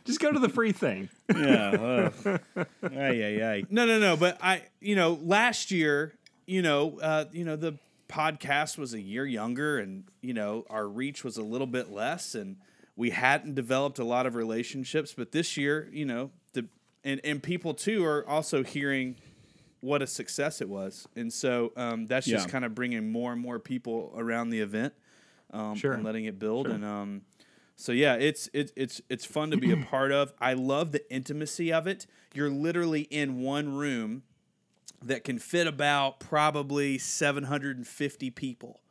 Just 0.05 0.19
go 0.19 0.31
to 0.31 0.39
the 0.39 0.49
free 0.49 0.71
thing. 0.71 1.09
Yeah. 1.35 2.11
Uh, 2.15 2.35
ay, 2.83 3.23
ay, 3.23 3.43
ay. 3.43 3.63
No, 3.69 3.85
no, 3.85 3.99
no. 3.99 4.15
But 4.15 4.37
I, 4.41 4.61
you 4.79 4.95
know, 4.95 5.19
last 5.21 5.71
year, 5.71 6.13
you 6.45 6.61
know, 6.61 6.99
uh, 6.99 7.25
you 7.31 7.43
know, 7.43 7.55
the 7.55 7.77
podcast 8.07 8.77
was 8.77 8.93
a 8.93 9.01
year 9.01 9.25
younger, 9.25 9.79
and 9.79 10.03
you 10.21 10.33
know, 10.33 10.65
our 10.69 10.87
reach 10.87 11.23
was 11.23 11.37
a 11.37 11.41
little 11.43 11.67
bit 11.67 11.91
less, 11.91 12.35
and 12.35 12.57
we 12.95 13.09
hadn't 13.09 13.55
developed 13.55 13.97
a 13.99 14.03
lot 14.03 14.25
of 14.27 14.35
relationships. 14.35 15.13
But 15.17 15.31
this 15.31 15.57
year, 15.57 15.89
you 15.91 16.05
know, 16.05 16.29
the 16.53 16.67
and 17.03 17.19
and 17.23 17.41
people 17.41 17.73
too 17.73 18.05
are 18.05 18.25
also 18.27 18.63
hearing 18.63 19.15
what 19.81 20.01
a 20.03 20.07
success 20.07 20.61
it 20.61 20.69
was, 20.69 21.07
and 21.15 21.33
so 21.33 21.71
um, 21.75 22.05
that's 22.05 22.27
just 22.27 22.49
kind 22.49 22.65
of 22.65 22.73
bringing 22.75 23.11
more 23.11 23.31
and 23.33 23.41
more 23.41 23.59
people 23.59 24.13
around 24.15 24.49
the 24.51 24.59
event, 24.61 24.93
um, 25.51 25.75
Sure. 25.75 25.93
and 25.93 26.03
letting 26.03 26.25
it 26.25 26.37
build, 26.39 26.67
and 26.67 26.85
um, 26.85 27.21
so 27.75 27.91
yeah, 27.91 28.15
it's 28.15 28.49
it's 28.53 28.71
it's 28.75 29.01
it's 29.09 29.25
fun 29.25 29.51
to 29.51 29.57
be 29.57 29.71
a 29.71 29.77
part 29.91 30.11
of. 30.11 30.33
I 30.39 30.53
love 30.53 30.91
the 30.91 31.09
intimacy 31.11 31.71
of 31.71 31.87
it. 31.87 32.05
You're 32.33 32.49
literally 32.49 33.01
in 33.01 33.41
one 33.41 33.75
room 33.75 34.23
that 35.03 35.23
can 35.23 35.39
fit 35.39 35.67
about 35.67 36.19
probably 36.19 36.97
750 36.97 38.31
people 38.31 38.81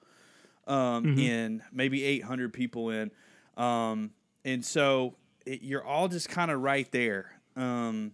um, 0.67 1.19
in, 1.19 1.63
maybe 1.73 2.05
800 2.05 2.53
people 2.53 2.91
in, 2.91 3.11
um, 3.57 4.13
and 4.45 4.65
so 4.65 5.15
it, 5.45 5.63
you're 5.63 5.85
all 5.85 6.09
just 6.09 6.29
kind 6.29 6.51
of 6.51 6.61
right 6.61 6.91
there, 6.93 7.33
um, 7.57 8.13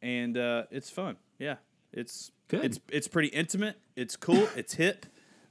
and 0.00 0.36
uh, 0.38 0.64
it's 0.70 0.90
fun. 0.90 1.16
Yeah, 1.38 1.56
it's 1.92 2.32
Good. 2.52 2.66
It's 2.66 2.80
it's 2.90 3.08
pretty 3.08 3.28
intimate. 3.28 3.78
It's 3.96 4.14
cool. 4.14 4.46
It's 4.54 4.74
hip. 4.74 5.06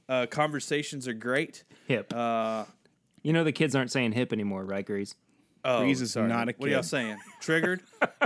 Uh, 0.08 0.26
conversations 0.26 1.08
are 1.08 1.12
great. 1.12 1.64
Hip. 1.88 2.14
Uh, 2.14 2.64
you 3.22 3.32
know 3.32 3.44
the 3.44 3.52
kids 3.52 3.74
aren't 3.74 3.90
saying 3.90 4.12
hip 4.12 4.32
anymore, 4.32 4.64
right, 4.64 4.84
Grease? 4.84 5.14
oh, 5.64 5.80
Grease 5.82 6.00
is 6.00 6.12
sorry. 6.12 6.28
not 6.28 6.48
a 6.48 6.52
kid. 6.52 6.60
What 6.60 6.68
are 6.68 6.72
y'all 6.72 6.82
saying? 6.82 7.16
Triggered? 7.40 7.82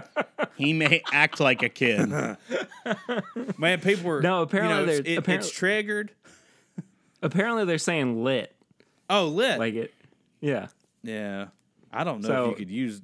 He 0.57 0.73
may 0.73 1.03
act 1.13 1.39
like 1.39 1.63
a 1.63 1.69
kid. 1.69 2.09
Man, 3.59 3.81
people 3.83 4.07
were 4.09 4.23
No, 4.23 4.41
apparently 4.41 4.75
you 4.75 4.81
know, 4.81 4.87
they're- 4.87 5.01
it's, 5.01 5.09
it- 5.09 5.19
apparently- 5.19 5.49
it's 5.49 5.55
triggered. 5.57 6.11
Apparently 7.23 7.65
they're 7.67 7.77
saying 7.79 8.25
lit, 8.25 8.55
Oh, 9.11 9.27
lit. 9.29 9.59
like 9.59 9.75
it. 9.75 9.93
Yeah. 10.41 10.69
yeah, 11.03 11.49
I 11.93 12.05
don't 12.05 12.23
know 12.23 12.29
So- 12.29 12.45
if 12.45 12.51
you 12.61 12.67
could 12.67 12.71
use 12.75 13.03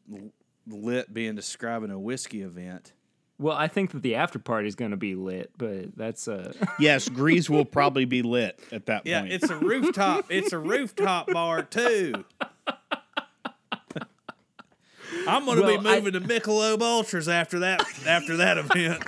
lit 0.66 1.12
being 1.12 1.35
describing 1.35 1.90
a 1.90 1.98
whiskey 1.98 2.40
event. 2.42 2.92
Well, 3.38 3.57
I 3.57 3.66
think 3.66 3.90
that 3.90 4.03
the 4.03 4.14
after 4.14 4.38
party 4.38 4.68
is 4.68 4.75
going 4.77 4.92
to 4.92 4.97
be 4.97 5.14
lit, 5.16 5.51
but 5.59 5.97
that's 5.97 6.29
uh 6.29 6.53
yes, 6.79 7.09
Grease 7.09 7.51
will 7.51 7.64
probably 7.79 8.05
be 8.05 8.23
lit 8.23 8.59
at 8.71 8.87
that 8.87 9.05
Yeah, 9.07 9.21
point. 9.23 9.33
it's 9.33 9.51
a 9.51 9.57
rooftop. 9.57 10.27
it's 10.31 10.53
a 10.53 10.59
rooftop 10.59 11.27
bar 11.33 11.62
too. 11.62 12.25
I'm 15.29 15.45
gonna 15.45 15.61
Well, 15.62 15.81
be 15.81 15.88
I- 15.88 16.01
moving 16.01 16.12
to 16.14 16.21
Michelob 16.21 16.81
Ultras 16.83 17.29
after 17.29 17.61
that. 17.61 17.83
After 18.07 18.37
that 18.38 18.59
event. 18.59 19.03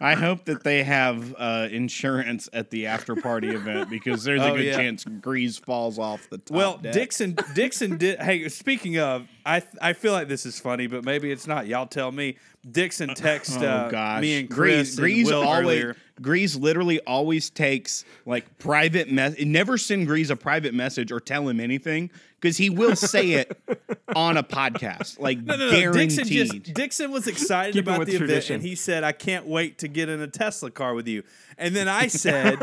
I 0.00 0.14
hope 0.14 0.44
that 0.44 0.62
they 0.62 0.82
have 0.84 1.34
uh, 1.36 1.68
insurance 1.70 2.48
at 2.52 2.70
the 2.70 2.86
after 2.86 3.16
party 3.16 3.48
event 3.48 3.90
because 3.90 4.22
there's 4.24 4.40
a 4.40 4.50
Oh, 4.52 4.56
good 4.56 4.66
yeah. 4.66 4.76
chance 4.76 5.04
Grease 5.04 5.58
falls 5.58 5.98
off 5.98 6.28
the 6.30 6.38
top. 6.38 6.56
Well, 6.56 6.76
deck. 6.78 6.92
Dixon 6.92 7.36
Dixon 7.54 7.96
did. 7.96 8.20
Hey, 8.20 8.48
speaking 8.48 8.98
of, 8.98 9.26
I 9.44 9.62
I 9.82 9.92
feel 9.94 10.12
like 10.12 10.28
this 10.28 10.46
is 10.46 10.60
funny, 10.60 10.86
but 10.86 11.04
maybe 11.04 11.30
it's 11.32 11.46
not. 11.46 11.66
Y'all 11.66 11.86
tell 11.86 12.12
me. 12.12 12.36
Dixon 12.70 13.14
text 13.14 13.56
Oh 13.62 13.66
uh, 13.66 13.88
gosh, 13.90 14.20
me 14.20 14.40
and 14.40 14.48
Grease, 14.48 14.96
Chris 14.96 14.96
Grease 14.96 15.30
always. 15.30 15.94
Grease 16.20 16.56
literally 16.56 17.00
always 17.00 17.50
takes 17.50 18.04
like 18.26 18.58
private 18.58 19.10
mess. 19.10 19.36
Never 19.38 19.78
send 19.78 20.06
Grease 20.06 20.30
a 20.30 20.36
private 20.36 20.74
message 20.74 21.12
or 21.12 21.20
tell 21.20 21.48
him 21.48 21.60
anything 21.60 22.10
because 22.40 22.56
he 22.56 22.70
will 22.70 22.94
say 22.96 23.32
it 23.32 23.58
on 24.16 24.36
a 24.36 24.42
podcast, 24.42 25.18
like 25.18 25.38
No, 25.38 25.56
no, 25.56 25.66
no. 25.66 25.70
guaranteed. 25.72 26.08
Dixon 26.16 26.26
just 26.62 26.74
Dixon 26.74 27.10
was 27.10 27.26
excited 27.26 27.74
Keeping 27.74 27.88
about 27.88 27.98
with 28.00 28.08
the 28.08 28.16
event, 28.16 28.50
and 28.50 28.62
he 28.62 28.74
said, 28.74 29.04
"I 29.04 29.12
can't 29.12 29.46
wait 29.46 29.78
to 29.78 29.88
get 29.88 30.08
in 30.08 30.20
a 30.20 30.26
Tesla 30.28 30.70
car 30.70 30.94
with 30.94 31.08
you." 31.08 31.22
And 31.56 31.74
then 31.74 31.88
I 31.88 32.06
said, 32.06 32.58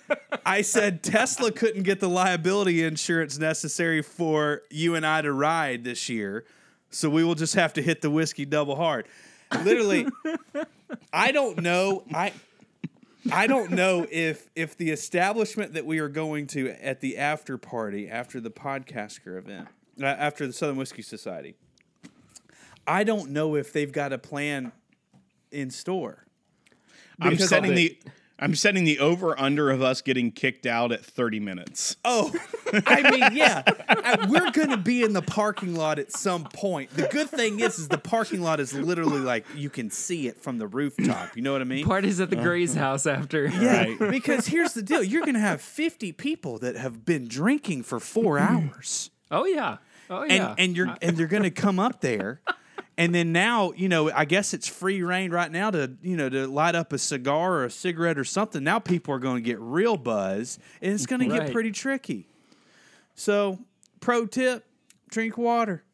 "I 0.46 0.62
said 0.62 1.02
Tesla 1.02 1.50
couldn't 1.50 1.82
get 1.82 2.00
the 2.00 2.08
liability 2.08 2.84
insurance 2.84 3.38
necessary 3.38 4.02
for 4.02 4.62
you 4.70 4.94
and 4.94 5.04
I 5.06 5.22
to 5.22 5.32
ride 5.32 5.84
this 5.84 6.08
year, 6.08 6.44
so 6.90 7.10
we 7.10 7.24
will 7.24 7.34
just 7.34 7.54
have 7.54 7.72
to 7.74 7.82
hit 7.82 8.02
the 8.02 8.10
whiskey 8.10 8.44
double 8.44 8.76
hard." 8.76 9.06
Literally, 9.62 10.06
I 11.12 11.32
don't 11.32 11.62
know. 11.62 12.04
I 12.12 12.32
I 13.32 13.46
don't 13.46 13.72
know 13.72 14.06
if 14.10 14.48
if 14.54 14.76
the 14.76 14.90
establishment 14.90 15.74
that 15.74 15.86
we 15.86 15.98
are 15.98 16.08
going 16.08 16.46
to 16.48 16.70
at 16.70 17.00
the 17.00 17.18
after 17.18 17.58
party 17.58 18.08
after 18.08 18.40
the 18.40 18.50
podcaster 18.50 19.38
event 19.38 19.68
uh, 20.00 20.06
after 20.06 20.46
the 20.46 20.52
Southern 20.52 20.76
Whiskey 20.76 21.02
Society. 21.02 21.54
I 22.86 23.04
don't 23.04 23.30
know 23.30 23.56
if 23.56 23.72
they've 23.72 23.90
got 23.90 24.12
a 24.12 24.18
plan 24.18 24.72
in 25.50 25.70
store. 25.70 26.24
I'm 27.20 27.38
setting 27.38 27.74
the 27.74 27.98
I'm 28.38 28.54
setting 28.54 28.84
the 28.84 28.98
over 28.98 29.38
under 29.40 29.70
of 29.70 29.80
us 29.80 30.02
getting 30.02 30.30
kicked 30.30 30.66
out 30.66 30.92
at 30.92 31.02
30 31.04 31.40
minutes. 31.40 31.96
Oh, 32.04 32.34
I 32.86 33.10
mean, 33.10 33.36
yeah, 33.36 33.62
I- 33.88 34.26
we're 34.28 34.50
gonna 34.50 34.76
be 34.76 35.02
in 35.02 35.14
the 35.14 35.22
parking 35.22 35.74
lot 35.74 35.98
at 35.98 36.12
some 36.12 36.44
point. 36.44 36.90
The 36.90 37.08
good 37.08 37.30
thing 37.30 37.60
is, 37.60 37.78
is 37.78 37.88
the 37.88 37.98
parking 37.98 38.42
lot 38.42 38.60
is 38.60 38.74
literally 38.74 39.20
like 39.20 39.46
you 39.54 39.70
can 39.70 39.90
see 39.90 40.28
it 40.28 40.42
from 40.42 40.58
the 40.58 40.66
rooftop. 40.66 41.34
You 41.34 41.42
know 41.42 41.52
what 41.52 41.62
I 41.62 41.64
mean? 41.64 41.84
Parties 41.84 42.20
at 42.20 42.30
the 42.30 42.36
Gray's 42.36 42.76
uh-huh. 42.76 42.84
house 42.84 43.06
after. 43.06 43.46
Yeah, 43.46 43.84
Right. 43.84 44.10
because 44.10 44.46
here's 44.46 44.74
the 44.74 44.82
deal: 44.82 45.02
you're 45.02 45.24
gonna 45.24 45.38
have 45.38 45.60
50 45.60 46.12
people 46.12 46.58
that 46.58 46.76
have 46.76 47.04
been 47.04 47.28
drinking 47.28 47.84
for 47.84 47.98
four 47.98 48.38
mm-hmm. 48.38 48.68
hours, 48.68 49.10
Oh 49.30 49.46
yeah. 49.46 49.78
Oh 50.08 50.22
and 50.22 50.32
yeah. 50.32 50.54
and 50.58 50.76
you're 50.76 50.94
and 51.02 51.16
they're 51.16 51.26
gonna 51.26 51.50
come 51.50 51.78
up 51.78 52.00
there. 52.00 52.40
And 52.98 53.14
then 53.14 53.30
now, 53.30 53.72
you 53.72 53.88
know, 53.90 54.10
I 54.10 54.24
guess 54.24 54.54
it's 54.54 54.66
free 54.66 55.02
reign 55.02 55.30
right 55.30 55.52
now 55.52 55.70
to, 55.70 55.92
you 56.02 56.16
know, 56.16 56.30
to 56.30 56.46
light 56.46 56.74
up 56.74 56.94
a 56.94 56.98
cigar 56.98 57.54
or 57.56 57.64
a 57.66 57.70
cigarette 57.70 58.18
or 58.18 58.24
something. 58.24 58.64
Now 58.64 58.78
people 58.78 59.12
are 59.14 59.18
going 59.18 59.36
to 59.36 59.42
get 59.42 59.60
real 59.60 59.98
buzz, 59.98 60.58
and 60.80 60.94
it's 60.94 61.04
going 61.04 61.20
to 61.20 61.38
get 61.38 61.52
pretty 61.52 61.72
tricky. 61.72 62.26
So, 63.14 63.58
pro 64.00 64.26
tip: 64.26 64.64
drink 65.10 65.36
water. 65.36 65.84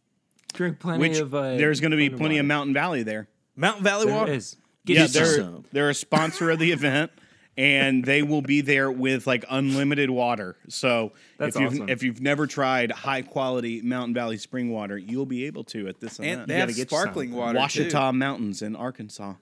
drink 0.53 0.79
plenty 0.79 1.01
Which 1.01 1.19
of. 1.19 1.35
Uh, 1.35 1.57
there's 1.57 1.81
going 1.81 1.91
to 1.91 1.97
be 1.97 2.09
plenty 2.09 2.39
of 2.39 2.45
water. 2.45 2.49
Mountain 2.49 2.75
Valley 2.75 3.03
there. 3.03 3.29
Mountain 3.57 3.85
Valley 3.85 4.07
There 4.07 4.15
water. 4.15 4.33
is. 4.33 4.57
Get 4.85 4.97
Yeah, 4.97 5.07
they're 5.07 5.49
they're 5.73 5.91
a 5.91 5.95
sponsor 5.95 6.51
of 6.51 6.59
the 6.59 6.73
event, 6.73 7.13
and 7.57 8.05
they 8.05 8.23
will 8.23 8.41
be 8.43 8.61
there 8.63 8.91
with 8.91 9.27
like 9.27 9.45
unlimited 9.51 10.11
water. 10.11 10.57
So 10.69 11.13
That's 11.39 11.55
if 11.57 11.63
you've 11.63 11.73
awesome. 11.75 11.89
if 11.89 12.03
you've 12.03 12.21
never 12.21 12.47
tried 12.47 12.91
high 12.93 13.23
quality 13.23 13.83
Mountain 13.83 14.15
Valley 14.15 14.39
spring 14.39 14.71
water, 14.71 14.97
you'll 14.97 15.27
be 15.27 15.45
able 15.47 15.65
to 15.65 15.89
at 15.89 16.01
this 16.01 16.19
And 16.19 16.27
event. 16.29 16.49
they 16.49 16.55
You 16.55 16.61
have 16.61 16.69
gotta 16.71 16.77
get 16.79 16.89
sparkling 16.89 17.33
water. 17.33 17.59
too. 17.69 17.85
Ouachita 17.85 18.13
Mountains 18.15 18.63
in 18.63 18.75
Arkansas. 18.77 19.35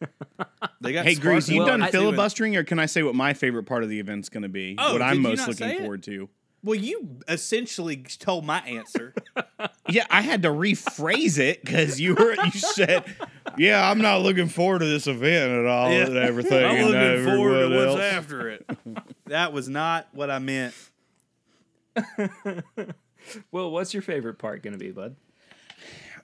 They 0.80 0.92
got 0.92 1.06
Hey, 1.06 1.14
Grease, 1.14 1.48
you 1.48 1.58
Well, 1.60 1.68
done 1.68 1.82
I- 1.82 1.90
filibustering, 1.90 2.56
or 2.56 2.64
can 2.64 2.78
I 2.78 2.84
say 2.86 3.02
what 3.02 3.14
my 3.14 3.32
favorite 3.32 3.62
part 3.64 3.82
of 3.84 3.88
the 3.88 4.00
event's 4.00 4.28
going 4.28 4.42
to 4.42 4.48
be? 4.50 4.74
Oh, 4.76 4.92
what 4.92 5.00
I'm 5.02 5.20
most 5.22 5.48
looking 5.48 5.78
forward 5.78 6.02
to. 6.02 6.28
Well, 6.64 6.74
you 6.74 7.18
essentially 7.28 7.98
told 8.18 8.44
my 8.46 8.60
answer. 8.60 9.12
Yeah, 9.88 10.06
I 10.08 10.22
had 10.22 10.42
to 10.42 10.48
rephrase 10.48 11.38
it 11.38 11.62
because 11.62 12.00
you 12.00 12.14
were 12.14 12.34
you 12.42 12.50
said, 12.52 13.04
"Yeah, 13.58 13.88
I'm 13.88 14.00
not 14.00 14.22
looking 14.22 14.48
forward 14.48 14.78
to 14.78 14.86
this 14.86 15.06
event 15.06 15.52
at 15.52 15.66
all 15.66 15.90
Yeah. 15.92 16.06
and 16.06 16.16
everything." 16.16 16.64
I'm 16.64 16.76
and 16.76 16.86
looking 16.86 17.24
forward 17.36 17.52
to 17.52 17.64
everyone 17.66 17.86
what's 17.88 18.00
else." 18.02 18.14
after 18.14 18.48
it. 18.48 18.66
that 19.26 19.52
was 19.52 19.68
not 19.68 20.08
what 20.12 20.30
I 20.30 20.38
meant. 20.38 20.74
Well, 23.50 23.70
what's 23.70 23.94
your 23.94 24.02
favorite 24.02 24.38
part 24.38 24.62
going 24.62 24.74
to 24.74 24.78
be, 24.78 24.90
bud? 24.90 25.16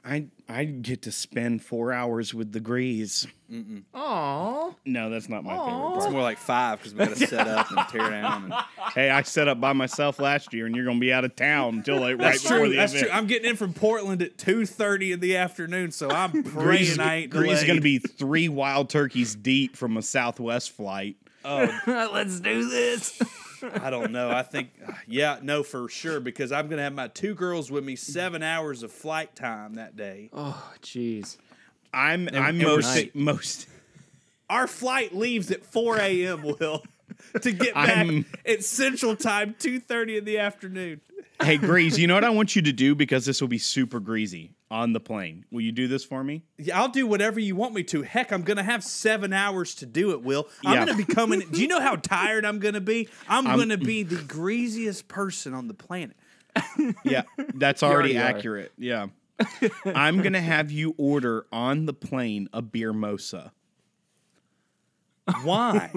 I 0.04 0.26
I 0.48 0.64
get 0.64 1.02
to 1.02 1.12
spend 1.12 1.62
four 1.62 1.92
hours 1.92 2.32
with 2.32 2.52
the 2.52 2.60
Grease. 2.60 3.26
Aww. 3.52 4.74
No, 4.86 5.10
that's 5.10 5.28
not 5.28 5.44
my 5.44 5.56
favorite 5.56 5.96
It's 5.96 6.12
more 6.12 6.22
like 6.22 6.38
five 6.38 6.78
because 6.78 6.94
we 6.94 7.04
got 7.04 7.16
to 7.16 7.26
set 7.26 7.48
up 7.48 7.70
and 7.70 7.88
tear 7.88 8.10
down. 8.10 8.44
And... 8.44 8.54
Hey, 8.94 9.10
I 9.10 9.22
set 9.22 9.46
up 9.46 9.60
by 9.60 9.72
myself 9.72 10.18
last 10.18 10.52
year, 10.52 10.66
and 10.66 10.74
you're 10.74 10.84
gonna 10.84 10.98
be 10.98 11.12
out 11.12 11.24
of 11.24 11.36
town 11.36 11.76
until 11.76 12.00
like 12.00 12.18
right 12.18 12.32
That's 12.32 12.42
before 12.42 12.58
true. 12.58 12.70
the 12.70 12.76
That's 12.76 12.92
event. 12.92 13.06
true. 13.06 13.16
I'm 13.16 13.26
getting 13.26 13.50
in 13.50 13.56
from 13.56 13.72
Portland 13.72 14.22
at 14.22 14.36
two 14.36 14.66
thirty 14.66 15.12
in 15.12 15.20
the 15.20 15.36
afternoon, 15.36 15.92
so 15.92 16.10
I'm 16.10 16.42
Grease, 16.42 16.96
praying 16.96 17.00
I 17.00 17.14
ain't 17.16 17.30
Grease 17.30 17.60
is 17.60 17.64
gonna 17.64 17.80
be 17.80 17.98
three 17.98 18.48
wild 18.48 18.88
turkeys 18.88 19.34
deep 19.34 19.76
from 19.76 19.96
a 19.96 20.02
Southwest 20.02 20.72
flight. 20.72 21.16
Oh, 21.44 21.78
Let's 22.12 22.40
do 22.40 22.68
this. 22.68 23.20
I 23.62 23.90
don't 23.90 24.12
know. 24.12 24.30
I 24.30 24.42
think, 24.42 24.70
yeah, 25.06 25.38
no, 25.42 25.62
for 25.62 25.88
sure, 25.88 26.20
because 26.20 26.52
I'm 26.52 26.68
gonna 26.68 26.82
have 26.82 26.94
my 26.94 27.08
two 27.08 27.34
girls 27.34 27.70
with 27.70 27.84
me, 27.84 27.96
seven 27.96 28.42
hours 28.42 28.82
of 28.82 28.92
flight 28.92 29.34
time 29.36 29.74
that 29.74 29.96
day. 29.96 30.30
oh, 30.32 30.72
jeez. 30.82 31.36
I'm 31.92 32.28
I'm 32.28 32.34
and 32.34 32.58
most 32.58 32.94
night. 32.94 33.14
most. 33.16 33.66
Our 34.50 34.66
flight 34.66 35.14
leaves 35.14 35.50
at 35.50 35.64
4 35.64 35.98
a.m. 35.98 36.42
Will 36.42 36.82
to 37.42 37.52
get 37.52 37.74
back 37.74 37.88
I'm- 37.98 38.26
at 38.46 38.64
Central 38.64 39.14
Time, 39.16 39.54
2:30 39.58 40.18
in 40.18 40.24
the 40.24 40.38
afternoon. 40.38 41.00
Hey, 41.42 41.56
Grease, 41.56 41.96
you 41.98 42.06
know 42.06 42.14
what 42.14 42.24
I 42.24 42.30
want 42.30 42.54
you 42.54 42.62
to 42.62 42.72
do 42.72 42.94
because 42.94 43.24
this 43.24 43.40
will 43.40 43.48
be 43.48 43.58
super 43.58 43.98
greasy 43.98 44.52
on 44.70 44.92
the 44.92 45.00
plane. 45.00 45.44
Will 45.50 45.62
you 45.62 45.72
do 45.72 45.88
this 45.88 46.04
for 46.04 46.22
me? 46.22 46.42
Yeah, 46.58 46.78
I'll 46.80 46.88
do 46.90 47.06
whatever 47.06 47.40
you 47.40 47.56
want 47.56 47.74
me 47.74 47.82
to. 47.84 48.02
Heck, 48.02 48.30
I'm 48.30 48.42
gonna 48.42 48.62
have 48.62 48.84
seven 48.84 49.32
hours 49.32 49.74
to 49.76 49.86
do 49.86 50.10
it. 50.12 50.22
Will 50.22 50.46
I'm 50.64 50.74
Yeah. 50.74 50.84
gonna 50.86 50.96
be 50.98 51.04
coming? 51.04 51.40
Do 51.50 51.60
you 51.60 51.66
know 51.68 51.80
how 51.80 51.96
tired 51.96 52.44
I'm 52.44 52.58
gonna 52.58 52.80
be? 52.80 53.08
I'm, 53.28 53.44
gonna 53.44 53.78
be 53.78 54.02
the 54.02 54.22
greasiest 54.22 55.08
person 55.08 55.54
on 55.54 55.66
the 55.68 55.74
planet. 55.74 56.16
Yeah, 57.04 57.22
that's 57.54 57.82
already 57.82 58.16
already 58.16 58.18
are. 58.18 58.36
accurate. 58.36 58.72
Yeah. 58.76 59.06
I'm 59.86 60.18
going 60.18 60.34
to 60.34 60.40
have 60.40 60.70
you 60.70 60.94
order 60.98 61.46
on 61.50 61.86
the 61.86 61.94
plane 61.94 62.48
a 62.52 62.60
beer 62.60 62.92
mosa. 62.92 63.52
Why? 65.42 65.92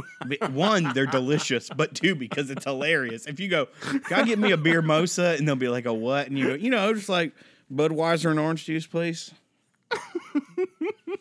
One, 0.52 0.94
they're 0.94 1.06
delicious, 1.06 1.70
but 1.70 1.94
two, 1.96 2.16
because 2.16 2.50
it's 2.50 2.64
hilarious. 2.66 3.26
If 3.26 3.40
you 3.40 3.48
go, 3.50 3.68
can 3.82 4.20
I 4.20 4.24
get 4.24 4.40
me 4.40 4.52
a 4.52 4.58
beer 4.58 4.82
mosa? 4.82 5.38
And 5.38 5.48
they'll 5.48 5.56
be 5.56 5.68
like, 5.70 5.86
a 5.86 5.94
what? 5.94 6.28
And 6.28 6.38
you 6.38 6.48
go, 6.48 6.54
you 6.54 6.70
know, 6.70 6.94
just 6.94 7.10
like 7.10 7.34
Budweiser 7.72 8.30
and 8.32 8.40
orange 8.40 8.66
juice, 8.66 8.86
please. 8.88 9.32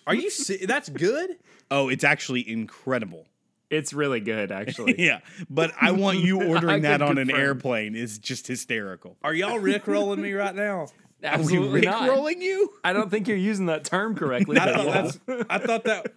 Are 0.07 0.15
you? 0.15 0.31
Se- 0.31 0.67
that's 0.67 0.89
good. 0.89 1.37
Oh, 1.71 1.89
it's 1.89 2.05
actually 2.05 2.49
incredible. 2.49 3.27
It's 3.71 3.93
really 3.93 4.21
good, 4.21 4.53
actually. 4.53 4.95
Yeah, 4.99 5.21
but 5.49 5.73
I 5.81 5.93
want 5.93 6.19
you 6.19 6.43
ordering 6.49 6.83
that 6.83 7.01
can 7.01 7.09
on 7.09 7.19
an 7.19 7.31
airplane 7.31 7.95
is 7.95 8.19
just 8.19 8.47
hysterical. 8.47 9.17
Are 9.23 9.33
y'all 9.33 9.59
rick 9.59 9.87
rolling 9.87 10.21
me 10.21 10.33
right 10.33 10.55
now? 10.55 10.81
Are 10.81 10.89
we 11.23 11.29
Absolutely 11.29 11.81
Rick 11.81 11.85
not. 11.85 12.09
rolling 12.09 12.43
you? 12.43 12.71
I 12.83 12.93
don't 12.93 13.09
think 13.09 13.29
you're 13.29 13.37
using 13.37 13.67
that 13.67 13.85
term 13.85 14.17
correctly. 14.17 14.59
I 14.59 14.73
thought 14.73 14.87
that's. 14.87 15.47
I 15.49 15.59
thought 15.59 15.85
that. 15.85 16.13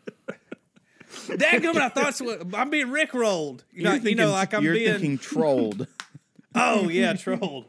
Dadgummit, 1.16 1.78
I 1.78 1.90
thought 1.90 2.16
that's 2.18 2.22
I'm 2.54 2.70
being 2.70 2.90
rick 2.92 3.14
rolled. 3.14 3.64
You 3.72 3.84
know, 3.84 3.94
You're 3.94 4.10
you 4.10 4.16
know, 4.16 4.32
like 4.32 4.54
I'm 4.54 4.64
you're 4.64 4.74
being. 4.74 4.92
thinking 4.94 5.18
trolled. 5.18 5.88
Oh 6.58 6.88
yeah, 6.88 7.12
trolled. 7.14 7.66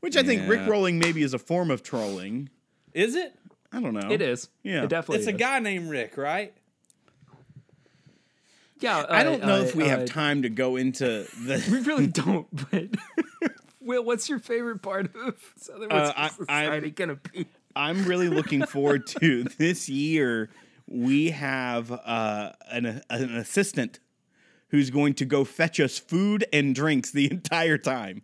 Which 0.00 0.16
I 0.16 0.22
think 0.22 0.42
Yeah. 0.42 0.48
Rick 0.48 0.68
rolling 0.68 1.00
maybe 1.00 1.22
is 1.24 1.34
a 1.34 1.40
form 1.40 1.72
of 1.72 1.82
trolling. 1.82 2.50
Is 2.94 3.16
it? 3.16 3.34
I 3.72 3.80
don't 3.80 3.94
know. 3.94 4.10
It 4.12 4.22
is. 4.22 4.48
Yeah. 4.62 4.84
It 4.84 4.90
definitely 4.90 5.18
It's 5.18 5.26
a 5.26 5.32
guy 5.32 5.58
named 5.58 5.90
Rick, 5.90 6.16
right? 6.16 6.54
Yeah. 8.80 9.04
I 9.08 9.24
don't 9.24 9.42
uh, 9.42 9.46
know 9.46 9.56
uh, 9.60 9.64
if 9.64 9.74
we 9.74 9.84
uh, 9.84 9.88
have 9.88 10.06
time 10.06 10.42
to 10.42 10.48
go 10.48 10.76
into 10.76 11.26
the. 11.44 11.64
We 11.70 11.80
really 11.80 12.06
don't, 12.06 12.46
but. 12.70 12.88
Will, 13.80 14.04
what's 14.04 14.28
your 14.28 14.38
favorite 14.38 14.82
part 14.82 15.14
of 15.16 15.34
Southern 15.56 15.90
Uh, 15.90 15.96
West 15.96 16.14
I- 16.16 16.28
Society 16.28 16.90
gonna 16.90 17.16
be? 17.16 17.46
I'm 17.74 18.04
really 18.04 18.28
looking 18.28 18.64
forward 18.66 19.06
to 19.20 19.44
this 19.44 19.88
year. 19.88 20.50
We 20.90 21.30
have 21.30 21.90
uh, 21.92 22.52
an, 22.70 23.02
an 23.10 23.36
assistant 23.36 24.00
who's 24.70 24.90
going 24.90 25.14
to 25.14 25.24
go 25.24 25.44
fetch 25.44 25.80
us 25.80 25.98
food 25.98 26.44
and 26.52 26.74
drinks 26.74 27.10
the 27.10 27.28
entire 27.30 27.78
time. 27.78 28.22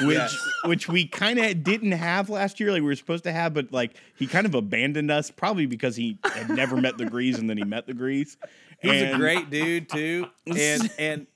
Which 0.00 0.16
Yes. 0.16 0.36
which 0.64 0.88
we 0.88 1.06
kind 1.06 1.38
of 1.38 1.62
didn't 1.64 1.92
have 1.92 2.30
last 2.30 2.60
year, 2.60 2.70
like 2.70 2.80
we 2.80 2.86
were 2.86 2.94
supposed 2.94 3.24
to 3.24 3.32
have, 3.32 3.52
but 3.54 3.72
like 3.72 3.96
he 4.16 4.26
kind 4.26 4.46
of 4.46 4.54
abandoned 4.54 5.10
us, 5.10 5.30
probably 5.30 5.66
because 5.66 5.96
he 5.96 6.18
had 6.24 6.48
never 6.48 6.76
met 6.76 6.96
the 6.96 7.04
Grease 7.06 7.38
and 7.38 7.50
then 7.50 7.58
he 7.58 7.64
met 7.64 7.86
the 7.86 7.92
Grease. 7.94 8.36
He's 8.80 9.02
a 9.02 9.16
great 9.16 9.50
dude 9.50 9.88
too, 9.88 10.28
and 10.46 10.90
and 10.98 11.26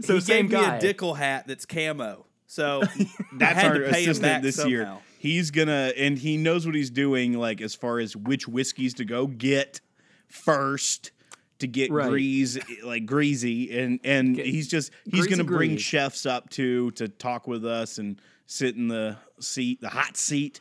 So 0.00 0.14
he 0.14 0.20
same 0.20 0.46
gave 0.46 0.60
guy. 0.60 0.78
me 0.80 0.88
a 0.88 0.94
Dickel 0.94 1.16
hat 1.16 1.46
that's 1.48 1.66
camo. 1.66 2.26
So 2.46 2.80
That's 3.36 3.58
I 3.58 3.60
had 3.60 3.66
our 3.72 3.78
to 3.78 3.90
pay 3.90 4.04
him 4.04 4.10
assistant 4.10 4.22
back 4.22 4.42
this 4.42 4.64
year. 4.64 4.96
He's 5.18 5.50
gonna 5.50 5.92
and 5.96 6.16
he 6.16 6.36
knows 6.36 6.64
what 6.66 6.76
he's 6.76 6.90
doing, 6.90 7.32
like 7.32 7.60
as 7.60 7.74
far 7.74 7.98
as 7.98 8.16
which 8.16 8.46
whiskeys 8.46 8.94
to 8.94 9.04
go 9.04 9.26
get 9.26 9.80
first 10.28 11.12
to 11.58 11.66
get 11.66 11.90
Right. 11.90 12.08
grease 12.10 12.58
like 12.84 13.06
greasy 13.06 13.78
and 13.78 13.98
and 14.04 14.36
he's 14.36 14.68
just 14.68 14.90
he's 15.10 15.26
gonna 15.26 15.42
bring 15.44 15.70
grease. 15.70 15.82
chefs 15.82 16.26
up 16.26 16.50
too 16.50 16.90
to 16.92 17.08
talk 17.08 17.46
with 17.46 17.64
us 17.64 17.98
and 17.98 18.20
sit 18.46 18.76
in 18.76 18.88
the 18.88 19.16
seat, 19.40 19.80
the 19.80 19.88
hot 19.88 20.16
seat. 20.16 20.60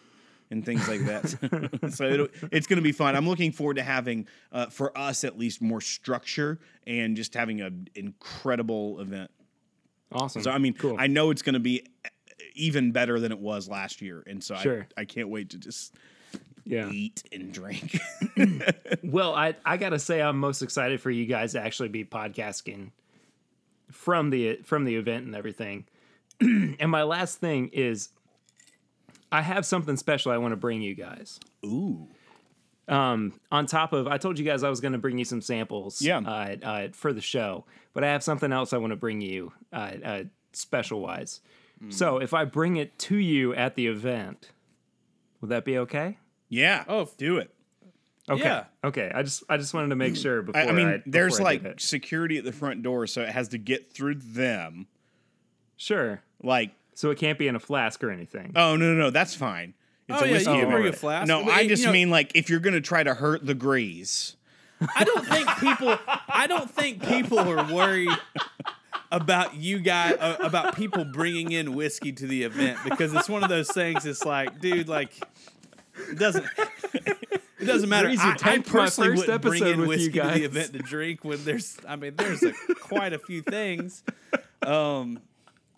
And 0.51 0.63
things 0.63 0.88
like 0.88 0.99
that. 1.07 1.91
so 1.91 2.05
it'll, 2.05 2.28
it's 2.51 2.68
going 2.68 2.78
to 2.78 2.84
be 2.84 2.91
fun. 2.91 3.16
I'm 3.16 3.28
looking 3.28 3.51
forward 3.51 3.78
to 3.78 3.84
having, 3.84 4.28
uh, 4.51 4.68
for 4.68 4.95
us 4.95 5.24
at 5.24 5.39
least, 5.39 5.59
more 5.59 5.82
structure 5.82 6.59
and 6.86 7.16
just 7.18 7.34
having 7.34 7.61
an 7.61 7.88
incredible 7.95 8.99
event. 9.01 9.32
Awesome. 10.11 10.43
So 10.43 10.51
I 10.51 10.59
mean, 10.59 10.74
cool. 10.74 10.97
I 10.99 11.07
know 11.07 11.32
it's 11.32 11.41
going 11.41 11.55
to 11.55 11.59
be 11.59 11.84
even 12.53 12.91
better 12.91 13.20
than 13.20 13.32
it 13.32 13.39
was 13.39 13.68
last 13.68 14.03
year, 14.03 14.24
and 14.28 14.41
so 14.41 14.55
Sure. 14.57 14.88
I, 14.95 15.01
I 15.01 15.05
can't 15.05 15.30
wait 15.30 15.49
to 15.49 15.57
just 15.57 15.95
yeah. 16.66 16.89
eat 16.89 17.24
and 17.32 17.51
drink. 17.53 17.97
Well, 19.03 19.34
I 19.34 19.55
I 19.63 19.78
gotta 19.78 19.99
say 19.99 20.22
I'm 20.22 20.38
most 20.38 20.61
excited 20.61 20.99
for 20.99 21.09
you 21.11 21.26
guys 21.26 21.53
to 21.53 21.61
actually 21.61 21.89
be 21.89 22.03
podcasting 22.03 22.91
from 23.91 24.30
the 24.30 24.57
from 24.63 24.84
the 24.84 24.95
event 24.95 25.26
and 25.26 25.36
everything. 25.36 25.86
and 26.41 26.89
my 26.89 27.03
last 27.03 27.39
thing 27.39 27.70
is, 27.72 28.09
I 29.32 29.41
have 29.41 29.66
something 29.66 29.95
special 29.95 30.32
I 30.32 30.38
want 30.38 30.51
to 30.51 30.57
bring 30.57 30.82
you 30.82 30.95
guys. 30.95 31.39
Ooh, 31.66 32.07
Um, 32.89 33.39
on 33.51 33.66
top 33.68 33.93
of, 33.93 34.07
I 34.07 34.18
told 34.18 34.38
you 34.38 34.43
guys 34.43 34.63
I 34.63 34.70
was 34.70 34.82
going 34.82 34.91
to 34.91 34.97
bring 34.99 35.18
you 35.18 35.24
some 35.26 35.41
samples. 35.41 36.01
Yeah. 36.01 36.18
Uh, 36.20 36.55
uh, 36.61 36.88
for 36.91 37.13
the 37.13 37.22
show, 37.22 37.66
but 37.93 38.03
I 38.03 38.07
have 38.07 38.22
something 38.24 38.51
else 38.51 38.74
I 38.74 38.78
want 38.78 38.91
to 38.91 38.97
bring 38.97 39.22
you, 39.22 39.53
uh, 39.72 39.91
uh, 40.03 40.24
special 40.51 40.99
wise. 40.99 41.41
So 41.89 42.18
if 42.18 42.34
I 42.34 42.45
bring 42.45 42.78
it 42.78 42.97
to 42.99 43.16
you 43.18 43.53
at 43.53 43.76
the 43.76 43.86
event, 43.88 44.49
would 45.39 45.51
that 45.51 45.63
be 45.66 45.78
okay? 45.80 46.18
Yeah. 46.56 46.84
Oh, 46.88 47.10
do 47.18 47.38
it. 47.38 47.51
Okay. 48.30 48.41
Yeah. 48.43 48.64
Okay. 48.84 49.12
I 49.14 49.22
just 49.22 49.43
I 49.49 49.58
just 49.58 49.74
wanted 49.74 49.89
to 49.89 49.95
make 49.95 50.16
sure 50.16 50.41
before 50.41 50.60
I, 50.62 50.66
I 50.68 50.72
mean, 50.72 50.88
I, 50.88 51.03
there's 51.06 51.39
I 51.39 51.43
like 51.43 51.80
security 51.80 52.38
at 52.39 52.43
the 52.43 52.51
front 52.51 52.82
door, 52.82 53.06
so 53.08 53.22
it 53.22 53.30
has 53.30 53.49
to 53.49 53.58
get 53.60 53.93
through 53.93 54.16
them. 54.16 54.88
sure. 55.78 56.22
Like, 56.41 56.72
So 56.95 57.12
it 57.12 57.18
can't 57.18 57.38
be 57.39 57.47
in 57.47 57.56
a 57.56 57.60
flask 57.60 58.03
or 58.03 58.10
anything. 58.12 58.53
oh 58.56 58.76
no, 58.76 58.93
no, 58.93 58.99
no, 58.99 59.10
that's 59.12 59.36
fine. 59.36 59.74
It's 60.08 60.20
Oh 60.22 60.24
a 60.24 60.28
yeah, 60.28 60.28
you 60.28 60.34
whiskey 60.34 60.45
can 60.51 60.56
event. 60.58 60.72
bring 60.72 60.88
a 60.88 60.93
flask. 60.93 61.28
No, 61.28 61.43
But, 61.45 61.53
I 61.53 61.62
you 61.62 61.70
just 61.70 61.84
know, 61.86 61.91
mean 61.91 62.10
like 62.10 62.32
if 62.36 62.49
you're 62.49 62.60
gonna 62.60 62.82
try 62.82 63.03
to 63.03 63.14
hurt 63.14 63.45
the 63.45 63.53
grease. 63.56 64.36
I 64.95 65.03
don't 65.03 65.26
think 65.26 65.47
people. 65.60 65.97
I 66.28 66.47
don't 66.47 66.70
think 66.70 67.03
people 67.08 67.39
are 67.39 67.74
worried 67.74 68.10
about 69.12 69.56
you 69.56 69.80
guys 69.80 70.14
uh, 70.20 70.38
about 70.41 70.76
people 70.76 71.06
bringing 71.06 71.51
in 71.51 71.74
whiskey 71.74 72.12
to 72.12 72.28
the 72.28 72.43
event 72.43 72.80
because 72.84 73.14
it's 73.14 73.30
one 73.30 73.43
of 73.43 73.49
those 73.49 73.70
things. 73.72 74.06
It's 74.06 74.26
like, 74.26 74.60
dude, 74.60 74.89
like 74.89 75.14
it 76.12 76.20
doesn't. 76.20 76.46
It 77.58 77.66
doesn't 77.66 77.89
matter. 77.89 78.10
Breezy, 78.10 78.22
I, 78.22 78.36
I 78.43 78.58
personally 78.60 79.10
first 79.16 79.28
wouldn't 79.28 79.41
bring 79.41 79.64
episode 79.64 79.74
in 79.74 79.88
with 79.88 80.00
you 80.02 80.08
whiskey 80.08 80.20
to 80.20 80.39
the 80.39 80.43
event 80.46 80.74
to 80.74 80.80
drink 80.80 81.24
when 81.24 81.43
there's. 81.46 81.78
I 81.88 81.96
mean, 81.96 82.14
there's 82.16 82.43
a, 82.43 82.54
quite 82.80 83.14
a 83.14 83.18
few 83.18 83.41
things. 83.41 84.04
Um, 84.62 85.20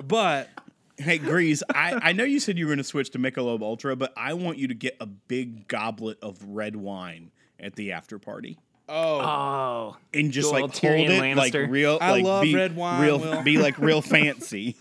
but 0.04 0.50
Hey, 0.98 1.20
Grease, 1.20 1.62
I, 1.74 2.10
I 2.10 2.12
know 2.14 2.24
you 2.24 2.40
said 2.40 2.58
you 2.58 2.66
were 2.66 2.72
gonna 2.74 2.84
switch 2.84 3.12
to 3.12 3.20
Michelob 3.20 3.62
Ultra, 3.62 3.96
but 3.96 4.12
I 4.18 4.34
want 4.34 4.58
you 4.58 4.68
to 4.70 4.74
get 4.74 4.98
a 5.00 5.06
big 5.06 5.68
goblet 5.68 6.18
of 6.24 6.44
red 6.44 6.76
wine 6.76 7.30
at 7.60 7.76
the 7.76 7.92
after 7.92 8.18
party. 8.18 8.58
oh, 8.90 9.20
Oh. 9.22 9.98
And 10.14 10.32
just 10.32 10.52
like 10.52 10.64
all 10.64 10.70
hold 10.70 10.74
Tyrion 10.82 11.10
it 11.10 11.38
like 11.38 11.54
Lannister. 11.54 11.70
real. 11.70 12.00
I 12.02 12.12
like, 12.12 12.24
love 12.24 12.42
be 12.42 12.56
red 12.56 12.76
wine, 12.76 13.02
Real, 13.02 13.20
Will. 13.20 13.44
be 13.44 13.60
like 13.60 13.78
real 13.78 14.02
fancy. 14.02 14.76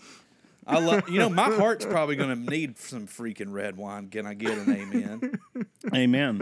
I 0.67 0.79
love. 0.79 1.07
You 1.09 1.19
know, 1.19 1.29
my 1.29 1.49
heart's 1.55 1.85
probably 1.85 2.15
going 2.15 2.29
to 2.45 2.51
need 2.51 2.77
some 2.77 3.07
freaking 3.07 3.51
red 3.53 3.77
wine. 3.77 4.09
Can 4.09 4.25
I 4.25 4.33
get 4.33 4.57
an 4.57 4.69
amen? 4.75 5.39
Amen. 5.95 6.41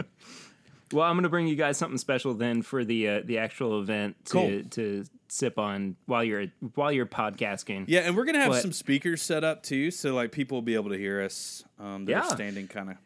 Well, 0.92 1.04
I'm 1.04 1.16
gonna 1.16 1.28
bring 1.28 1.48
you 1.48 1.56
guys 1.56 1.76
something 1.78 1.98
special 1.98 2.32
then 2.34 2.62
for 2.62 2.84
the 2.84 3.08
uh, 3.08 3.20
the 3.24 3.38
actual 3.38 3.80
event 3.82 4.24
to 4.26 4.32
Cool. 4.32 4.62
to 4.70 5.04
sip 5.26 5.58
on 5.58 5.96
while 6.06 6.22
you're 6.22 6.46
while 6.76 6.92
you're 6.92 7.06
podcasting. 7.06 7.86
Yeah, 7.88 8.00
and 8.02 8.16
we're 8.16 8.24
gonna 8.24 8.38
have 8.38 8.52
But- 8.52 8.62
some 8.62 8.72
speakers 8.72 9.20
set 9.20 9.42
up 9.42 9.64
too, 9.64 9.90
so 9.90 10.14
like 10.14 10.30
people 10.30 10.56
will 10.58 10.62
be 10.62 10.74
able 10.76 10.90
to 10.90 10.96
hear 10.98 11.20
us. 11.22 11.64
Um, 11.80 12.04
that 12.04 12.12
are 12.12 12.24
Yeah. 12.28 12.34
standing 12.34 12.68
kind 12.68 12.90
of 12.90 12.96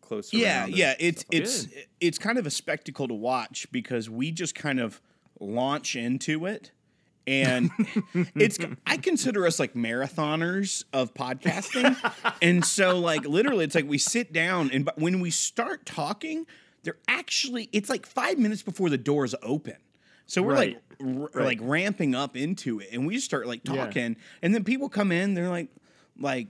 closer. 0.00 0.36
Yeah, 0.36 0.66
yeah. 0.66 0.94
It's 1.00 1.24
like 1.32 1.42
it's 1.42 1.66
it's 2.00 2.18
kind 2.18 2.38
of 2.38 2.46
a 2.46 2.50
spectacle 2.50 3.08
to 3.08 3.14
watch 3.14 3.66
because 3.72 4.08
we 4.08 4.30
just 4.30 4.54
kind 4.54 4.78
of 4.78 5.00
launch 5.40 5.96
into 5.96 6.46
it. 6.46 6.70
And 7.26 7.70
it's 8.34 8.58
I 8.86 8.96
consider 8.98 9.46
us 9.46 9.58
like 9.58 9.74
marathoners 9.74 10.84
of 10.92 11.14
podcasting. 11.14 11.96
and 12.42 12.64
so 12.64 12.98
like 12.98 13.24
literally 13.26 13.64
it's 13.64 13.74
like 13.74 13.88
we 13.88 13.98
sit 13.98 14.32
down 14.32 14.70
and 14.72 14.84
but 14.84 14.98
when 14.98 15.20
we 15.20 15.30
start 15.30 15.86
talking, 15.86 16.46
they're 16.82 16.98
actually 17.08 17.68
it's 17.72 17.88
like 17.88 18.04
5 18.06 18.38
minutes 18.38 18.62
before 18.62 18.90
the 18.90 18.98
doors 18.98 19.34
open. 19.42 19.76
So 20.26 20.42
we're 20.42 20.54
Right. 20.54 20.78
like 21.00 21.30
r- 21.34 21.42
like 21.42 21.58
ramping 21.62 22.14
up 22.14 22.36
into 22.36 22.80
it 22.80 22.88
and 22.92 23.06
we 23.06 23.14
just 23.14 23.24
start 23.26 23.46
like 23.46 23.60
Yeah. 23.64 23.76
talking 23.86 24.16
and 24.42 24.54
then 24.54 24.62
people 24.64 24.88
come 24.88 25.10
in 25.12 25.34
they're 25.34 25.48
like 25.48 25.68
like 26.18 26.48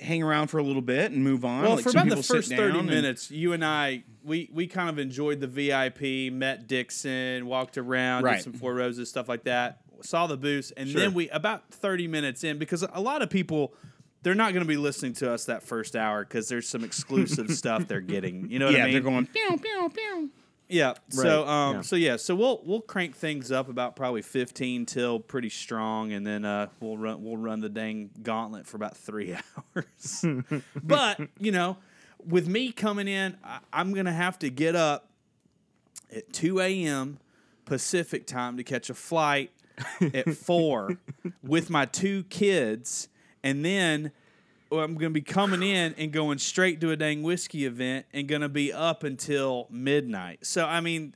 hang 0.00 0.22
around 0.22 0.48
for 0.48 0.58
a 0.58 0.62
little 0.62 0.82
bit 0.82 1.10
and 1.12 1.22
move 1.24 1.44
on. 1.44 1.62
Well, 1.62 1.76
Like, 1.76 1.84
for 1.84 1.90
about 1.90 2.08
the 2.08 2.22
first 2.22 2.50
thirty 2.52 2.82
minutes, 2.82 3.30
you 3.30 3.52
and 3.52 3.64
I, 3.64 4.04
we 4.24 4.48
we 4.52 4.66
kind 4.66 4.88
of 4.88 4.98
enjoyed 4.98 5.40
the 5.40 5.46
VIP, 5.46 6.32
met 6.32 6.66
Dixon, 6.66 7.46
walked 7.46 7.78
around, 7.78 8.24
Right. 8.24 8.36
did 8.36 8.44
some 8.44 8.52
Four 8.52 8.74
Roses 8.74 9.08
stuff 9.08 9.28
like 9.28 9.44
that, 9.44 9.80
saw 10.02 10.26
the 10.26 10.36
booth, 10.36 10.72
and 10.76 10.88
Sure. 10.88 11.00
then 11.00 11.14
we 11.14 11.28
about 11.30 11.70
thirty 11.70 12.06
minutes 12.06 12.44
in 12.44 12.58
because 12.58 12.82
a 12.82 13.00
lot 13.00 13.22
of 13.22 13.30
people. 13.30 13.74
They're 14.22 14.34
not 14.34 14.52
going 14.52 14.62
to 14.62 14.68
be 14.68 14.76
listening 14.76 15.14
to 15.14 15.32
us 15.32 15.46
that 15.46 15.62
first 15.62 15.96
hour 15.96 16.26
because 16.26 16.46
there's 16.46 16.68
some 16.68 16.84
exclusive 16.84 17.50
stuff 17.56 17.88
they're 17.88 18.02
getting. 18.02 18.50
You 18.50 18.58
know 18.58 18.66
what 18.66 18.74
yeah, 18.74 18.82
I 18.82 18.84
mean? 18.84 18.92
they're 18.92 19.00
going 19.00 19.24
pew 19.24 19.56
pew 19.56 19.88
pew. 19.94 20.30
Yeah. 20.68 20.92
So 21.08 21.22
Right, 21.42 21.48
um 21.68 21.74
yeah. 21.76 21.80
so 21.80 21.96
yeah, 21.96 22.16
so 22.16 22.34
we'll 22.34 22.60
we'll 22.66 22.82
crank 22.82 23.16
things 23.16 23.50
up 23.50 23.70
about 23.70 23.96
probably 23.96 24.20
15 24.20 24.84
till 24.84 25.20
pretty 25.20 25.48
strong 25.48 26.12
and 26.12 26.26
then 26.26 26.44
uh 26.44 26.66
we'll 26.80 26.98
run 26.98 27.24
we'll 27.24 27.38
run 27.38 27.60
the 27.60 27.70
dang 27.70 28.10
gauntlet 28.22 28.66
for 28.66 28.76
about 28.76 28.94
3 28.94 29.36
hours. 29.74 30.24
but, 30.82 31.18
you 31.38 31.50
know, 31.50 31.78
with 32.26 32.48
me 32.48 32.72
coming 32.72 33.08
in, 33.08 33.36
I, 33.44 33.58
I'm 33.72 33.92
going 33.92 34.06
to 34.06 34.12
have 34.12 34.38
to 34.40 34.50
get 34.50 34.76
up 34.76 35.08
at 36.14 36.32
2 36.32 36.60
a.m. 36.60 37.18
Pacific 37.64 38.26
time 38.26 38.56
to 38.56 38.64
catch 38.64 38.90
a 38.90 38.94
flight 38.94 39.50
at 40.14 40.28
4 40.34 40.98
with 41.42 41.70
my 41.70 41.86
two 41.86 42.24
kids 42.24 43.08
and 43.42 43.64
then 43.64 44.12
I'm 44.72 44.94
going 44.94 45.10
to 45.10 45.10
be 45.10 45.20
coming 45.20 45.62
in 45.62 45.94
and 45.98 46.12
going 46.12 46.38
straight 46.38 46.80
to 46.82 46.92
a 46.92 46.96
dang 46.96 47.22
whiskey 47.22 47.64
event 47.64 48.06
and 48.12 48.28
going 48.28 48.42
to 48.42 48.48
be 48.48 48.72
up 48.72 49.02
until 49.02 49.66
midnight. 49.68 50.46
So, 50.46 50.64
I 50.64 50.80
mean, 50.80 51.14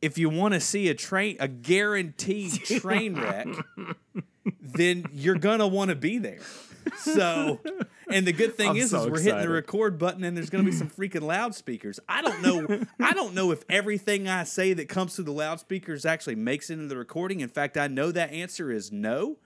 if 0.00 0.18
you 0.18 0.28
want 0.28 0.54
to 0.54 0.60
see 0.60 0.88
a 0.88 0.94
train, 0.94 1.36
a 1.40 1.48
guaranteed 1.48 2.52
train 2.64 3.18
wreck, 3.18 3.48
then 4.60 5.06
you're 5.12 5.38
going 5.38 5.58
to 5.58 5.66
want 5.66 5.90
to 5.90 5.96
be 5.96 6.18
there. 6.18 6.38
So, 6.98 7.60
and 8.10 8.26
the 8.26 8.32
good 8.32 8.56
thing 8.56 8.70
I'm 8.70 8.76
is, 8.76 8.90
so 8.90 9.04
is 9.04 9.10
we're 9.10 9.20
hitting 9.20 9.40
the 9.40 9.48
record 9.48 9.98
button 9.98 10.24
and 10.24 10.36
there's 10.36 10.50
going 10.50 10.64
to 10.64 10.70
be 10.70 10.76
some 10.76 10.88
freaking 10.88 11.22
loudspeakers. 11.22 12.00
I 12.08 12.22
don't 12.22 12.42
know. 12.42 12.84
I 13.00 13.12
don't 13.12 13.34
know 13.34 13.50
if 13.52 13.64
everything 13.68 14.28
I 14.28 14.44
say 14.44 14.72
that 14.72 14.88
comes 14.88 15.16
through 15.16 15.24
the 15.24 15.32
loudspeakers 15.32 16.04
actually 16.04 16.36
makes 16.36 16.70
it 16.70 16.74
into 16.74 16.88
the 16.88 16.96
recording. 16.96 17.40
In 17.40 17.48
fact, 17.48 17.76
I 17.76 17.88
know 17.88 18.12
that 18.12 18.32
answer 18.32 18.70
is 18.70 18.92
no 18.92 19.36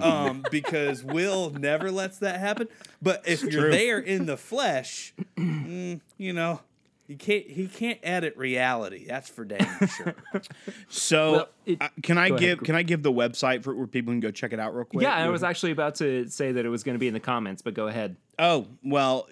um, 0.00 0.44
because 0.50 1.04
Will 1.04 1.50
never 1.50 1.90
lets 1.90 2.18
that 2.18 2.40
happen. 2.40 2.68
But 3.02 3.26
if 3.26 3.42
you're 3.42 3.62
True. 3.62 3.70
there 3.70 3.98
in 3.98 4.26
the 4.26 4.36
flesh, 4.36 5.14
mm, 5.36 6.00
you 6.18 6.32
know, 6.32 6.60
you 7.06 7.16
can't. 7.16 7.46
He 7.46 7.66
can't 7.68 7.98
edit 8.02 8.36
reality. 8.36 9.06
That's 9.06 9.28
for 9.28 9.44
damn 9.44 9.86
sure. 9.88 10.14
So 10.88 11.32
Well, 11.32 11.48
it- 11.66 11.82
uh, 11.82 11.88
can 12.02 12.16
I 12.18 12.28
go 12.30 12.34
ahead. 12.36 12.40
give 12.58 12.62
can 12.64 12.74
I 12.74 12.82
give 12.82 13.02
the 13.02 13.12
website 13.12 13.62
for 13.62 13.74
where 13.74 13.86
people 13.86 14.12
can 14.12 14.20
go 14.20 14.30
check 14.30 14.52
it 14.52 14.60
out 14.60 14.74
real 14.74 14.84
quick? 14.84 15.02
Yeah, 15.02 15.14
I 15.14 15.28
was 15.28 15.42
actually 15.42 15.72
about 15.72 15.96
to 15.96 16.28
say 16.28 16.52
that 16.52 16.64
it 16.64 16.68
was 16.68 16.82
going 16.82 16.94
to 16.94 16.98
be 16.98 17.08
in 17.08 17.14
the 17.14 17.20
comments, 17.20 17.62
but 17.62 17.74
go 17.74 17.88
ahead. 17.88 18.16
Oh 18.38 18.66
well, 18.82 19.28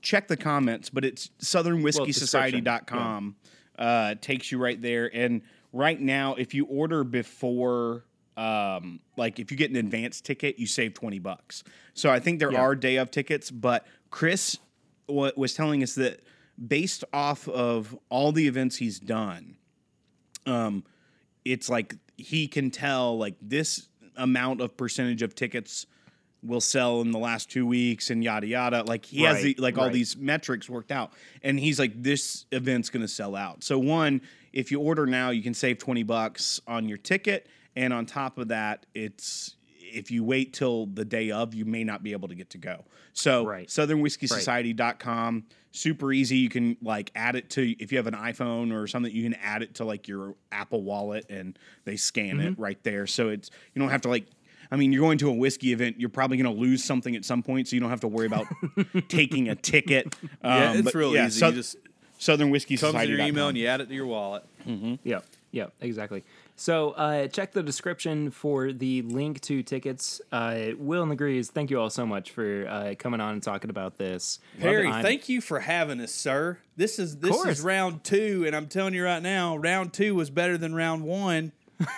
check 0.00 0.28
the 0.28 0.36
comments, 0.36 0.88
but 0.90 1.04
it's 1.04 1.30
southernwhiskeysociety.com. 1.40 3.36
Uh, 3.78 4.14
takes 4.20 4.52
you 4.52 4.58
right 4.58 4.80
there, 4.80 5.10
and 5.14 5.42
right 5.72 6.00
now, 6.00 6.34
if 6.34 6.54
you 6.54 6.64
order 6.66 7.04
before. 7.04 8.04
Um, 8.34 9.00
like 9.18 9.38
if 9.38 9.50
you 9.50 9.58
get 9.58 9.68
an 9.70 9.76
advance 9.76 10.22
ticket, 10.22 10.58
you 10.58 10.66
save 10.66 10.94
twenty 10.94 11.18
bucks. 11.18 11.64
So 11.92 12.08
I 12.08 12.18
think 12.18 12.38
there 12.38 12.50
Yeah. 12.50 12.62
are 12.62 12.74
day 12.74 12.96
of 12.96 13.10
tickets, 13.10 13.50
but 13.50 13.86
Chris 14.08 14.56
wa- 15.06 15.32
was 15.36 15.52
telling 15.52 15.82
us 15.82 15.94
that 15.96 16.20
based 16.66 17.04
off 17.12 17.48
of 17.48 17.96
all 18.08 18.32
the 18.32 18.46
events 18.46 18.76
he's 18.76 18.98
done, 19.00 19.56
um, 20.46 20.84
it's 21.44 21.68
like 21.68 21.96
he 22.16 22.46
can 22.48 22.70
tell 22.70 23.18
like 23.18 23.34
this 23.40 23.88
amount 24.16 24.60
of 24.60 24.76
percentage 24.76 25.22
of 25.22 25.34
tickets 25.34 25.86
will 26.44 26.60
sell 26.60 27.00
in 27.00 27.12
the 27.12 27.18
last 27.18 27.50
two 27.50 27.66
weeks 27.66 28.10
and 28.10 28.22
yada 28.22 28.46
yada. 28.46 28.82
Like 28.82 29.04
he 29.04 29.22
has 29.22 29.42
the, 29.42 29.50
Right, 29.50 29.58
like 29.60 29.78
all 29.78 29.84
right. 29.84 29.92
these 29.92 30.16
metrics 30.16 30.68
worked 30.68 30.90
out, 30.90 31.12
and 31.42 31.58
he's 31.58 31.78
like, 31.78 32.02
this 32.02 32.46
event's 32.52 32.90
gonna 32.90 33.08
sell 33.08 33.36
out. 33.36 33.62
So 33.62 33.78
one, 33.78 34.20
if 34.52 34.70
you 34.70 34.80
order 34.80 35.06
now, 35.06 35.30
you 35.30 35.42
can 35.42 35.54
save 35.54 35.78
twenty 35.78 36.02
bucks 36.02 36.60
on 36.66 36.88
your 36.88 36.98
ticket, 36.98 37.46
and 37.76 37.92
on 37.92 38.06
top 38.06 38.38
of 38.38 38.48
that, 38.48 38.86
it's 38.94 39.56
if 39.92 40.10
you 40.10 40.24
wait 40.24 40.52
till 40.52 40.86
the 40.86 41.04
day 41.04 41.30
of, 41.30 41.54
you 41.54 41.64
may 41.64 41.84
not 41.84 42.02
be 42.02 42.12
able 42.12 42.28
to 42.28 42.34
get 42.34 42.50
to 42.50 42.58
go. 42.58 42.84
So 43.12 43.44
Right. 43.46 43.68
southernwhiskeysociety.com, 43.68 45.44
super 45.70 46.12
easy. 46.12 46.36
You 46.38 46.48
can 46.48 46.76
like 46.82 47.10
add 47.14 47.36
it 47.36 47.50
to 47.50 47.70
if 47.82 47.92
you 47.92 47.98
have 47.98 48.06
an 48.06 48.14
iPhone 48.14 48.72
or 48.72 48.86
something, 48.86 49.12
you 49.14 49.22
can 49.22 49.34
add 49.42 49.62
it 49.62 49.74
to 49.76 49.84
like 49.84 50.08
your 50.08 50.34
Apple 50.50 50.82
wallet 50.82 51.26
and 51.30 51.58
they 51.84 51.96
scan 51.96 52.40
it 52.40 52.52
Mm-hmm. 52.52 52.62
right 52.62 52.82
there. 52.82 53.06
So 53.06 53.28
it's 53.28 53.50
you 53.74 53.80
don't 53.80 53.90
have 53.90 54.02
to 54.02 54.08
like 54.08 54.26
I 54.70 54.76
mean, 54.76 54.90
you're 54.90 55.02
going 55.02 55.18
to 55.18 55.28
a 55.28 55.32
whiskey 55.34 55.72
event. 55.74 56.00
You're 56.00 56.08
probably 56.08 56.38
going 56.38 56.54
to 56.54 56.58
lose 56.58 56.82
something 56.82 57.14
at 57.14 57.26
some 57.26 57.42
point, 57.42 57.68
so 57.68 57.76
you 57.76 57.80
don't 57.80 57.90
have 57.90 58.00
to 58.00 58.08
worry 58.08 58.24
about 58.26 58.46
taking 59.08 59.50
a 59.50 59.54
ticket. 59.54 60.16
yeah, 60.42 60.70
Um, 60.70 60.76
it's 60.78 60.84
but 60.86 60.94
real 60.94 61.14
yeah, 61.14 61.26
easy. 61.26 61.40
Sou- 61.40 61.46
you 61.48 61.52
just 61.52 61.76
Southern 62.18 62.48
Whiskey 62.48 62.78
comes 62.78 62.94
in 62.94 63.00
Society. 63.00 63.12
your 63.12 63.20
email 63.26 63.48
and 63.48 63.58
you 63.58 63.66
add 63.66 63.82
it 63.82 63.88
to 63.90 63.94
your 63.94 64.06
wallet. 64.06 64.44
Mm-hmm. 64.66 64.94
Yeah, 65.04 65.20
yeah, 65.50 65.66
Exactly. 65.82 66.24
So 66.62 66.92
uh, 66.92 67.26
check 67.26 67.50
the 67.50 67.62
description 67.64 68.30
for 68.30 68.72
the 68.72 69.02
link 69.02 69.40
to 69.40 69.64
tickets. 69.64 70.20
Uh, 70.30 70.66
Will 70.78 71.02
and 71.02 71.10
the 71.10 71.16
Grease, 71.16 71.50
thank 71.50 71.70
you 71.70 71.80
all 71.80 71.90
so 71.90 72.06
much 72.06 72.30
for 72.30 72.68
uh, 72.68 72.94
coming 72.96 73.20
on 73.20 73.32
and 73.32 73.42
talking 73.42 73.68
about 73.68 73.98
this. 73.98 74.38
Perry, 74.60 74.88
thank 75.02 75.28
you 75.28 75.40
for 75.40 75.58
having 75.58 75.98
us, 75.98 76.14
sir. 76.14 76.58
This 76.76 77.00
is 77.00 77.16
this 77.16 77.44
is 77.46 77.62
round 77.62 78.04
two, 78.04 78.44
and 78.46 78.54
I'm 78.54 78.68
telling 78.68 78.94
you 78.94 79.02
right 79.04 79.20
now, 79.20 79.56
round 79.56 79.92
two 79.92 80.14
was 80.14 80.30
better 80.30 80.56
than 80.56 80.72
round 80.72 81.02
one. 81.02 81.50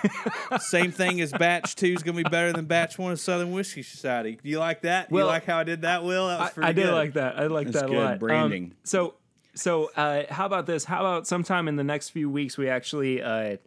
Same 0.60 0.92
thing 0.92 1.20
as 1.20 1.30
batch 1.30 1.76
two 1.76 1.88
is 1.92 2.02
going 2.02 2.16
to 2.16 2.24
be 2.24 2.30
better 2.30 2.54
than 2.54 2.64
batch 2.64 2.98
one 2.98 3.12
of 3.12 3.20
Southern 3.20 3.52
Whiskey 3.52 3.82
Society. 3.82 4.38
Do 4.42 4.48
you 4.48 4.60
like 4.60 4.80
that? 4.80 5.10
Do 5.10 5.16
Well, 5.16 5.26
you 5.26 5.30
like 5.30 5.44
how 5.44 5.58
I 5.58 5.64
did 5.64 5.82
that, 5.82 6.04
Will? 6.04 6.28
That 6.28 6.40
was 6.40 6.48
I, 6.48 6.52
pretty 6.52 6.68
I 6.68 6.72
did 6.72 6.84
good. 6.86 6.94
like 6.94 7.12
that. 7.12 7.38
I 7.38 7.48
like 7.48 7.66
That's 7.66 7.82
that 7.82 7.90
good 7.90 7.98
a 7.98 8.02
lot. 8.02 8.12
Um, 8.14 8.18
branding. 8.18 8.74
so, 8.82 9.12
so 9.54 9.90
uh, 9.94 10.22
how 10.30 10.46
about 10.46 10.64
this? 10.64 10.84
How 10.84 11.00
about 11.00 11.26
sometime 11.26 11.68
in 11.68 11.76
the 11.76 11.84
next 11.84 12.08
few 12.08 12.30
weeks 12.30 12.56
we 12.56 12.70
actually 12.70 13.20
uh, 13.20 13.58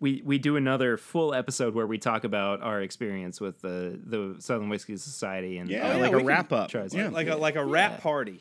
we 0.00 0.22
we 0.24 0.38
do 0.38 0.56
another 0.56 0.96
full 0.96 1.34
episode 1.34 1.74
where 1.74 1.86
we 1.86 1.98
talk 1.98 2.24
about 2.24 2.62
our 2.62 2.80
experience 2.80 3.40
with 3.40 3.60
the 3.60 4.00
the 4.02 4.36
Southern 4.40 4.68
Whiskey 4.70 4.96
Society 4.96 5.58
and 5.58 5.70
Yeah, 5.70 5.92
Oh, 5.92 5.96
yeah, 5.96 6.02
like 6.02 6.12
a 6.12 6.24
wrap 6.24 6.52
up. 6.52 6.72
Yeah. 6.72 7.08
like 7.08 7.28
a 7.28 7.36
like 7.36 7.56
a 7.56 7.64
rap 7.64 8.00
party. 8.02 8.40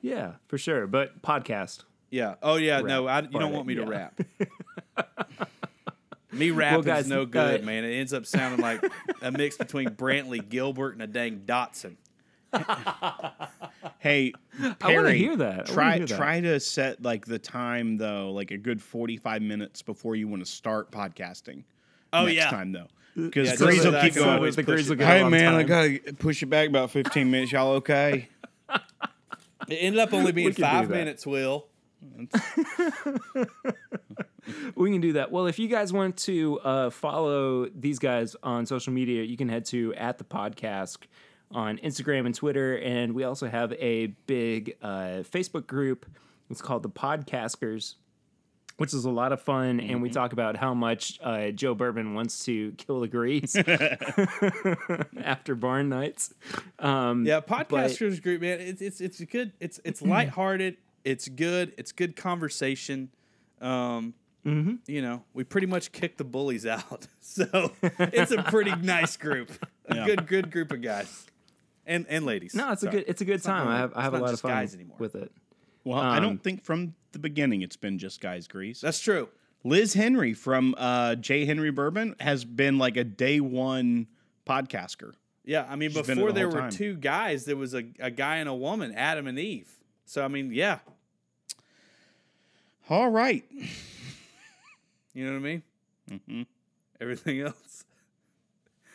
yeah, 0.00 0.32
for 0.46 0.58
sure. 0.58 0.86
But 0.86 1.22
podcast. 1.22 1.84
Yeah. 2.10 2.34
Oh 2.42 2.56
yeah. 2.56 2.80
no, 2.80 3.06
I, 3.06 3.20
you 3.20 3.28
part 3.28 3.42
don't 3.42 3.52
want 3.52 3.66
me 3.66 3.74
to 3.76 3.82
yeah. 3.82 3.88
rap. 3.88 4.20
me 6.32 6.50
rapping 6.50 6.82
guys, 6.82 7.04
is 7.04 7.10
no 7.10 7.26
good, 7.26 7.62
uh, 7.62 7.64
man. 7.64 7.84
It 7.84 7.94
ends 7.94 8.12
up 8.12 8.26
sounding 8.26 8.60
like 8.60 8.84
a 9.22 9.32
mix 9.32 9.56
between 9.56 9.90
Brantley 9.90 10.46
Gilbert 10.46 10.92
and 10.92 11.02
a 11.02 11.06
dang 11.06 11.40
Dotson. 11.46 11.96
Hey, 14.00 14.32
wanna 14.80 15.12
hear 15.12 15.36
that. 15.36 15.52
I 15.52 15.56
wanna 15.56 15.64
Try 15.64 15.96
hear 15.98 16.06
that. 16.06 16.16
try 16.16 16.40
to 16.40 16.60
set 16.60 17.02
like 17.02 17.26
the 17.26 17.38
time 17.38 17.96
though, 17.96 18.30
like 18.30 18.50
a 18.52 18.56
good 18.56 18.80
forty 18.80 19.16
five 19.16 19.42
minutes 19.42 19.82
before 19.82 20.14
you 20.16 20.28
want 20.28 20.44
to 20.44 20.50
start 20.50 20.90
podcasting. 20.92 21.64
Oh 22.12 22.24
next 22.24 22.34
yeah. 22.36 22.50
time 22.50 22.72
though, 22.72 22.86
because 23.16 23.50
Yeah, 23.50 23.56
Grease 23.56 23.84
will 23.84 23.92
keep 23.92 23.92
that 23.92 24.04
I 24.04 24.08
can 24.10 24.22
going. 24.22 24.34
always 24.36 24.56
the 24.56 24.62
Grease 24.62 24.88
will 24.88 24.96
back. 24.96 25.08
Hey 25.08 25.22
on 25.22 25.30
man, 25.32 25.54
I 25.54 25.62
gotta 25.64 25.98
push 26.18 26.42
it 26.42 26.46
back 26.46 26.68
about 26.68 26.90
fifteen 26.90 27.30
minutes. 27.30 27.52
Y'all 27.52 27.72
okay? 27.74 28.28
It 29.68 29.74
ended 29.76 30.00
up 30.00 30.14
only 30.14 30.32
being 30.32 30.52
five 30.52 30.88
minutes. 30.88 31.26
Will. 31.26 31.66
We 34.76 34.90
can 34.90 35.00
do 35.02 35.12
that. 35.14 35.30
Well, 35.30 35.46
if 35.46 35.58
you 35.58 35.68
guys 35.68 35.92
want 35.92 36.16
to 36.18 36.58
uh, 36.60 36.90
follow 36.90 37.66
these 37.68 37.98
guys 37.98 38.34
on 38.42 38.64
social 38.64 38.94
media, 38.94 39.22
you 39.22 39.36
can 39.36 39.48
head 39.48 39.66
to 39.66 39.92
at 39.94 40.16
the 40.16 40.24
podcast 40.24 40.98
on 41.50 41.78
Instagram 41.78 42.26
and 42.26 42.34
Twitter, 42.34 42.76
and 42.78 43.14
we 43.14 43.24
also 43.24 43.48
have 43.48 43.72
a 43.74 44.08
big 44.26 44.76
uh, 44.82 45.22
Facebook 45.24 45.66
group. 45.66 46.06
It's 46.50 46.60
called 46.62 46.82
the 46.82 46.90
Podcasters, 46.90 47.94
which 48.76 48.92
is 48.94 49.04
a 49.04 49.10
lot 49.10 49.32
of 49.32 49.40
fun, 49.40 49.80
and 49.80 50.00
we 50.02 50.10
talk 50.10 50.32
about 50.32 50.56
how 50.56 50.74
much 50.74 51.18
uh, 51.22 51.50
Joe 51.50 51.74
Bourbon 51.74 52.14
wants 52.14 52.44
to 52.46 52.72
kill 52.72 53.00
the 53.00 53.08
grease 53.08 53.56
after 55.22 55.54
barn 55.54 55.88
nights. 55.88 56.34
Um, 56.78 57.24
Yeah, 57.26 57.40
podcasters 57.40 58.22
group, 58.22 58.40
man. 58.42 58.60
It's 58.60 58.82
it's 58.82 59.00
it's 59.00 59.20
good. 59.24 59.52
It's 59.60 59.80
it's 59.84 60.02
lighthearted. 60.02 60.76
It's 61.04 61.28
good. 61.28 61.72
It's 61.78 61.92
good 61.92 62.16
conversation. 62.16 63.10
Um, 63.60 64.14
Mm-hmm. 64.46 64.74
You 64.86 65.02
know, 65.02 65.24
we 65.34 65.44
pretty 65.44 65.66
much 65.66 65.92
kick 65.92 66.16
the 66.16 66.24
bullies 66.24 66.64
out, 66.64 67.06
so 67.20 67.72
it's 67.82 68.30
a 68.30 68.42
pretty 68.44 68.74
nice 68.76 69.16
group. 69.16 69.50
A 69.86 69.96
Yeah. 69.96 70.06
good 70.06 70.26
good 70.26 70.50
group 70.50 70.72
of 70.72 70.80
guys 70.80 71.26
and 71.88 72.06
and 72.08 72.24
ladies. 72.24 72.54
No, 72.54 72.70
it's 72.70 72.82
a 72.84 72.88
good 72.88 73.04
it's 73.08 73.20
a 73.20 73.24
good 73.24 73.44
not 73.44 73.58
time. 73.58 73.68
I 73.68 73.78
have 73.78 73.92
I 73.96 74.02
have 74.02 74.14
a 74.14 74.18
lot 74.18 74.32
of 74.32 74.40
fun 74.40 74.52
guys 74.52 74.74
anymore. 74.74 74.96
with 75.00 75.14
it. 75.16 75.32
Well, 75.84 75.98
I 75.98 76.18
Um, 76.18 76.22
don't 76.22 76.38
think 76.42 76.62
from 76.64 76.94
the 77.12 77.18
beginning 77.18 77.62
it's 77.62 77.76
been 77.76 77.98
just 77.98 78.20
guys 78.20 78.46
grease. 78.46 78.80
That's 78.80 79.00
true. 79.00 79.28
Liz 79.64 79.94
Henry 79.94 80.34
from 80.34 80.74
uh, 80.78 81.16
J. 81.16 81.44
Henry 81.44 81.70
Bourbon 81.72 82.14
has 82.20 82.44
been 82.44 82.78
like 82.78 82.96
a 82.96 83.02
day 83.04 83.40
one 83.40 84.06
podcaster. 84.46 85.14
Yeah, 85.44 85.66
I 85.68 85.76
mean, 85.76 85.90
She's 85.90 86.02
been 86.06 86.18
it 86.18 86.20
before 86.20 86.28
the 86.32 86.34
there 86.40 86.48
were 86.48 86.60
time. 86.60 86.70
two 86.70 86.94
guys, 86.94 87.44
there 87.46 87.56
was 87.56 87.74
a, 87.74 87.82
a 87.98 88.10
guy 88.10 88.36
and 88.36 88.48
a 88.48 88.54
woman, 88.54 88.92
Adam 88.94 89.26
and 89.26 89.38
Eve. 89.38 89.72
So 90.04 90.24
I 90.24 90.28
mean, 90.28 90.52
yeah, 90.52 90.78
All 92.90 93.10
right. 93.10 93.44
you 95.14 95.24
know 95.26 95.32
what 95.32 95.38
I 95.38 95.40
mean. 95.40 95.62
Mhm. 96.10 96.46
Everything 97.00 97.40
else, 97.46 97.84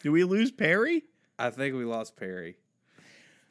Do 0.02 0.12
we 0.12 0.24
lose 0.24 0.52
Perry? 0.52 1.04
I 1.40 1.50
think 1.50 1.76
we 1.76 1.86
lost 1.86 2.16
Perry. 2.16 2.58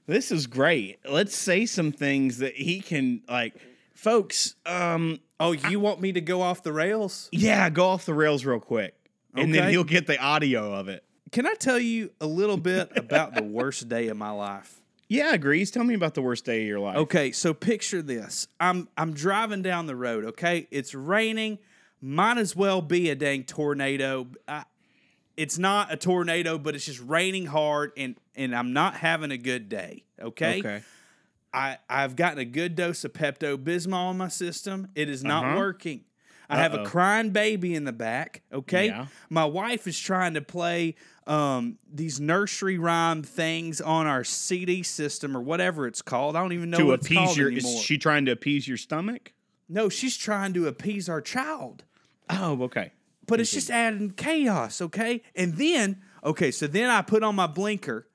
This 0.06 0.32
is 0.32 0.46
great. 0.46 0.98
Let's 1.08 1.36
say 1.36 1.66
some 1.66 1.92
things 1.92 2.38
that 2.38 2.54
he 2.54 2.80
can 2.80 3.22
like 3.28 3.54
folks, 3.94 4.54
um 4.66 5.20
Oh, 5.40 5.52
you 5.52 5.80
want 5.80 6.00
me 6.00 6.12
to 6.12 6.20
go 6.20 6.40
off 6.40 6.62
the 6.62 6.72
rails? 6.72 7.28
yeah, 7.32 7.68
go 7.70 7.86
off 7.86 8.04
the 8.06 8.14
rails 8.14 8.44
real 8.44 8.60
quick. 8.60 8.94
And 9.34 9.52
then 9.54 9.62
Okay. 9.64 9.70
he'll 9.72 9.82
get 9.84 10.06
the 10.06 10.20
audio 10.20 10.72
of 10.74 10.88
it. 10.88 11.04
Can 11.32 11.46
I 11.46 11.54
tell 11.54 11.78
you 11.78 12.10
a 12.20 12.26
little 12.26 12.58
bit 12.58 12.92
about 12.96 13.34
the 13.34 13.42
worst 13.42 13.88
day 13.88 14.08
of 14.08 14.16
my 14.16 14.30
life? 14.30 14.76
Yeah, 15.08 15.36
Grease, 15.36 15.70
tell 15.70 15.84
me 15.84 15.94
about 15.94 16.14
the 16.14 16.22
worst 16.22 16.44
day 16.44 16.62
of 16.62 16.66
your 16.68 16.78
life. 16.80 16.96
Okay, 16.96 17.32
so 17.32 17.52
picture 17.54 18.02
this. 18.02 18.46
I'm 18.60 18.88
I'm 18.96 19.12
driving 19.14 19.62
down 19.62 19.86
the 19.86 19.96
road, 19.96 20.24
okay? 20.26 20.68
It's 20.70 20.94
raining. 20.94 21.58
Might 22.00 22.38
as 22.38 22.54
well 22.56 22.82
be 22.82 23.10
a 23.10 23.14
dang 23.14 23.44
tornado. 23.44 24.26
I, 24.48 24.64
it's 25.42 25.58
not 25.58 25.92
a 25.92 25.96
tornado, 25.96 26.56
but 26.58 26.74
it's 26.74 26.86
just 26.86 27.00
raining 27.00 27.46
hard 27.46 27.92
and 27.96 28.16
and 28.34 28.54
I'm 28.54 28.72
not 28.72 28.94
having 28.94 29.30
a 29.30 29.36
good 29.36 29.68
day, 29.68 30.04
okay? 30.20 30.58
Okay. 30.60 30.82
I 31.52 31.78
I've 31.88 32.16
gotten 32.16 32.38
a 32.38 32.44
good 32.44 32.76
dose 32.76 33.04
of 33.04 33.12
Pepto 33.12 33.56
Bismol 33.56 34.12
in 34.12 34.16
my 34.18 34.28
system. 34.28 34.88
It 34.94 35.08
is 35.08 35.22
not 35.24 35.44
Uh-huh. 35.44 35.58
working. 35.58 36.04
I 36.48 36.56
have 36.56 36.74
a 36.74 36.84
crying 36.84 37.30
baby 37.30 37.74
in 37.74 37.84
the 37.84 37.92
back. 37.92 38.42
Okay, 38.52 38.86
Yeah. 38.88 39.06
my 39.30 39.44
wife 39.46 39.86
is 39.86 39.98
trying 39.98 40.34
to 40.34 40.42
play 40.42 40.96
um, 41.26 41.78
these 41.90 42.20
nursery 42.20 42.76
rhyme 42.78 43.22
things 43.22 43.80
on 43.80 44.06
our 44.06 44.22
CD 44.24 44.82
system 44.82 45.34
or 45.36 45.40
whatever 45.40 45.86
it's 45.86 46.02
called. 46.02 46.36
I 46.36 46.40
don't 46.42 46.52
even 46.52 46.68
know 46.68 46.78
To 46.78 46.86
what 46.86 46.94
it's 47.00 47.06
appease 47.06 47.18
called 47.18 47.36
your 47.38 47.50
anymore. 47.50 47.72
is 47.78 47.82
she 47.82 47.96
trying 47.96 48.26
to 48.26 48.32
appease 48.32 48.68
your 48.68 48.76
stomach? 48.76 49.32
no, 49.68 49.88
she's 49.88 50.16
trying 50.18 50.52
to 50.54 50.66
appease 50.66 51.08
our 51.08 51.20
child, 51.22 51.84
Oh, 52.28 52.60
okay. 52.64 52.92
But 53.32 53.40
it's 53.40 53.50
just 53.50 53.70
adding 53.70 54.10
chaos. 54.10 54.82
Okay, 54.82 55.22
and 55.34 55.54
then 55.54 56.02
okay, 56.22 56.50
so 56.50 56.66
then 56.66 56.90
I 56.90 57.00
put 57.00 57.22
on 57.22 57.34
my 57.34 57.46
blinker, 57.46 58.06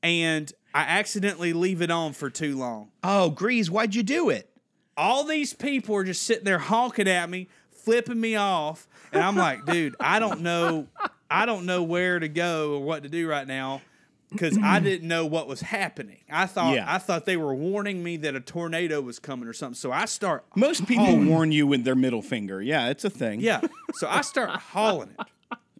and 0.00 0.52
I 0.72 0.82
accidentally 0.82 1.52
leave 1.52 1.82
it 1.82 1.90
on 1.90 2.12
for 2.12 2.30
too 2.30 2.56
long. 2.56 2.92
Oh, 3.02 3.30
Grease, 3.30 3.68
why'd 3.68 3.96
you 3.96 4.04
do 4.04 4.30
it? 4.30 4.48
all 4.96 5.24
these 5.24 5.52
people 5.52 5.94
are 5.94 6.04
just 6.04 6.22
sitting 6.22 6.44
there 6.44 6.58
honking 6.58 7.08
at 7.08 7.28
me, 7.28 7.48
flipping 7.70 8.20
me 8.20 8.36
off, 8.36 8.88
and 9.12 9.22
I'm 9.22 9.36
like, 9.36 9.66
dude, 9.66 9.94
I 10.00 10.18
don't 10.18 10.40
know, 10.40 10.86
I 11.30 11.46
don't 11.46 11.66
know 11.66 11.82
where 11.82 12.18
to 12.18 12.28
go 12.28 12.74
or 12.74 12.82
what 12.82 13.02
to 13.02 13.08
do 13.08 13.28
right 13.28 13.46
now 13.46 13.82
because 14.30 14.58
I 14.62 14.80
didn't 14.80 15.06
know 15.08 15.24
what 15.26 15.46
was 15.46 15.60
happening. 15.60 16.18
I 16.30 16.46
thought 16.46 16.74
Yeah. 16.74 16.84
I 16.92 16.98
thought 16.98 17.24
they 17.26 17.36
were 17.36 17.54
warning 17.54 18.02
me 18.02 18.16
that 18.18 18.34
a 18.34 18.40
tornado 18.40 19.00
was 19.00 19.18
coming 19.18 19.48
or 19.48 19.52
something. 19.52 19.74
So 19.76 19.92
I 19.92 20.04
start 20.06 20.44
Most 20.56 20.86
people 20.86 21.16
warn 21.24 21.52
you 21.52 21.66
with 21.66 21.84
their 21.84 21.94
middle 21.94 22.22
finger. 22.22 22.60
Yeah, 22.62 22.88
it's 22.88 23.04
a 23.04 23.10
thing. 23.10 23.40
yeah. 23.40 23.60
So 23.94 24.08
I 24.08 24.20
start 24.22 24.50
hauling 24.60 25.10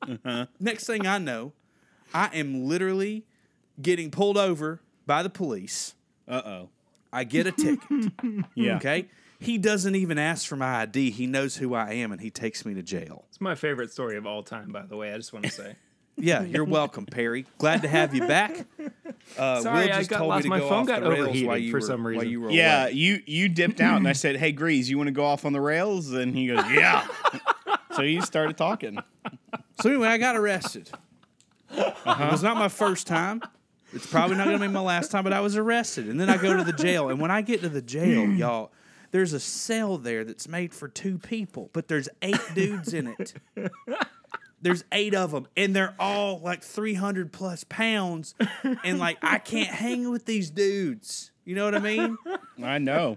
it. 0.09 0.49
Next 0.61 0.87
thing 0.87 1.07
I 1.07 1.19
know, 1.19 1.53
I 2.15 2.27
am 2.35 2.67
literally 2.67 3.25
getting 3.81 4.11
pulled 4.11 4.39
over 4.39 4.81
by 5.07 5.23
the 5.23 5.31
police. 5.31 5.95
Uh 6.29 6.43
oh. 6.45 6.69
I 7.13 7.25
get 7.25 7.47
a 7.47 7.53
ticket. 7.53 8.13
Yeah. 8.55 8.77
Okay. 8.77 9.07
He 9.39 9.59
doesn't 9.59 9.95
even 9.95 10.19
ask 10.19 10.47
for 10.47 10.57
my 10.57 10.81
ID. 10.83 11.11
He 11.11 11.27
knows 11.27 11.57
who 11.57 11.75
I 11.75 11.93
am 11.95 12.11
and 12.13 12.21
he 12.21 12.31
takes 12.31 12.65
me 12.65 12.73
to 12.75 12.83
jail. 12.83 13.25
It's 13.29 13.41
my 13.41 13.55
favorite 13.55 13.93
story 13.93 14.17
of 14.17 14.27
all 14.27 14.43
time, 14.43 14.73
by 14.73 14.87
the 14.87 14.97
way. 14.97 15.13
I 15.13 15.17
just 15.17 15.33
want 15.33 15.45
to 15.45 15.51
say. 15.51 15.77
Yeah, 16.17 16.43
you're 16.45 16.65
welcome, 16.65 17.07
Perry. 17.07 17.47
Glad 17.59 17.83
to 17.83 17.89
have 17.89 18.15
you 18.15 18.27
back. 18.27 18.67
Uh, 19.37 19.61
Sorry, 19.61 19.87
Will 19.87 19.93
I 19.93 19.99
just 19.99 20.09
got 20.09 20.19
told 20.19 20.29
lost. 20.31 20.39
me 20.39 20.43
to 20.45 20.49
My 20.51 20.59
go 20.61 20.69
phone 20.69 20.83
off 20.83 20.87
got 20.87 21.03
the 21.03 21.11
rails 21.11 21.23
overheated 21.25 21.49
while 21.49 21.59
you 21.59 21.71
for 21.73 21.79
were- 21.79 21.81
some 21.81 22.05
While 22.05 22.13
reason. 22.13 22.29
you 22.31 22.41
were 22.41 22.51
Yeah, 22.53 22.85
away. 22.85 22.93
you 22.93 23.23
you 23.27 23.49
dipped 23.49 23.81
out, 23.81 23.97
and 23.97 24.07
I 24.07 24.13
said, 24.13 24.37
"Hey, 24.37 24.53
Grease, 24.53 24.89
you 24.89 24.97
want 24.97 25.09
to 25.09 25.13
go 25.13 25.25
off 25.25 25.45
on 25.45 25.53
the 25.53 25.61
rails?" 25.61 26.13
And 26.13 26.33
he 26.35 26.47
goes, 26.47 26.65
"Yeah." 26.71 27.07
so 27.97 28.03
he 28.03 28.21
started 28.21 28.57
talking. 28.57 28.99
So 29.81 29.91
anyway, 29.91 30.09
I 30.09 30.19
got 30.19 30.37
arrested. 30.37 30.91
Uh-huh. 31.77 32.25
It 32.25 32.31
was 32.31 32.43
not 32.45 32.57
my 32.57 32.69
first 32.69 33.09
time. 33.09 33.43
It's 33.93 34.07
probably 34.07 34.37
not 34.37 34.47
going 34.47 34.61
to 34.61 34.67
be 34.69 34.73
my 34.73 34.81
last 34.81 35.11
time, 35.11 35.25
but 35.25 35.33
I 35.33 35.41
was 35.41 35.57
arrested. 35.57 36.09
And 36.09 36.21
then 36.21 36.31
I 36.31 36.37
go 36.37 36.57
to 36.57 36.63
the 36.63 36.73
jail. 36.73 37.09
And 37.09 37.21
when 37.21 37.33
I 37.33 37.43
get 37.43 37.63
to 37.63 37.69
the 37.69 37.83
jail, 37.83 38.27
y'all, 38.33 38.71
there's 39.11 39.33
a 39.33 39.41
cell 39.41 39.99
there 39.99 40.25
that's 40.25 40.47
made 40.47 40.73
for 40.73 40.87
two 40.87 41.19
people, 41.19 41.69
but 41.73 41.89
there's 41.89 42.09
eight 42.23 42.41
dudes 42.55 42.95
in 42.95 43.09
it. 43.19 43.35
There's 44.63 44.85
eight 44.91 45.15
of 45.15 45.31
them, 45.33 45.47
and 45.57 45.77
they're 45.77 45.95
all 45.99 46.41
like 46.41 46.63
300 46.63 47.33
plus 47.33 47.65
pounds. 47.65 48.35
And 48.85 48.99
like, 48.99 49.19
I 49.23 49.39
can't 49.39 49.69
hang 49.69 50.11
with 50.11 50.25
these 50.25 50.51
dudes. 50.51 51.31
You 51.45 51.55
know 51.55 51.65
what 51.65 51.75
I 51.75 51.79
mean? 51.79 52.17
I 52.63 52.79
know. 52.79 53.17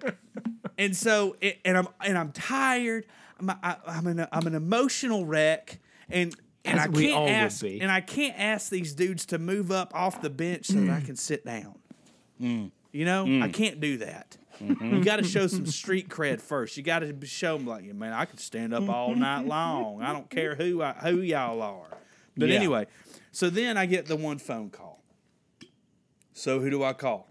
and 0.77 0.95
so 0.95 1.35
it, 1.41 1.59
and 1.65 1.77
I'm 1.77 1.87
and 2.05 2.17
I'm 2.17 2.31
tired. 2.31 3.05
I'm 3.39 3.49
I, 3.49 3.77
I'm 3.87 4.05
an 4.07 4.27
I'm 4.31 4.45
an 4.47 4.53
emotional 4.55 5.25
wreck, 5.25 5.79
and 6.09 6.35
and 6.65 6.77
As 6.79 6.87
I 6.87 6.91
can't 6.91 7.13
all 7.13 7.23
would 7.23 7.31
ask 7.31 7.61
be. 7.61 7.79
and 7.81 7.89
I 7.91 8.01
can't 8.01 8.37
ask 8.37 8.69
these 8.69 8.93
dudes 8.93 9.25
to 9.27 9.39
move 9.39 9.71
up 9.71 9.95
off 9.95 10.21
the 10.21 10.29
bench 10.29 10.65
so 10.67 10.73
that 10.81 10.89
I 10.89 11.01
can 11.01 11.15
sit 11.15 11.45
down. 11.45 11.75
Mm. 12.39 12.71
You 12.91 13.05
know, 13.05 13.41
I 13.41 13.49
can't 13.49 13.79
do 13.79 13.97
that. 13.97 14.37
Mm-hmm. 14.61 14.95
You 14.97 15.03
got 15.03 15.17
to 15.17 15.23
show 15.23 15.47
some 15.47 15.65
street 15.65 16.09
cred 16.09 16.41
first. 16.41 16.75
You 16.77 16.83
got 16.83 16.99
to 16.99 17.15
show 17.25 17.57
them 17.57 17.65
like, 17.65 17.85
man, 17.93 18.13
I 18.13 18.25
can 18.25 18.37
stand 18.37 18.73
up 18.73 18.89
all 18.89 19.15
night 19.15 19.45
long. 19.45 20.01
I 20.01 20.11
don't 20.13 20.29
care 20.29 20.55
who 20.55 20.81
I, 20.81 20.93
who 20.93 21.21
y'all 21.21 21.61
are. 21.61 21.87
But 22.37 22.49
Yeah. 22.49 22.55
anyway, 22.55 22.87
so 23.31 23.49
then 23.49 23.77
I 23.77 23.85
get 23.85 24.05
the 24.05 24.15
one 24.15 24.37
phone 24.37 24.69
call. 24.69 25.03
So 26.33 26.59
who 26.59 26.69
do 26.69 26.83
I 26.83 26.93
call? 26.93 27.27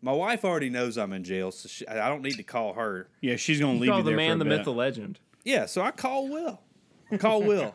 My 0.00 0.12
wife 0.12 0.44
already 0.44 0.68
knows 0.68 0.98
I'm 0.98 1.12
in 1.12 1.22
jail, 1.22 1.52
so 1.52 1.68
she, 1.68 1.86
I 1.86 2.08
don't 2.08 2.22
need 2.22 2.36
to 2.36 2.42
call 2.42 2.72
her. 2.74 3.08
Yeah, 3.20 3.36
she's 3.36 3.60
gonna 3.60 3.78
leave 3.78 3.88
Call 3.90 3.98
you 3.98 4.04
the 4.04 4.10
there 4.10 4.16
man, 4.16 4.38
for 4.38 4.44
the 4.44 4.50
a 4.52 4.56
myth, 4.56 4.64
the 4.64 4.72
legend. 4.72 5.20
Yeah, 5.44 5.66
so 5.66 5.80
I 5.82 5.92
call 5.92 6.28
Will. 6.28 6.60
I 7.12 7.18
call 7.18 7.42
Will. 7.44 7.72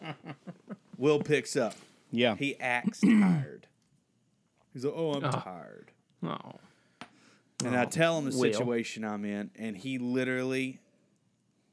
Will 0.97 1.19
picks 1.19 1.55
up. 1.55 1.73
Yeah. 2.11 2.35
He 2.35 2.59
acts 2.59 2.99
tired. 3.01 3.67
He's 4.73 4.83
like, 4.83 4.93
"Oh, 4.95 5.13
I'm 5.13 5.23
Oh. 5.23 5.31
tired," 5.31 5.91
Oh, 6.21 6.59
and 7.65 7.75
I 7.75 7.85
oh, 7.85 7.89
tell 7.89 8.17
him 8.17 8.29
the 8.29 8.37
Will. 8.37 8.51
situation 8.51 9.03
I'm 9.03 9.25
in, 9.25 9.51
and 9.55 9.75
he 9.75 9.97
literally, 9.97 10.79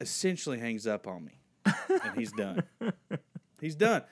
essentially, 0.01 0.59
hangs 0.59 0.87
up 0.87 1.07
on 1.07 1.25
me, 1.25 1.39
and 1.65 2.17
he's 2.17 2.33
done. 2.33 2.63
he's 3.61 3.75
done. 3.75 4.03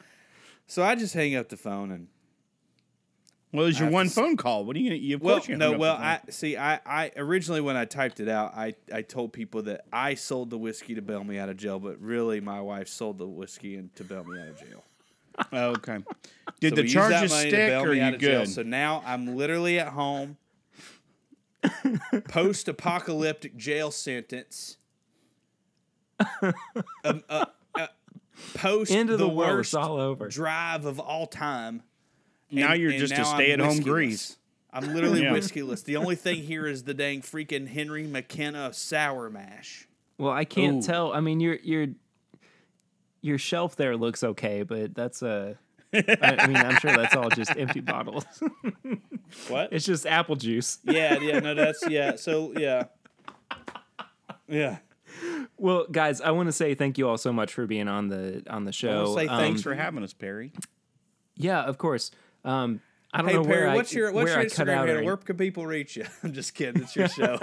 So 0.66 0.82
I 0.82 0.94
just 0.94 1.14
hang 1.14 1.34
up 1.34 1.48
the 1.48 1.56
phone, 1.56 1.90
and 1.90 2.08
Well, 3.52 3.64
it 3.64 3.68
was 3.68 3.80
your 3.80 3.90
one 3.90 4.06
to 4.06 4.12
phone 4.12 4.36
call. 4.36 4.64
What 4.64 4.76
are 4.76 4.78
you 4.78 4.90
gonna? 4.90 5.00
You, 5.00 5.16
of 5.16 5.22
Well, 5.22 5.40
you 5.46 5.56
no. 5.56 5.72
Well, 5.78 5.96
I 5.96 6.20
see. 6.30 6.56
I, 6.56 6.80
I 6.86 7.12
originally 7.16 7.60
when 7.60 7.76
I 7.76 7.84
typed 7.84 8.20
it 8.20 8.28
out, 8.28 8.54
I, 8.54 8.74
I 8.92 9.02
told 9.02 9.32
people 9.32 9.62
that 9.62 9.86
I 9.92 10.14
sold 10.14 10.50
the 10.50 10.58
whiskey 10.58 10.94
to 10.94 11.02
bail 11.02 11.24
me 11.24 11.38
out 11.38 11.48
of 11.48 11.56
jail, 11.56 11.78
but 11.78 12.00
really 12.00 12.40
my 12.40 12.60
wife 12.60 12.88
sold 12.88 13.18
the 13.18 13.26
whiskey 13.26 13.76
and 13.76 13.94
to 13.96 14.04
bail 14.04 14.24
me 14.24 14.40
out 14.40 14.48
of 14.48 14.58
jail. 14.58 14.84
Oh, 15.52 15.68
okay. 15.76 15.98
Did 16.60 16.70
So 16.70 16.76
the 16.76 16.82
we 16.82 16.88
used 16.88 16.96
that 16.96 17.10
charges 17.10 17.32
stick, 17.32 17.70
or 17.72 17.88
are 17.88 17.94
you 17.94 18.02
of 18.02 18.18
jail. 18.20 18.40
good? 18.40 18.48
So 18.48 18.62
now 18.62 19.02
I'm 19.06 19.36
literally 19.36 19.78
at 19.78 19.88
home, 19.88 20.36
post-apocalyptic 22.28 23.56
jail 23.56 23.90
sentence. 23.90 24.76
um, 27.04 27.22
uh, 27.28 27.46
uh, 27.74 27.86
post 28.54 28.90
End 28.92 29.10
of 29.10 29.18
the, 29.18 29.26
the 29.26 29.32
worst 29.32 29.74
all 29.74 29.96
over. 29.98 30.28
drive 30.28 30.84
of 30.84 31.00
all 31.00 31.26
time. 31.26 31.82
now 32.50 32.72
And- 32.72 32.80
you're 32.82 32.90
and 32.90 33.00
just 33.00 33.12
a 33.12 33.16
now 33.16 33.28
I'm 33.30 33.36
stay-at-home 33.36 33.80
grease. 33.80 34.36
I'm 34.72 34.94
literally 34.94 35.22
Yeah. 35.22 35.32
whiskeyless. 35.32 35.84
The 35.84 35.96
only 35.96 36.14
thing 36.16 36.42
here 36.42 36.66
is 36.66 36.84
the 36.84 36.94
dang 36.94 37.20
freaking 37.20 37.68
Henry 37.68 38.06
McKenna 38.06 38.72
sour 38.72 39.28
mash. 39.28 39.86
Well, 40.16 40.32
I 40.32 40.44
can't 40.46 40.82
Ooh. 40.82 40.86
tell. 40.86 41.12
I 41.12 41.20
mean, 41.20 41.40
your 41.40 41.56
your 41.56 41.88
your 43.20 43.36
shelf 43.38 43.76
there 43.76 43.96
looks 43.96 44.22
okay, 44.24 44.62
but 44.62 44.94
that's 44.94 45.20
a. 45.22 45.58
I 45.92 46.36
I 46.40 46.46
mean, 46.46 46.56
I'm 46.56 46.76
sure 46.78 46.92
that's 46.96 47.14
all 47.16 47.28
just 47.30 47.56
empty 47.56 47.80
bottles. 47.80 48.24
What? 49.48 49.72
it's 49.72 49.86
just 49.86 50.04
apple 50.06 50.36
juice. 50.36 50.78
yeah, 50.84 51.18
yeah, 51.18 51.38
no, 51.40 51.54
that's 51.54 51.82
yeah. 51.88 52.16
So 52.16 52.52
yeah, 52.56 52.84
yeah. 54.46 54.78
Well, 55.56 55.86
guys, 55.90 56.20
I 56.20 56.32
want 56.32 56.48
to 56.48 56.52
say 56.52 56.74
thank 56.74 56.98
you 56.98 57.08
all 57.08 57.16
so 57.16 57.32
much 57.32 57.52
for 57.54 57.66
being 57.66 57.88
on 57.88 58.08
the 58.08 58.42
on 58.50 58.64
the 58.64 58.68
I 58.68 58.72
show. 58.72 59.04
wanna 59.04 59.14
say 59.22 59.28
Um, 59.28 59.38
Thanks 59.40 59.62
for 59.62 59.74
having 59.74 60.02
us, 60.04 60.12
Perry. 60.12 60.52
Yeah, 61.36 61.62
of 61.62 61.78
course. 61.78 62.10
Um, 62.44 62.80
I 63.12 63.18
don't 63.18 63.28
Hey 63.28 63.34
know 63.36 63.44
Perry, 63.44 63.66
where 63.68 63.74
what's 63.76 63.94
I, 63.94 63.98
your 63.98 64.12
what's 64.12 64.24
where 64.26 64.34
your 64.34 64.40
I 64.40 64.48
cut 64.48 64.66
Instagram 64.68 64.76
out. 64.76 64.88
handle? 64.88 65.04
Where 65.06 65.16
can 65.16 65.36
people 65.36 65.66
reach 65.66 65.96
you? 65.96 66.04
I'm 66.22 66.32
just 66.32 66.54
kidding. 66.54 66.82
It's 66.82 66.94
your 66.96 67.08
show. 67.08 67.38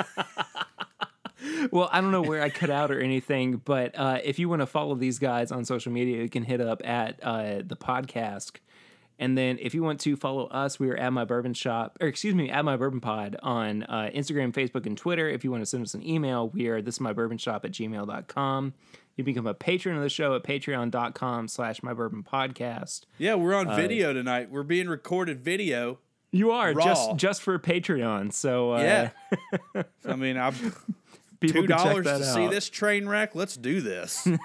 Well, 1.71 1.89
I 1.91 2.01
don't 2.01 2.11
know 2.11 2.21
where 2.21 2.41
I 2.41 2.49
cut 2.49 2.69
out 2.69 2.91
or 2.91 2.99
anything, 2.99 3.57
but 3.57 3.97
uh, 3.97 4.19
if 4.23 4.39
you 4.39 4.49
want 4.49 4.61
to 4.61 4.65
follow 4.65 4.95
these 4.95 5.19
guys 5.19 5.51
on 5.51 5.65
social 5.65 5.91
media, 5.91 6.21
you 6.21 6.29
can 6.29 6.43
hit 6.43 6.61
up 6.61 6.81
at 6.85 7.19
uh, 7.23 7.61
the 7.65 7.75
podcast. 7.75 8.57
And 9.21 9.37
then 9.37 9.57
if 9.59 9.73
you 9.73 9.83
want 9.83 9.99
to 10.01 10.15
follow 10.15 10.47
us, 10.47 10.79
we 10.79 10.89
are 10.89 10.95
at 10.95 11.11
my 11.11 11.25
bourbon 11.25 11.53
shop, 11.53 11.97
or 11.99 12.07
excuse 12.07 12.33
me, 12.33 12.49
at 12.49 12.63
my 12.63 12.77
bourbon 12.77 13.01
pod 13.01 13.35
on 13.43 13.83
uh, 13.83 14.09
Instagram, 14.15 14.53
Facebook, 14.53 14.85
and 14.85 14.97
Twitter. 14.97 15.27
If 15.29 15.43
you 15.43 15.51
want 15.51 15.61
to 15.61 15.65
send 15.65 15.83
us 15.83 15.93
an 15.93 16.07
email, 16.07 16.47
we 16.49 16.67
are 16.67 16.81
this 16.81 16.95
is 16.95 17.01
my 17.01 17.11
bourbon 17.11 17.37
shop 17.37 17.65
at 17.65 17.71
gmail.com. 17.71 18.73
You 19.17 19.23
become 19.25 19.45
a 19.45 19.53
patron 19.53 19.97
of 19.97 20.03
the 20.03 20.09
show 20.09 20.33
at 20.35 20.43
patreon.com 20.43 21.49
slash 21.49 21.83
my 21.83 21.93
bourbon 21.93 22.23
podcast. 22.23 23.01
yeah, 23.17 23.35
we're 23.35 23.53
on 23.53 23.75
video 23.75 24.13
tonight. 24.13 24.49
We're 24.49 24.63
being 24.63 24.87
recorded 24.87 25.43
video. 25.43 25.99
You 26.31 26.51
are 26.51 26.71
Raw. 26.71 26.85
just 26.85 27.15
just 27.17 27.41
for 27.41 27.59
Patreon. 27.59 28.31
So 28.31 28.75
uh, 28.75 29.09
Yeah. 29.73 29.83
I 30.07 30.15
mean, 30.15 30.37
I'm 30.37 30.55
people 31.39 31.61
two 31.61 31.67
dollars 31.67 32.05
to 32.05 32.23
see 32.23 32.47
this 32.47 32.69
train 32.69 33.07
wreck. 33.07 33.35
Let's 33.35 33.55
do 33.57 33.81
this. 33.81 34.27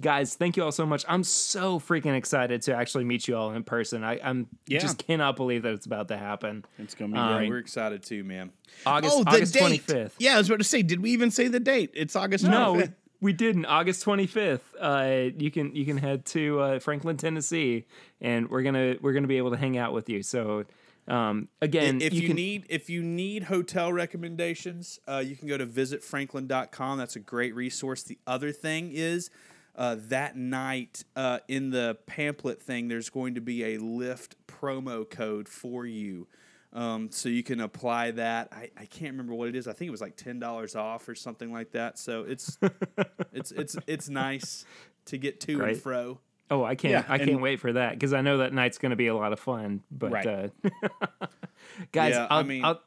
guys 0.00 0.36
thank 0.36 0.56
you 0.56 0.62
all 0.62 0.70
so 0.70 0.86
much 0.86 1.04
i'm 1.08 1.24
so 1.24 1.80
freaking 1.80 2.16
excited 2.16 2.62
to 2.62 2.72
actually 2.72 3.02
meet 3.02 3.26
you 3.26 3.36
all 3.36 3.50
in 3.50 3.64
person 3.64 4.04
i 4.04 4.16
i'm 4.22 4.46
Yeah. 4.68 4.78
just 4.78 4.96
cannot 4.98 5.34
believe 5.34 5.62
that 5.64 5.72
it's 5.74 5.86
about 5.86 6.06
to 6.08 6.16
happen 6.16 6.64
It's 6.78 6.94
gonna 6.94 7.12
be 7.12 7.18
Um, 7.18 7.36
great. 7.38 7.48
we're 7.48 7.58
excited 7.58 8.04
too, 8.04 8.22
man. 8.22 8.52
august 8.86 9.16
oh, 9.16 9.24
the 9.24 9.30
august 9.30 9.54
date. 9.54 9.82
25th 9.84 10.12
Yeah, 10.20 10.34
I 10.36 10.38
was 10.38 10.46
about 10.48 10.60
to 10.60 10.64
say, 10.64 10.82
did 10.82 11.00
we 11.00 11.10
even 11.10 11.32
say 11.32 11.48
the 11.48 11.58
date? 11.58 11.90
It's 11.94 12.14
August. 12.14 12.44
no 12.44 12.74
25th. 12.74 12.76
we, 12.76 12.88
we 13.20 13.32
didn't 13.32 13.64
august 13.66 14.04
25th 14.04 14.60
uh 14.80 15.32
you 15.36 15.50
can 15.50 15.74
you 15.74 15.84
can 15.84 15.96
head 15.96 16.24
to 16.26 16.60
uh, 16.60 16.78
franklin 16.78 17.16
tennessee 17.16 17.84
and 18.20 18.48
we're 18.50 18.62
gonna 18.62 18.94
we're 19.00 19.12
gonna 19.14 19.26
be 19.26 19.38
able 19.38 19.50
to 19.50 19.56
hang 19.56 19.76
out 19.78 19.92
with 19.92 20.08
you 20.08 20.22
so 20.22 20.64
um 21.08 21.48
again 21.62 22.00
if 22.00 22.12
you, 22.12 22.26
can 22.28 22.36
need 22.36 22.66
if 22.68 22.90
you 22.90 23.02
need 23.02 23.44
hotel 23.44 23.92
recommendations, 23.92 24.98
uh, 25.08 25.22
you 25.24 25.36
can 25.36 25.48
go 25.48 25.56
to 25.56 25.66
visitfranklin.com. 25.66 26.98
That's 26.98 27.16
a 27.16 27.20
great 27.20 27.54
resource. 27.54 28.02
The 28.02 28.18
other 28.26 28.52
thing 28.52 28.90
is 28.92 29.30
uh, 29.78 29.96
that 30.08 30.36
night 30.36 31.04
uh, 31.14 31.38
in 31.46 31.70
the 31.70 31.96
pamphlet 32.06 32.60
thing, 32.60 32.88
there's 32.88 33.10
going 33.10 33.36
to 33.36 33.40
be 33.40 33.62
a 33.62 33.78
Lyft 33.78 34.32
promo 34.48 35.08
code 35.08 35.48
for 35.48 35.86
you. 35.86 36.26
Um, 36.72 37.10
so 37.12 37.28
you 37.28 37.42
can 37.42 37.60
apply 37.60 38.10
that. 38.10 38.48
I, 38.52 38.70
I 38.76 38.84
can't 38.86 39.12
remember 39.12 39.34
what 39.34 39.48
it 39.48 39.56
is. 39.56 39.66
I 39.68 39.72
think 39.72 39.88
it 39.88 39.92
was 39.92 40.00
like 40.00 40.16
ten 40.16 40.38
dollars 40.38 40.76
off 40.76 41.08
or 41.08 41.14
something 41.14 41.52
like 41.52 41.72
that. 41.72 41.98
So 41.98 42.24
it's 42.24 42.58
it's 43.32 43.52
it's 43.52 43.76
it's 43.86 44.08
nice 44.08 44.66
to 45.06 45.16
get 45.16 45.40
to 45.42 45.56
Great. 45.56 45.74
and 45.74 45.82
fro. 45.82 46.18
Oh 46.50 46.64
i 46.64 46.74
can't 46.74 46.92
Yeah, 46.92 47.04
i 47.12 47.18
can't 47.18 47.30
and- 47.30 47.42
wait 47.42 47.60
for 47.60 47.72
that 47.74 47.92
because 47.92 48.12
i 48.12 48.20
know 48.20 48.38
that 48.38 48.52
night's 48.52 48.78
gonna 48.78 48.96
be 48.96 49.06
a 49.08 49.14
lot 49.14 49.32
of 49.32 49.40
fun 49.40 49.82
but 49.90 50.10
Right. 50.12 50.26
uh 50.26 50.48
guys 51.92 52.14
Yeah, 52.14 52.26
I 52.30 52.36
I'll, 52.38 52.44
mean- 52.44 52.64
I'll 52.64 52.80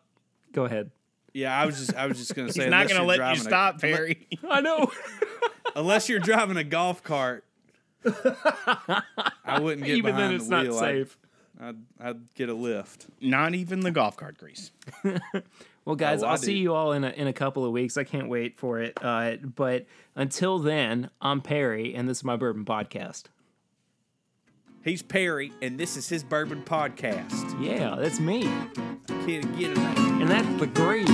go 0.53 0.65
ahead 0.65 0.91
Yeah, 1.33 1.57
I 1.59 1.65
was 1.65 1.77
just 1.77 1.95
I 1.95 2.07
was 2.07 2.17
just 2.17 2.35
gonna 2.35 2.51
say 2.51 2.63
He's 2.63 2.71
not 2.71 2.87
gonna 2.87 3.03
let 3.03 3.15
you 3.15 3.19
driving 3.19 3.41
a- 3.41 3.43
stop, 3.43 3.79
Perry. 3.81 4.27
i 4.49 4.61
know 4.61 4.91
unless 5.75 6.09
you're 6.09 6.19
driving 6.19 6.57
a 6.57 6.63
golf 6.63 7.01
cart. 7.03 7.45
I 9.45 9.59
wouldn't 9.59 9.85
get 9.85 9.95
even 9.97 10.15
then 10.17 10.33
it's 10.33 10.45
the 10.45 10.49
not 10.51 10.63
wheel. 10.63 10.79
safe 10.79 11.17
I'd, 11.59 11.67
I'd, 11.99 12.07
I'd 12.09 12.33
get 12.33 12.49
a 12.49 12.53
lift. 12.53 13.05
not 13.21 13.53
even 13.53 13.81
the 13.81 13.91
golf 13.91 14.17
cart 14.17 14.37
grease. 14.37 14.71
Well, 15.85 15.95
guys, 15.95 16.21
Oh, 16.23 16.27
I 16.27 16.31
I'll 16.31 16.37
see 16.37 16.57
you 16.57 16.73
all 16.75 16.91
in 16.93 17.03
a, 17.03 17.09
in 17.09 17.27
a 17.27 17.33
couple 17.33 17.65
of 17.65 17.71
weeks. 17.71 17.97
I 17.97 18.03
can't 18.03 18.29
wait 18.29 18.57
for 18.57 18.79
it. 18.79 18.97
Uh, 19.01 19.35
but 19.37 19.85
until 20.15 20.59
then, 20.59 21.09
I'm 21.21 21.41
Perry, 21.41 21.95
and 21.95 22.07
this 22.09 22.19
is 22.19 22.23
my 22.23 22.35
Bourbon 22.35 22.65
Podcast. 22.65 23.23
He's 24.83 25.03
Perry, 25.03 25.53
and 25.61 25.79
this 25.79 25.95
is 25.95 26.09
his 26.09 26.23
bourbon 26.23 26.63
podcast. 26.63 27.61
Yeah, 27.61 27.95
that's 27.99 28.19
me. 28.19 28.43
Can't 29.07 29.57
get 29.57 29.71
it. 29.71 29.77
And 29.77 30.27
that's 30.27 30.59
the 30.59 30.65
grease. 30.65 31.07